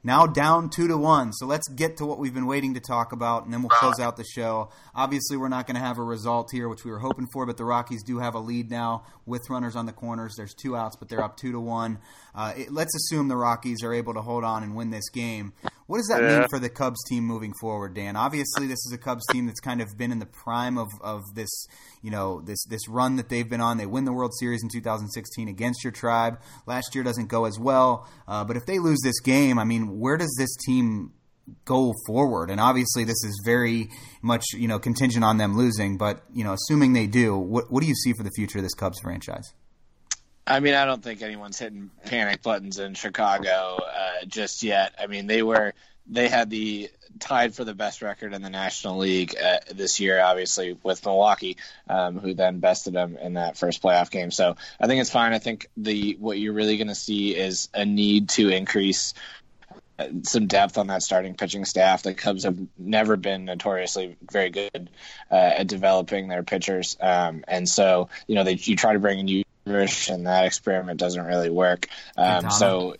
now 0.04 0.26
down 0.26 0.68
two 0.68 0.88
to 0.88 0.98
one. 0.98 1.32
So 1.32 1.46
let's 1.46 1.68
get 1.68 1.96
to 1.96 2.04
what 2.04 2.18
we've 2.18 2.34
been 2.34 2.44
waiting 2.44 2.74
to 2.74 2.80
talk 2.80 3.12
about, 3.12 3.44
and 3.44 3.52
then 3.54 3.62
we'll 3.62 3.70
close 3.70 3.98
out 3.98 4.18
the 4.18 4.24
show. 4.24 4.68
Obviously, 4.94 5.38
we're 5.38 5.48
not 5.48 5.66
going 5.66 5.76
to 5.76 5.80
have 5.80 5.96
a 5.96 6.02
result 6.02 6.50
here, 6.52 6.68
which 6.68 6.84
we 6.84 6.90
were 6.90 6.98
hoping 6.98 7.28
for, 7.32 7.46
but 7.46 7.56
the 7.56 7.64
Rockies 7.64 8.02
do 8.02 8.18
have 8.18 8.34
a 8.34 8.40
lead 8.40 8.70
now 8.70 9.04
with 9.24 9.48
runners 9.48 9.74
on 9.74 9.86
the 9.86 9.92
corners. 9.92 10.34
There's 10.36 10.52
two 10.52 10.76
outs, 10.76 10.96
but 10.96 11.08
they're 11.08 11.24
up 11.24 11.38
two 11.38 11.52
to 11.52 11.60
one. 11.60 11.98
Uh, 12.34 12.52
it, 12.58 12.72
let's 12.72 12.94
assume 12.94 13.28
the 13.28 13.38
Rockies 13.38 13.82
are 13.82 13.94
able 13.94 14.12
to 14.12 14.20
hold 14.20 14.44
on 14.44 14.62
and 14.62 14.76
win 14.76 14.90
this 14.90 15.08
game. 15.08 15.54
What 15.88 15.96
does 15.96 16.08
that 16.08 16.22
yeah. 16.22 16.40
mean 16.40 16.48
for 16.50 16.58
the 16.58 16.68
Cubs 16.68 17.02
team 17.08 17.24
moving 17.24 17.54
forward, 17.58 17.94
Dan? 17.94 18.14
Obviously, 18.14 18.66
this 18.66 18.84
is 18.84 18.92
a 18.92 18.98
Cubs 18.98 19.24
team 19.32 19.46
that's 19.46 19.58
kind 19.58 19.80
of 19.80 19.96
been 19.96 20.12
in 20.12 20.18
the 20.18 20.26
prime 20.26 20.76
of, 20.76 20.88
of 21.00 21.22
this, 21.34 21.48
you 22.02 22.10
know, 22.10 22.42
this 22.42 22.62
this 22.66 22.86
run 22.90 23.16
that 23.16 23.30
they've 23.30 23.48
been 23.48 23.62
on. 23.62 23.78
They 23.78 23.86
win 23.86 24.04
the 24.04 24.12
World 24.12 24.32
Series 24.38 24.62
in 24.62 24.68
2016 24.68 25.48
against 25.48 25.82
your 25.82 25.90
tribe. 25.90 26.40
Last 26.66 26.94
year 26.94 27.02
doesn't 27.02 27.28
go 27.28 27.46
as 27.46 27.58
well, 27.58 28.06
uh, 28.28 28.44
but 28.44 28.58
if 28.58 28.66
they 28.66 28.78
lose 28.78 28.98
this 29.02 29.18
game, 29.20 29.58
I 29.58 29.64
mean, 29.64 29.98
where 29.98 30.18
does 30.18 30.34
this 30.38 30.54
team 30.56 31.14
go 31.64 31.94
forward? 32.06 32.50
And 32.50 32.60
obviously, 32.60 33.04
this 33.04 33.24
is 33.24 33.40
very 33.42 33.88
much 34.20 34.44
you 34.52 34.68
know 34.68 34.78
contingent 34.78 35.24
on 35.24 35.38
them 35.38 35.56
losing. 35.56 35.96
But 35.96 36.22
you 36.34 36.44
know, 36.44 36.52
assuming 36.52 36.92
they 36.92 37.06
do, 37.06 37.34
what 37.34 37.72
what 37.72 37.80
do 37.80 37.88
you 37.88 37.94
see 37.94 38.12
for 38.12 38.24
the 38.24 38.32
future 38.36 38.58
of 38.58 38.62
this 38.62 38.74
Cubs 38.74 39.00
franchise? 39.00 39.54
I 40.48 40.60
mean, 40.60 40.74
I 40.74 40.86
don't 40.86 41.02
think 41.02 41.20
anyone's 41.20 41.58
hitting 41.58 41.90
panic 42.06 42.42
buttons 42.42 42.78
in 42.78 42.94
Chicago 42.94 43.78
uh, 43.82 44.24
just 44.26 44.62
yet. 44.62 44.94
I 44.98 45.06
mean, 45.06 45.26
they 45.26 45.42
were 45.42 45.74
they 46.06 46.28
had 46.28 46.48
the 46.48 46.90
tied 47.18 47.54
for 47.54 47.64
the 47.64 47.74
best 47.74 48.00
record 48.00 48.32
in 48.32 48.40
the 48.40 48.48
National 48.48 48.96
League 48.96 49.36
uh, 49.36 49.58
this 49.74 50.00
year, 50.00 50.20
obviously 50.20 50.78
with 50.82 51.04
Milwaukee, 51.04 51.58
um, 51.88 52.18
who 52.18 52.32
then 52.32 52.60
bested 52.60 52.94
them 52.94 53.18
in 53.18 53.34
that 53.34 53.58
first 53.58 53.82
playoff 53.82 54.10
game. 54.10 54.30
So 54.30 54.56
I 54.80 54.86
think 54.86 55.02
it's 55.02 55.10
fine. 55.10 55.34
I 55.34 55.38
think 55.38 55.66
the 55.76 56.16
what 56.18 56.38
you're 56.38 56.54
really 56.54 56.78
going 56.78 56.88
to 56.88 56.94
see 56.94 57.36
is 57.36 57.68
a 57.74 57.84
need 57.84 58.30
to 58.30 58.48
increase 58.48 59.12
uh, 59.98 60.06
some 60.22 60.46
depth 60.46 60.78
on 60.78 60.86
that 60.86 61.02
starting 61.02 61.34
pitching 61.34 61.66
staff. 61.66 62.04
The 62.04 62.14
Cubs 62.14 62.44
have 62.44 62.58
never 62.78 63.18
been 63.18 63.44
notoriously 63.44 64.16
very 64.30 64.48
good 64.48 64.88
uh, 65.30 65.34
at 65.34 65.66
developing 65.66 66.28
their 66.28 66.42
pitchers, 66.42 66.96
um, 67.00 67.44
and 67.46 67.68
so 67.68 68.08
you 68.26 68.34
know 68.34 68.44
they 68.44 68.54
you 68.54 68.76
try 68.76 68.94
to 68.94 68.98
bring 68.98 69.18
in 69.18 69.28
you 69.28 69.44
and 69.68 70.26
that 70.26 70.46
experiment 70.46 70.98
doesn't 70.98 71.24
really 71.24 71.50
work. 71.50 71.88
Um, 72.16 72.50
so, 72.50 72.96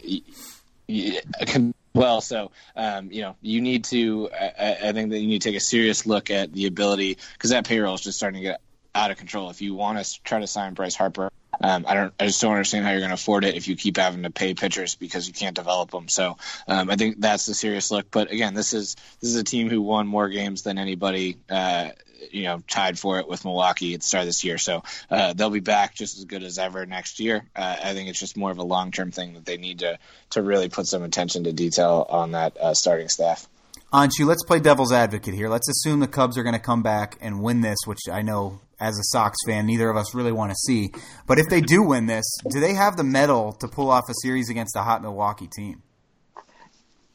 well, 1.94 2.20
so 2.20 2.50
um, 2.76 3.10
you 3.10 3.22
know, 3.22 3.36
you 3.42 3.60
need 3.60 3.84
to. 3.84 4.30
I, 4.32 4.76
I, 4.84 4.92
think 4.92 5.10
that 5.10 5.18
you 5.18 5.26
need 5.26 5.42
to 5.42 5.48
take 5.48 5.56
a 5.56 5.60
serious 5.60 6.06
look 6.06 6.30
at 6.30 6.52
the 6.52 6.66
ability 6.66 7.18
because 7.32 7.50
that 7.50 7.66
payroll 7.66 7.94
is 7.94 8.00
just 8.00 8.18
starting 8.18 8.42
to 8.42 8.48
get 8.48 8.60
out 8.94 9.10
of 9.10 9.16
control. 9.16 9.50
If 9.50 9.60
you 9.60 9.74
want 9.74 10.04
to 10.04 10.22
try 10.22 10.40
to 10.40 10.46
sign 10.46 10.74
Bryce 10.74 10.94
Harper, 10.94 11.30
um, 11.60 11.84
I 11.88 11.94
don't. 11.94 12.14
I 12.18 12.26
just 12.26 12.40
don't 12.40 12.52
understand 12.52 12.84
how 12.84 12.92
you're 12.92 13.00
going 13.00 13.10
to 13.10 13.14
afford 13.14 13.44
it 13.44 13.54
if 13.54 13.68
you 13.68 13.76
keep 13.76 13.96
having 13.96 14.22
to 14.22 14.30
pay 14.30 14.54
pitchers 14.54 14.94
because 14.94 15.26
you 15.26 15.34
can't 15.34 15.56
develop 15.56 15.90
them. 15.90 16.08
So 16.08 16.36
um, 16.66 16.90
I 16.90 16.96
think 16.96 17.20
that's 17.20 17.46
the 17.46 17.54
serious 17.54 17.90
look. 17.90 18.10
But 18.10 18.30
again, 18.30 18.54
this 18.54 18.72
is 18.72 18.96
this 19.20 19.30
is 19.30 19.36
a 19.36 19.44
team 19.44 19.68
who 19.68 19.82
won 19.82 20.06
more 20.06 20.28
games 20.28 20.62
than 20.62 20.78
anybody 20.78 21.36
uh, 21.50 21.90
you 22.30 22.44
know 22.44 22.62
tied 22.68 22.98
for 22.98 23.18
it 23.18 23.28
with 23.28 23.44
Milwaukee 23.44 23.94
at 23.94 24.00
the 24.00 24.06
start 24.06 24.22
of 24.22 24.28
this 24.28 24.44
year. 24.44 24.58
So 24.58 24.82
uh, 25.10 25.32
they'll 25.32 25.50
be 25.50 25.60
back 25.60 25.94
just 25.94 26.18
as 26.18 26.24
good 26.24 26.42
as 26.42 26.58
ever 26.58 26.86
next 26.86 27.20
year. 27.20 27.44
Uh, 27.54 27.76
I 27.82 27.94
think 27.94 28.08
it's 28.08 28.20
just 28.20 28.36
more 28.36 28.50
of 28.50 28.58
a 28.58 28.64
long 28.64 28.90
term 28.90 29.10
thing 29.10 29.34
that 29.34 29.44
they 29.44 29.56
need 29.56 29.80
to 29.80 29.98
to 30.30 30.42
really 30.42 30.68
put 30.68 30.86
some 30.86 31.02
attention 31.02 31.44
to 31.44 31.52
detail 31.52 32.06
on 32.08 32.32
that 32.32 32.56
uh, 32.56 32.74
starting 32.74 33.08
staff. 33.08 33.46
Anshu, 33.92 34.26
let's 34.26 34.44
play 34.44 34.60
devil's 34.60 34.92
advocate 34.92 35.32
here. 35.32 35.48
Let's 35.48 35.68
assume 35.68 36.00
the 36.00 36.08
Cubs 36.08 36.36
are 36.36 36.42
going 36.42 36.54
to 36.54 36.60
come 36.60 36.82
back 36.82 37.16
and 37.22 37.42
win 37.42 37.62
this, 37.62 37.78
which 37.86 38.00
I 38.12 38.20
know 38.20 38.60
as 38.80 38.98
a 38.98 39.02
Sox 39.04 39.36
fan, 39.46 39.66
neither 39.66 39.90
of 39.90 39.96
us 39.96 40.14
really 40.14 40.32
want 40.32 40.50
to 40.50 40.56
see. 40.56 40.90
But 41.26 41.38
if 41.38 41.46
they 41.48 41.60
do 41.60 41.82
win 41.82 42.06
this, 42.06 42.24
do 42.50 42.60
they 42.60 42.74
have 42.74 42.96
the 42.96 43.04
mettle 43.04 43.52
to 43.54 43.68
pull 43.68 43.90
off 43.90 44.08
a 44.08 44.14
series 44.22 44.50
against 44.50 44.76
a 44.76 44.82
hot 44.82 45.02
Milwaukee 45.02 45.48
team? 45.48 45.82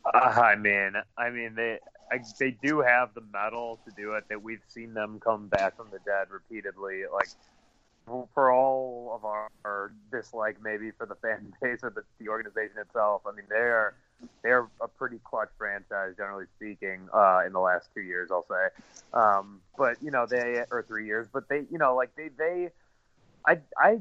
Uh, 0.06 0.18
I 0.18 0.56
mean, 0.56 0.94
I 1.18 1.30
mean 1.30 1.56
they 1.56 1.80
I, 2.12 2.20
they 2.40 2.52
do 2.52 2.82
have 2.82 3.14
the 3.14 3.24
mettle 3.34 3.80
to 3.86 3.92
do 3.96 4.14
it. 4.14 4.26
That 4.30 4.44
we've 4.44 4.62
seen 4.68 4.94
them 4.94 5.20
come 5.24 5.48
back 5.48 5.78
from 5.78 5.88
the 5.92 6.00
dead 6.06 6.28
repeatedly. 6.30 7.04
Like 7.12 7.30
for 8.34 8.52
all 8.52 9.14
of 9.16 9.26
our, 9.26 9.50
our 9.64 9.94
dislike, 10.12 10.58
maybe 10.62 10.92
for 10.92 11.06
the 11.06 11.16
fan 11.16 11.54
base 11.62 11.80
or 11.84 11.90
the, 11.90 12.04
the 12.20 12.30
organization 12.30 12.78
itself. 12.80 13.24
I 13.26 13.32
mean, 13.32 13.46
they're 13.50 13.96
they're 14.42 14.68
a 14.82 14.88
pretty 14.88 15.20
clutch 15.24 15.50
franchise, 15.58 16.14
generally 16.18 16.46
speaking, 16.56 17.08
uh, 17.14 17.42
in 17.46 17.54
the 17.54 17.60
last 17.60 17.90
two 17.94 18.02
years, 18.02 18.30
I'll 18.32 18.46
say. 18.50 18.84
Um, 19.14 19.62
but 19.78 20.02
you 20.02 20.12
know, 20.12 20.26
they 20.26 20.64
or 20.72 20.84
three 20.88 21.06
years, 21.06 21.28
but 21.32 21.48
they, 21.50 21.64
you 21.72 21.78
know, 21.78 21.96
like 21.96 22.16
they 22.16 22.30
they, 22.38 22.70
I 23.46 23.60
I 23.78 24.00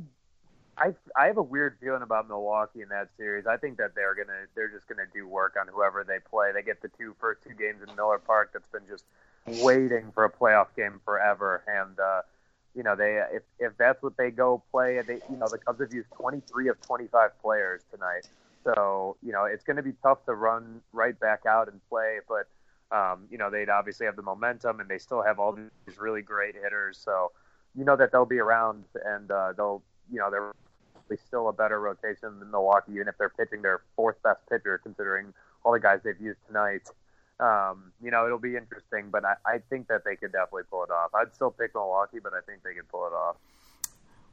I 0.76 0.94
I 1.16 1.26
have 1.26 1.36
a 1.36 1.42
weird 1.42 1.76
feeling 1.80 2.02
about 2.02 2.28
Milwaukee 2.28 2.82
in 2.82 2.88
that 2.88 3.08
series. 3.16 3.46
I 3.46 3.56
think 3.56 3.78
that 3.78 3.94
they're 3.94 4.14
gonna 4.14 4.46
they're 4.54 4.70
just 4.70 4.88
gonna 4.88 5.06
do 5.12 5.26
work 5.26 5.56
on 5.60 5.68
whoever 5.68 6.04
they 6.04 6.18
play. 6.18 6.50
They 6.52 6.62
get 6.62 6.80
the 6.80 6.88
two 6.88 7.14
first 7.20 7.42
two 7.42 7.54
games 7.54 7.80
in 7.86 7.94
Miller 7.94 8.18
Park. 8.18 8.50
That's 8.52 8.68
been 8.68 8.86
just 8.88 9.04
waiting 9.62 10.12
for 10.12 10.24
a 10.24 10.30
playoff 10.30 10.68
game 10.76 11.00
forever. 11.04 11.62
And 11.66 11.98
uh, 11.98 12.22
you 12.74 12.82
know 12.82 12.96
they 12.96 13.22
if 13.32 13.42
if 13.58 13.76
that's 13.76 14.02
what 14.02 14.16
they 14.16 14.30
go 14.30 14.62
play, 14.70 15.00
they 15.06 15.20
you 15.30 15.36
know 15.36 15.48
the 15.48 15.58
Cubs 15.58 15.80
have 15.80 15.92
used 15.92 16.10
23 16.12 16.68
of 16.68 16.80
25 16.80 17.30
players 17.42 17.82
tonight. 17.92 18.26
So 18.64 19.16
you 19.22 19.32
know 19.32 19.44
it's 19.44 19.64
going 19.64 19.76
to 19.76 19.82
be 19.82 19.92
tough 20.02 20.24
to 20.26 20.34
run 20.34 20.80
right 20.92 21.18
back 21.18 21.46
out 21.46 21.68
and 21.68 21.80
play, 21.88 22.18
but 22.28 22.48
um, 22.96 23.24
you 23.30 23.38
know 23.38 23.50
they'd 23.50 23.68
obviously 23.68 24.06
have 24.06 24.16
the 24.16 24.22
momentum 24.22 24.80
and 24.80 24.88
they 24.88 24.98
still 24.98 25.22
have 25.22 25.38
all 25.38 25.52
these 25.52 25.98
really 25.98 26.22
great 26.22 26.54
hitters. 26.54 26.98
So 26.98 27.32
you 27.76 27.84
know 27.84 27.96
that 27.96 28.12
they'll 28.12 28.26
be 28.26 28.38
around 28.38 28.84
and 29.04 29.30
uh, 29.30 29.52
they'll 29.56 29.82
you 30.10 30.18
know 30.18 30.30
they're 30.30 30.52
still 31.26 31.48
a 31.48 31.52
better 31.52 31.80
rotation 31.80 32.38
than 32.38 32.50
Milwaukee, 32.50 32.92
even 32.92 33.08
if 33.08 33.18
they're 33.18 33.30
pitching 33.30 33.62
their 33.62 33.82
fourth 33.96 34.22
best 34.22 34.40
pitcher, 34.48 34.78
considering 34.82 35.32
all 35.64 35.72
the 35.72 35.80
guys 35.80 36.00
they've 36.04 36.20
used 36.20 36.38
tonight. 36.46 36.88
Um, 37.40 37.92
you 38.02 38.10
know, 38.10 38.24
it'll 38.26 38.38
be 38.38 38.56
interesting, 38.56 39.10
but 39.10 39.24
I, 39.24 39.34
I 39.44 39.58
think 39.68 39.88
that 39.88 40.04
they 40.04 40.16
could 40.16 40.32
definitely 40.32 40.62
pull 40.70 40.84
it 40.84 40.90
off. 40.90 41.10
I'd 41.14 41.34
still 41.34 41.50
pick 41.50 41.74
Milwaukee, 41.74 42.18
but 42.22 42.32
I 42.34 42.40
think 42.40 42.62
they 42.62 42.74
could 42.74 42.88
pull 42.88 43.06
it 43.06 43.12
off. 43.12 43.36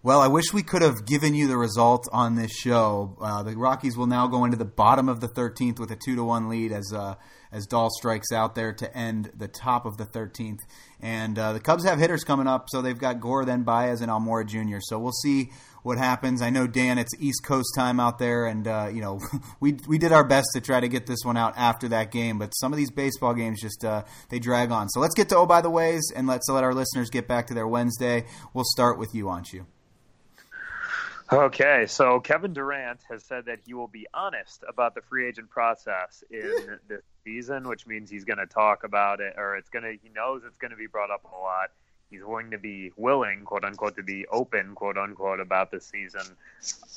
Well, 0.02 0.22
I 0.22 0.28
wish 0.28 0.54
we 0.54 0.64
could 0.64 0.82
have 0.82 1.06
given 1.06 1.36
you 1.36 1.50
the 1.50 1.58
result 1.58 2.08
on 2.14 2.36
this 2.36 2.54
show. 2.54 3.18
Uh, 3.20 3.44
the 3.44 3.58
Rockies 3.58 3.98
will 3.98 4.08
now 4.08 4.28
go 4.28 4.46
into 4.46 4.56
the 4.56 4.64
bottom 4.64 5.10
of 5.10 5.20
the 5.20 5.28
13th 5.28 5.78
with 5.78 5.92
a 5.92 5.98
two 5.98 6.16
to 6.16 6.24
one 6.24 6.48
lead 6.48 6.72
as 6.72 6.94
uh, 6.94 7.16
as 7.52 7.68
Dahl 7.68 7.90
strikes 7.90 8.32
out 8.32 8.56
there 8.56 8.72
to 8.72 8.98
end 8.98 9.30
the 9.36 9.50
top 9.50 9.86
of 9.86 9.98
the 9.98 10.06
13th. 10.06 10.60
And 11.02 11.38
uh, 11.38 11.52
the 11.52 11.60
Cubs 11.60 11.84
have 11.84 12.00
hitters 12.00 12.24
coming 12.24 12.48
up, 12.48 12.68
so 12.70 12.82
they've 12.82 12.98
got 12.98 13.20
Gore, 13.20 13.44
then 13.44 13.64
Baez, 13.64 14.00
and 14.00 14.10
Almora 14.10 14.48
Jr. 14.48 14.78
So 14.80 14.98
we'll 15.00 15.12
see 15.12 15.52
what 15.84 15.98
happens. 15.98 16.42
I 16.42 16.50
know 16.50 16.66
Dan, 16.66 16.98
it's 16.98 17.12
East 17.20 17.44
Coast 17.44 17.68
time 17.76 18.00
out 18.00 18.20
there, 18.20 18.46
and 18.46 18.66
uh, 18.70 18.90
you 18.94 19.02
know 19.02 19.20
we 19.60 19.76
we 19.86 19.98
did 19.98 20.14
our 20.14 20.24
best 20.24 20.48
to 20.54 20.62
try 20.62 20.80
to 20.80 20.88
get 20.88 21.08
this 21.08 21.26
one 21.26 21.36
out 21.36 21.56
after 21.58 21.90
that 21.90 22.10
game, 22.10 22.40
but 22.40 22.52
some 22.52 22.72
of 22.72 22.78
these 22.78 22.90
baseball 22.90 23.34
games 23.34 23.62
just 23.62 23.84
uh, 23.84 24.06
they 24.30 24.40
drag 24.40 24.72
on. 24.72 24.88
So 24.88 25.02
let's 25.02 25.14
get 25.14 25.28
to 25.28 25.36
oh 25.36 25.46
by 25.46 25.60
the 25.60 25.70
ways, 25.70 26.10
and 26.16 26.26
let's 26.26 26.48
let 26.48 26.64
our 26.64 26.74
listeners 26.74 27.10
get 27.10 27.28
back 27.28 27.48
to 27.48 27.54
their 27.54 27.68
Wednesday. 27.68 28.24
We'll 28.54 28.64
start 28.64 28.98
with 28.98 29.14
you, 29.14 29.26
Anshu. 29.26 29.66
Okay, 31.32 31.86
so 31.88 32.20
Kevin 32.20 32.54
Durant 32.54 33.02
has 33.10 33.24
said 33.24 33.46
that 33.46 33.60
he 33.66 33.74
will 33.74 33.88
be 33.88 34.08
honest 34.14 34.64
about 34.68 34.96
the 34.96 35.02
free 35.02 35.28
agent 35.28 35.50
process 35.50 36.24
in 36.32 36.80
this 36.88 37.04
season, 37.24 37.68
which 37.68 37.86
means 37.86 38.10
he's 38.10 38.26
going 38.26 38.40
to 38.40 38.48
talk 38.48 38.84
about 38.84 39.20
it, 39.20 39.36
or 39.38 39.56
it's 39.56 39.70
going 39.70 39.84
to. 39.84 39.92
He 39.92 40.10
knows 40.10 40.42
it's 40.46 40.58
going 40.58 40.72
to 40.72 40.78
be 40.78 40.88
brought 40.88 41.12
up 41.12 41.24
a 41.26 41.38
lot 41.38 41.70
he's 42.10 42.22
going 42.22 42.52
to 42.52 42.58
be 42.58 42.92
willing, 42.98 43.44
quote 43.46 43.64
unquote, 43.64 43.96
to 43.98 44.04
be 44.04 44.26
open, 44.28 44.76
quote 44.76 44.98
unquote, 44.98 45.40
about 45.40 45.72
the 45.72 45.80
season. 45.80 46.24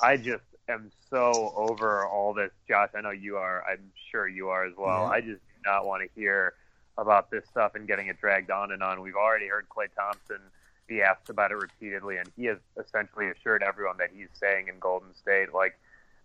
I 0.01 0.17
just 0.17 0.43
am 0.67 0.91
so 1.09 1.53
over 1.55 2.05
all 2.05 2.33
this, 2.33 2.51
Josh. 2.67 2.89
I 2.95 3.01
know 3.01 3.11
you 3.11 3.37
are. 3.37 3.63
I'm 3.69 3.91
sure 4.11 4.27
you 4.27 4.49
are 4.49 4.65
as 4.65 4.73
well. 4.77 5.03
Yeah. 5.03 5.09
I 5.09 5.21
just 5.21 5.41
do 5.41 5.61
not 5.65 5.85
want 5.85 6.03
to 6.03 6.09
hear 6.19 6.53
about 6.97 7.31
this 7.31 7.45
stuff 7.49 7.75
and 7.75 7.87
getting 7.87 8.07
it 8.07 8.19
dragged 8.19 8.51
on 8.51 8.71
and 8.71 8.83
on. 8.83 9.01
We've 9.01 9.15
already 9.15 9.47
heard 9.47 9.67
Klay 9.69 9.87
Thompson 9.95 10.39
be 10.87 11.01
asked 11.01 11.29
about 11.29 11.51
it 11.51 11.55
repeatedly, 11.55 12.17
and 12.17 12.29
he 12.35 12.45
has 12.45 12.57
essentially 12.79 13.29
assured 13.29 13.63
everyone 13.63 13.97
that 13.97 14.09
he's 14.15 14.29
staying 14.33 14.67
in 14.67 14.79
Golden 14.79 15.13
State, 15.15 15.53
like 15.53 15.77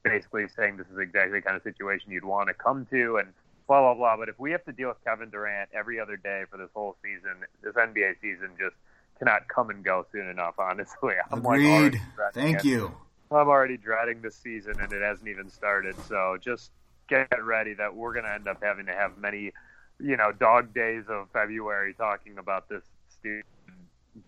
basically 0.03 0.47
saying 0.49 0.77
this 0.77 0.87
is 0.93 0.99
exactly 0.99 1.39
the 1.39 1.43
kind 1.43 1.57
of 1.57 1.63
situation 1.63 2.13
you'd 2.13 2.25
want 2.25 2.49
to 2.49 2.55
come 2.55 2.87
to. 2.91 3.17
And 3.17 3.33
blah 3.69 3.81
blah 3.81 3.95
blah. 3.95 4.17
But 4.17 4.29
if 4.29 4.39
we 4.39 4.51
have 4.53 4.65
to 4.65 4.73
deal 4.73 4.89
with 4.89 5.03
Kevin 5.05 5.31
Durant 5.31 5.71
every 5.73 6.01
other 6.01 6.17
day 6.17 6.45
for 6.51 6.57
this 6.57 6.71
whole 6.75 6.97
season, 7.03 7.45
this 7.63 7.75
NBA 7.75 8.21
season 8.21 8.51
just 8.59 8.75
cannot 9.19 9.47
come 9.49 9.71
and 9.71 9.85
go 9.85 10.07
soon 10.11 10.29
enough. 10.29 10.55
Honestly, 10.59 11.15
I'm 11.31 11.41
Agreed. 11.41 12.01
Like 12.19 12.35
Thank 12.35 12.59
it. 12.61 12.65
you. 12.65 12.93
I'm 13.31 13.49
already 13.49 13.77
dreading 13.77 14.23
this 14.23 14.37
season, 14.37 14.81
and 14.81 14.91
it 14.93 15.03
hasn't 15.03 15.29
even 15.29 15.51
started. 15.51 15.95
So 16.09 16.39
just 16.41 16.71
get 17.09 17.29
ready 17.45 17.75
that 17.75 17.95
we're 17.95 18.15
going 18.15 18.25
to 18.25 18.33
end 18.33 18.49
up 18.49 18.63
having 18.63 18.87
to 18.87 18.95
have 18.95 19.19
many, 19.19 19.53
you 20.01 20.17
know, 20.17 20.33
dog 20.33 20.73
days 20.73 21.05
of 21.09 21.29
February 21.33 21.95
talking 21.95 22.39
about 22.39 22.71
this 22.71 22.83
stupid 23.11 23.45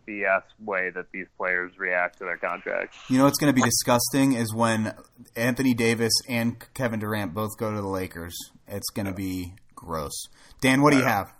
BS 0.06 0.42
way 0.64 0.90
that 0.90 1.06
these 1.12 1.26
players 1.36 1.72
react 1.78 2.18
to 2.18 2.24
their 2.24 2.36
contracts. 2.36 2.96
You 3.08 3.18
know 3.18 3.24
what's 3.24 3.38
going 3.38 3.54
to 3.54 3.60
be 3.60 3.62
disgusting 3.62 4.34
is 4.34 4.54
when 4.54 4.94
Anthony 5.36 5.74
Davis 5.74 6.12
and 6.28 6.56
Kevin 6.74 7.00
Durant 7.00 7.34
both 7.34 7.56
go 7.58 7.70
to 7.70 7.80
the 7.80 7.88
Lakers. 7.88 8.36
It's 8.66 8.90
going 8.90 9.06
to 9.06 9.12
be 9.12 9.54
gross. 9.74 10.26
Dan, 10.60 10.82
what 10.82 10.92
do 10.92 10.98
you 10.98 11.04
have? 11.04 11.32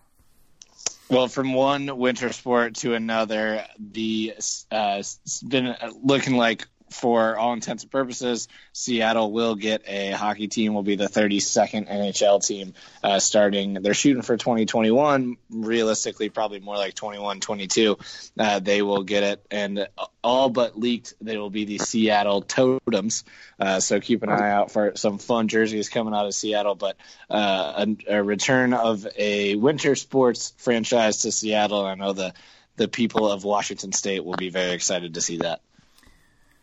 Well, 1.09 1.27
from 1.27 1.55
one 1.55 1.99
winter 1.99 2.33
sport 2.33 2.77
to 2.77 2.95
another, 2.95 3.65
the 3.79 4.35
uh, 4.71 4.97
it's 5.01 5.43
been 5.43 5.75
looking 6.03 6.37
like 6.37 6.69
for 6.91 7.37
all 7.37 7.53
intents 7.53 7.85
and 7.85 7.93
purposes, 7.93 8.49
Seattle 8.73 9.33
will 9.33 9.55
get 9.55 9.83
a 9.87 10.11
hockey 10.11 10.49
team. 10.49 10.75
Will 10.75 10.83
be 10.83 10.97
the 10.97 11.07
32nd 11.07 11.89
NHL 11.89 12.45
team 12.45 12.75
uh, 13.03 13.19
starting. 13.19 13.75
They're 13.75 13.95
shooting 13.95 14.23
for 14.23 14.37
2021. 14.37 15.37
Realistically, 15.51 16.29
probably 16.29 16.61
more 16.61 16.77
like 16.77 16.95
21, 16.95 17.41
22. 17.41 17.99
Uh, 18.39 18.59
they 18.59 18.83
will 18.83 19.03
get 19.03 19.23
it, 19.23 19.47
and 19.51 19.89
all 20.23 20.51
but 20.51 20.79
leaked 20.79 21.15
they 21.21 21.37
will 21.37 21.51
be 21.51 21.65
the 21.65 21.79
Seattle 21.79 22.43
Totems. 22.43 23.25
Uh, 23.59 23.81
so 23.81 24.01
keep 24.01 24.23
an 24.23 24.31
eye 24.31 24.51
out 24.51 24.71
for 24.71 24.93
some 24.97 25.19
fun 25.19 25.49
jerseys 25.49 25.89
coming 25.89 26.15
out 26.15 26.27
of 26.27 26.35
Seattle. 26.35 26.75
But 26.75 26.97
uh, 27.29 27.87
a, 28.09 28.17
a 28.17 28.23
return 28.23 28.75
of 28.75 29.07
a 29.17 29.55
winter 29.55 29.95
sports 29.95 30.53
franchise 30.59 31.19
to 31.19 31.33
Seattle. 31.33 31.85
I 31.85 31.95
know 31.95 32.13
the 32.13 32.35
the 32.77 32.89
people 32.89 33.31
of 33.31 33.45
Washington 33.45 33.93
State 33.93 34.25
will 34.25 34.37
be 34.37 34.49
very 34.49 34.73
excited 34.73 35.15
to 35.15 35.21
see 35.21 35.39
that. 35.39 35.61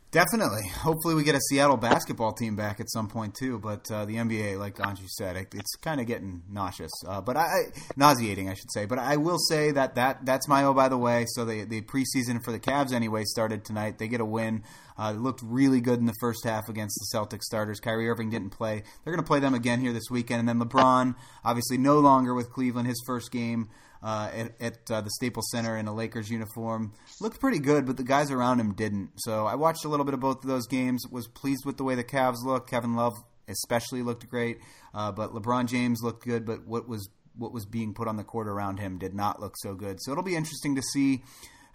Definitely. 0.09 0.69
Hopefully, 0.69 1.15
we 1.15 1.23
get 1.23 1.35
a 1.35 1.41
Seattle 1.49 1.75
basketball 1.75 2.31
team 2.31 2.55
back 2.55 2.79
at 2.79 2.89
some 2.89 3.09
point 3.09 3.35
too. 3.35 3.59
But 3.59 3.91
uh, 3.91 4.05
the 4.05 4.15
NBA, 4.15 4.57
like 4.57 4.75
Anshu 4.77 5.05
said, 5.09 5.35
it, 5.35 5.53
it's 5.53 5.75
kind 5.75 5.99
of 5.99 6.07
getting 6.07 6.43
nauseous. 6.49 6.91
Uh, 7.05 7.19
but 7.19 7.35
I, 7.35 7.47
nauseating, 7.97 8.49
I 8.49 8.53
should 8.53 8.71
say. 8.71 8.85
But 8.85 8.99
I 8.99 9.17
will 9.17 9.37
say 9.37 9.71
that 9.71 9.95
that 9.95 10.25
that's 10.25 10.47
my 10.47 10.63
oh 10.63 10.73
by 10.73 10.87
the 10.87 10.97
way. 10.97 11.25
So 11.27 11.43
the 11.43 11.65
the 11.65 11.81
preseason 11.81 12.41
for 12.41 12.53
the 12.53 12.59
Cavs 12.59 12.93
anyway 12.93 13.23
started 13.25 13.65
tonight. 13.65 13.97
They 13.97 14.07
get 14.07 14.21
a 14.21 14.25
win. 14.25 14.63
Uh, 14.97 15.11
looked 15.11 15.41
really 15.43 15.81
good 15.81 15.99
in 15.99 16.05
the 16.05 16.15
first 16.21 16.45
half 16.45 16.69
against 16.69 16.97
the 16.99 17.17
Celtics 17.17 17.43
starters. 17.43 17.81
Kyrie 17.81 18.09
Irving 18.09 18.29
didn't 18.29 18.51
play. 18.51 18.83
They're 19.03 19.13
going 19.13 19.23
to 19.23 19.27
play 19.27 19.39
them 19.39 19.53
again 19.53 19.81
here 19.81 19.93
this 19.93 20.09
weekend. 20.09 20.39
And 20.39 20.49
then 20.49 20.67
LeBron, 20.67 21.15
obviously 21.43 21.77
no 21.77 21.99
longer 21.99 22.33
with 22.33 22.49
Cleveland. 22.49 22.87
His 22.87 23.03
first 23.05 23.31
game 23.31 23.69
uh, 24.01 24.29
at, 24.33 24.61
at 24.61 24.91
uh, 24.91 25.01
the 25.01 25.09
Staples 25.11 25.49
Center 25.51 25.77
in 25.77 25.87
a 25.87 25.93
Lakers 25.93 26.29
uniform. 26.29 26.93
Looked 27.19 27.39
pretty 27.39 27.59
good, 27.59 27.85
but 27.85 27.97
the 27.97 28.03
guys 28.03 28.31
around 28.31 28.59
him 28.59 28.73
didn't. 28.73 29.11
So 29.17 29.45
I 29.45 29.55
watched 29.55 29.85
a 29.85 29.89
little 29.89 30.05
bit 30.05 30.13
of 30.13 30.19
both 30.19 30.43
of 30.43 30.49
those 30.49 30.67
games. 30.67 31.05
Was 31.11 31.27
pleased 31.27 31.65
with 31.65 31.77
the 31.77 31.83
way 31.83 31.95
the 31.95 32.03
Cavs 32.03 32.43
looked. 32.43 32.69
Kevin 32.69 32.95
Love 32.95 33.13
especially 33.47 34.01
looked 34.01 34.27
great, 34.29 34.59
uh, 34.93 35.11
but 35.11 35.33
LeBron 35.33 35.67
James 35.67 36.01
looked 36.03 36.23
good. 36.23 36.45
But 36.45 36.67
what 36.67 36.87
was 36.87 37.09
what 37.37 37.53
was 37.53 37.65
being 37.65 37.93
put 37.93 38.07
on 38.07 38.17
the 38.17 38.23
court 38.23 38.47
around 38.47 38.79
him 38.79 38.97
did 38.97 39.13
not 39.13 39.39
look 39.39 39.55
so 39.57 39.75
good. 39.75 40.01
So 40.01 40.11
it'll 40.11 40.23
be 40.23 40.35
interesting 40.35 40.75
to 40.75 40.81
see 40.81 41.23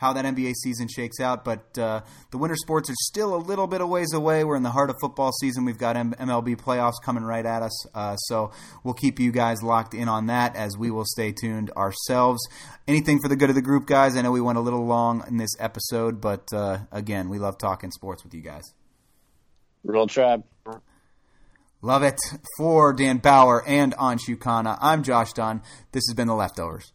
how 0.02 0.12
that 0.12 0.24
NBA 0.26 0.52
season 0.62 0.88
shakes 0.88 1.20
out. 1.20 1.44
But 1.44 1.78
uh, 1.78 2.02
the 2.32 2.38
winter 2.38 2.56
sports 2.56 2.90
are 2.90 2.94
still 2.98 3.34
a 3.34 3.38
little 3.38 3.66
bit 3.66 3.80
of 3.80 3.88
ways 3.88 4.12
away. 4.12 4.44
We're 4.44 4.56
in 4.56 4.64
the 4.64 4.70
heart 4.70 4.90
of 4.90 4.96
football 5.00 5.30
season. 5.40 5.64
We've 5.64 5.78
got 5.78 5.96
M- 5.96 6.12
MLB 6.18 6.56
playoffs 6.60 7.00
coming 7.02 7.22
right 7.22 7.46
at 7.46 7.62
us. 7.62 7.86
Uh, 7.94 8.16
so 8.16 8.50
we'll 8.84 8.94
keep 8.94 9.18
you 9.20 9.30
guys 9.32 9.62
locked 9.62 9.94
in 9.94 10.08
on 10.08 10.26
that 10.26 10.56
as 10.56 10.76
we 10.76 10.90
will 10.90 11.06
stay 11.06 11.32
tuned 11.32 11.70
ourselves. 11.70 12.40
Anything 12.86 13.20
for 13.22 13.28
the 13.28 13.36
good 13.36 13.48
of 13.48 13.54
the 13.54 13.62
group, 13.62 13.86
guys. 13.86 14.16
I 14.16 14.22
know 14.22 14.32
we 14.32 14.40
went 14.40 14.58
a 14.58 14.60
little 14.60 14.84
long 14.84 15.24
in 15.28 15.36
this 15.36 15.54
episode, 15.60 16.20
but 16.20 16.52
uh, 16.52 16.80
again, 16.90 17.28
we 17.28 17.38
love 17.38 17.56
talking 17.56 17.92
sports 17.92 18.24
with 18.24 18.34
you 18.34 18.42
guys. 18.42 18.74
Real 19.84 20.08
Tribe. 20.08 20.42
Love 21.80 22.02
it. 22.02 22.20
For 22.58 22.92
Dan 22.92 23.18
Bauer 23.18 23.64
and 23.66 23.94
Anshu 23.96 24.36
Khanna, 24.36 24.78
I'm 24.80 25.02
Josh 25.02 25.32
Dunn. 25.32 25.62
This 25.92 26.04
has 26.08 26.14
been 26.14 26.28
The 26.28 26.34
Leftovers. 26.34 26.92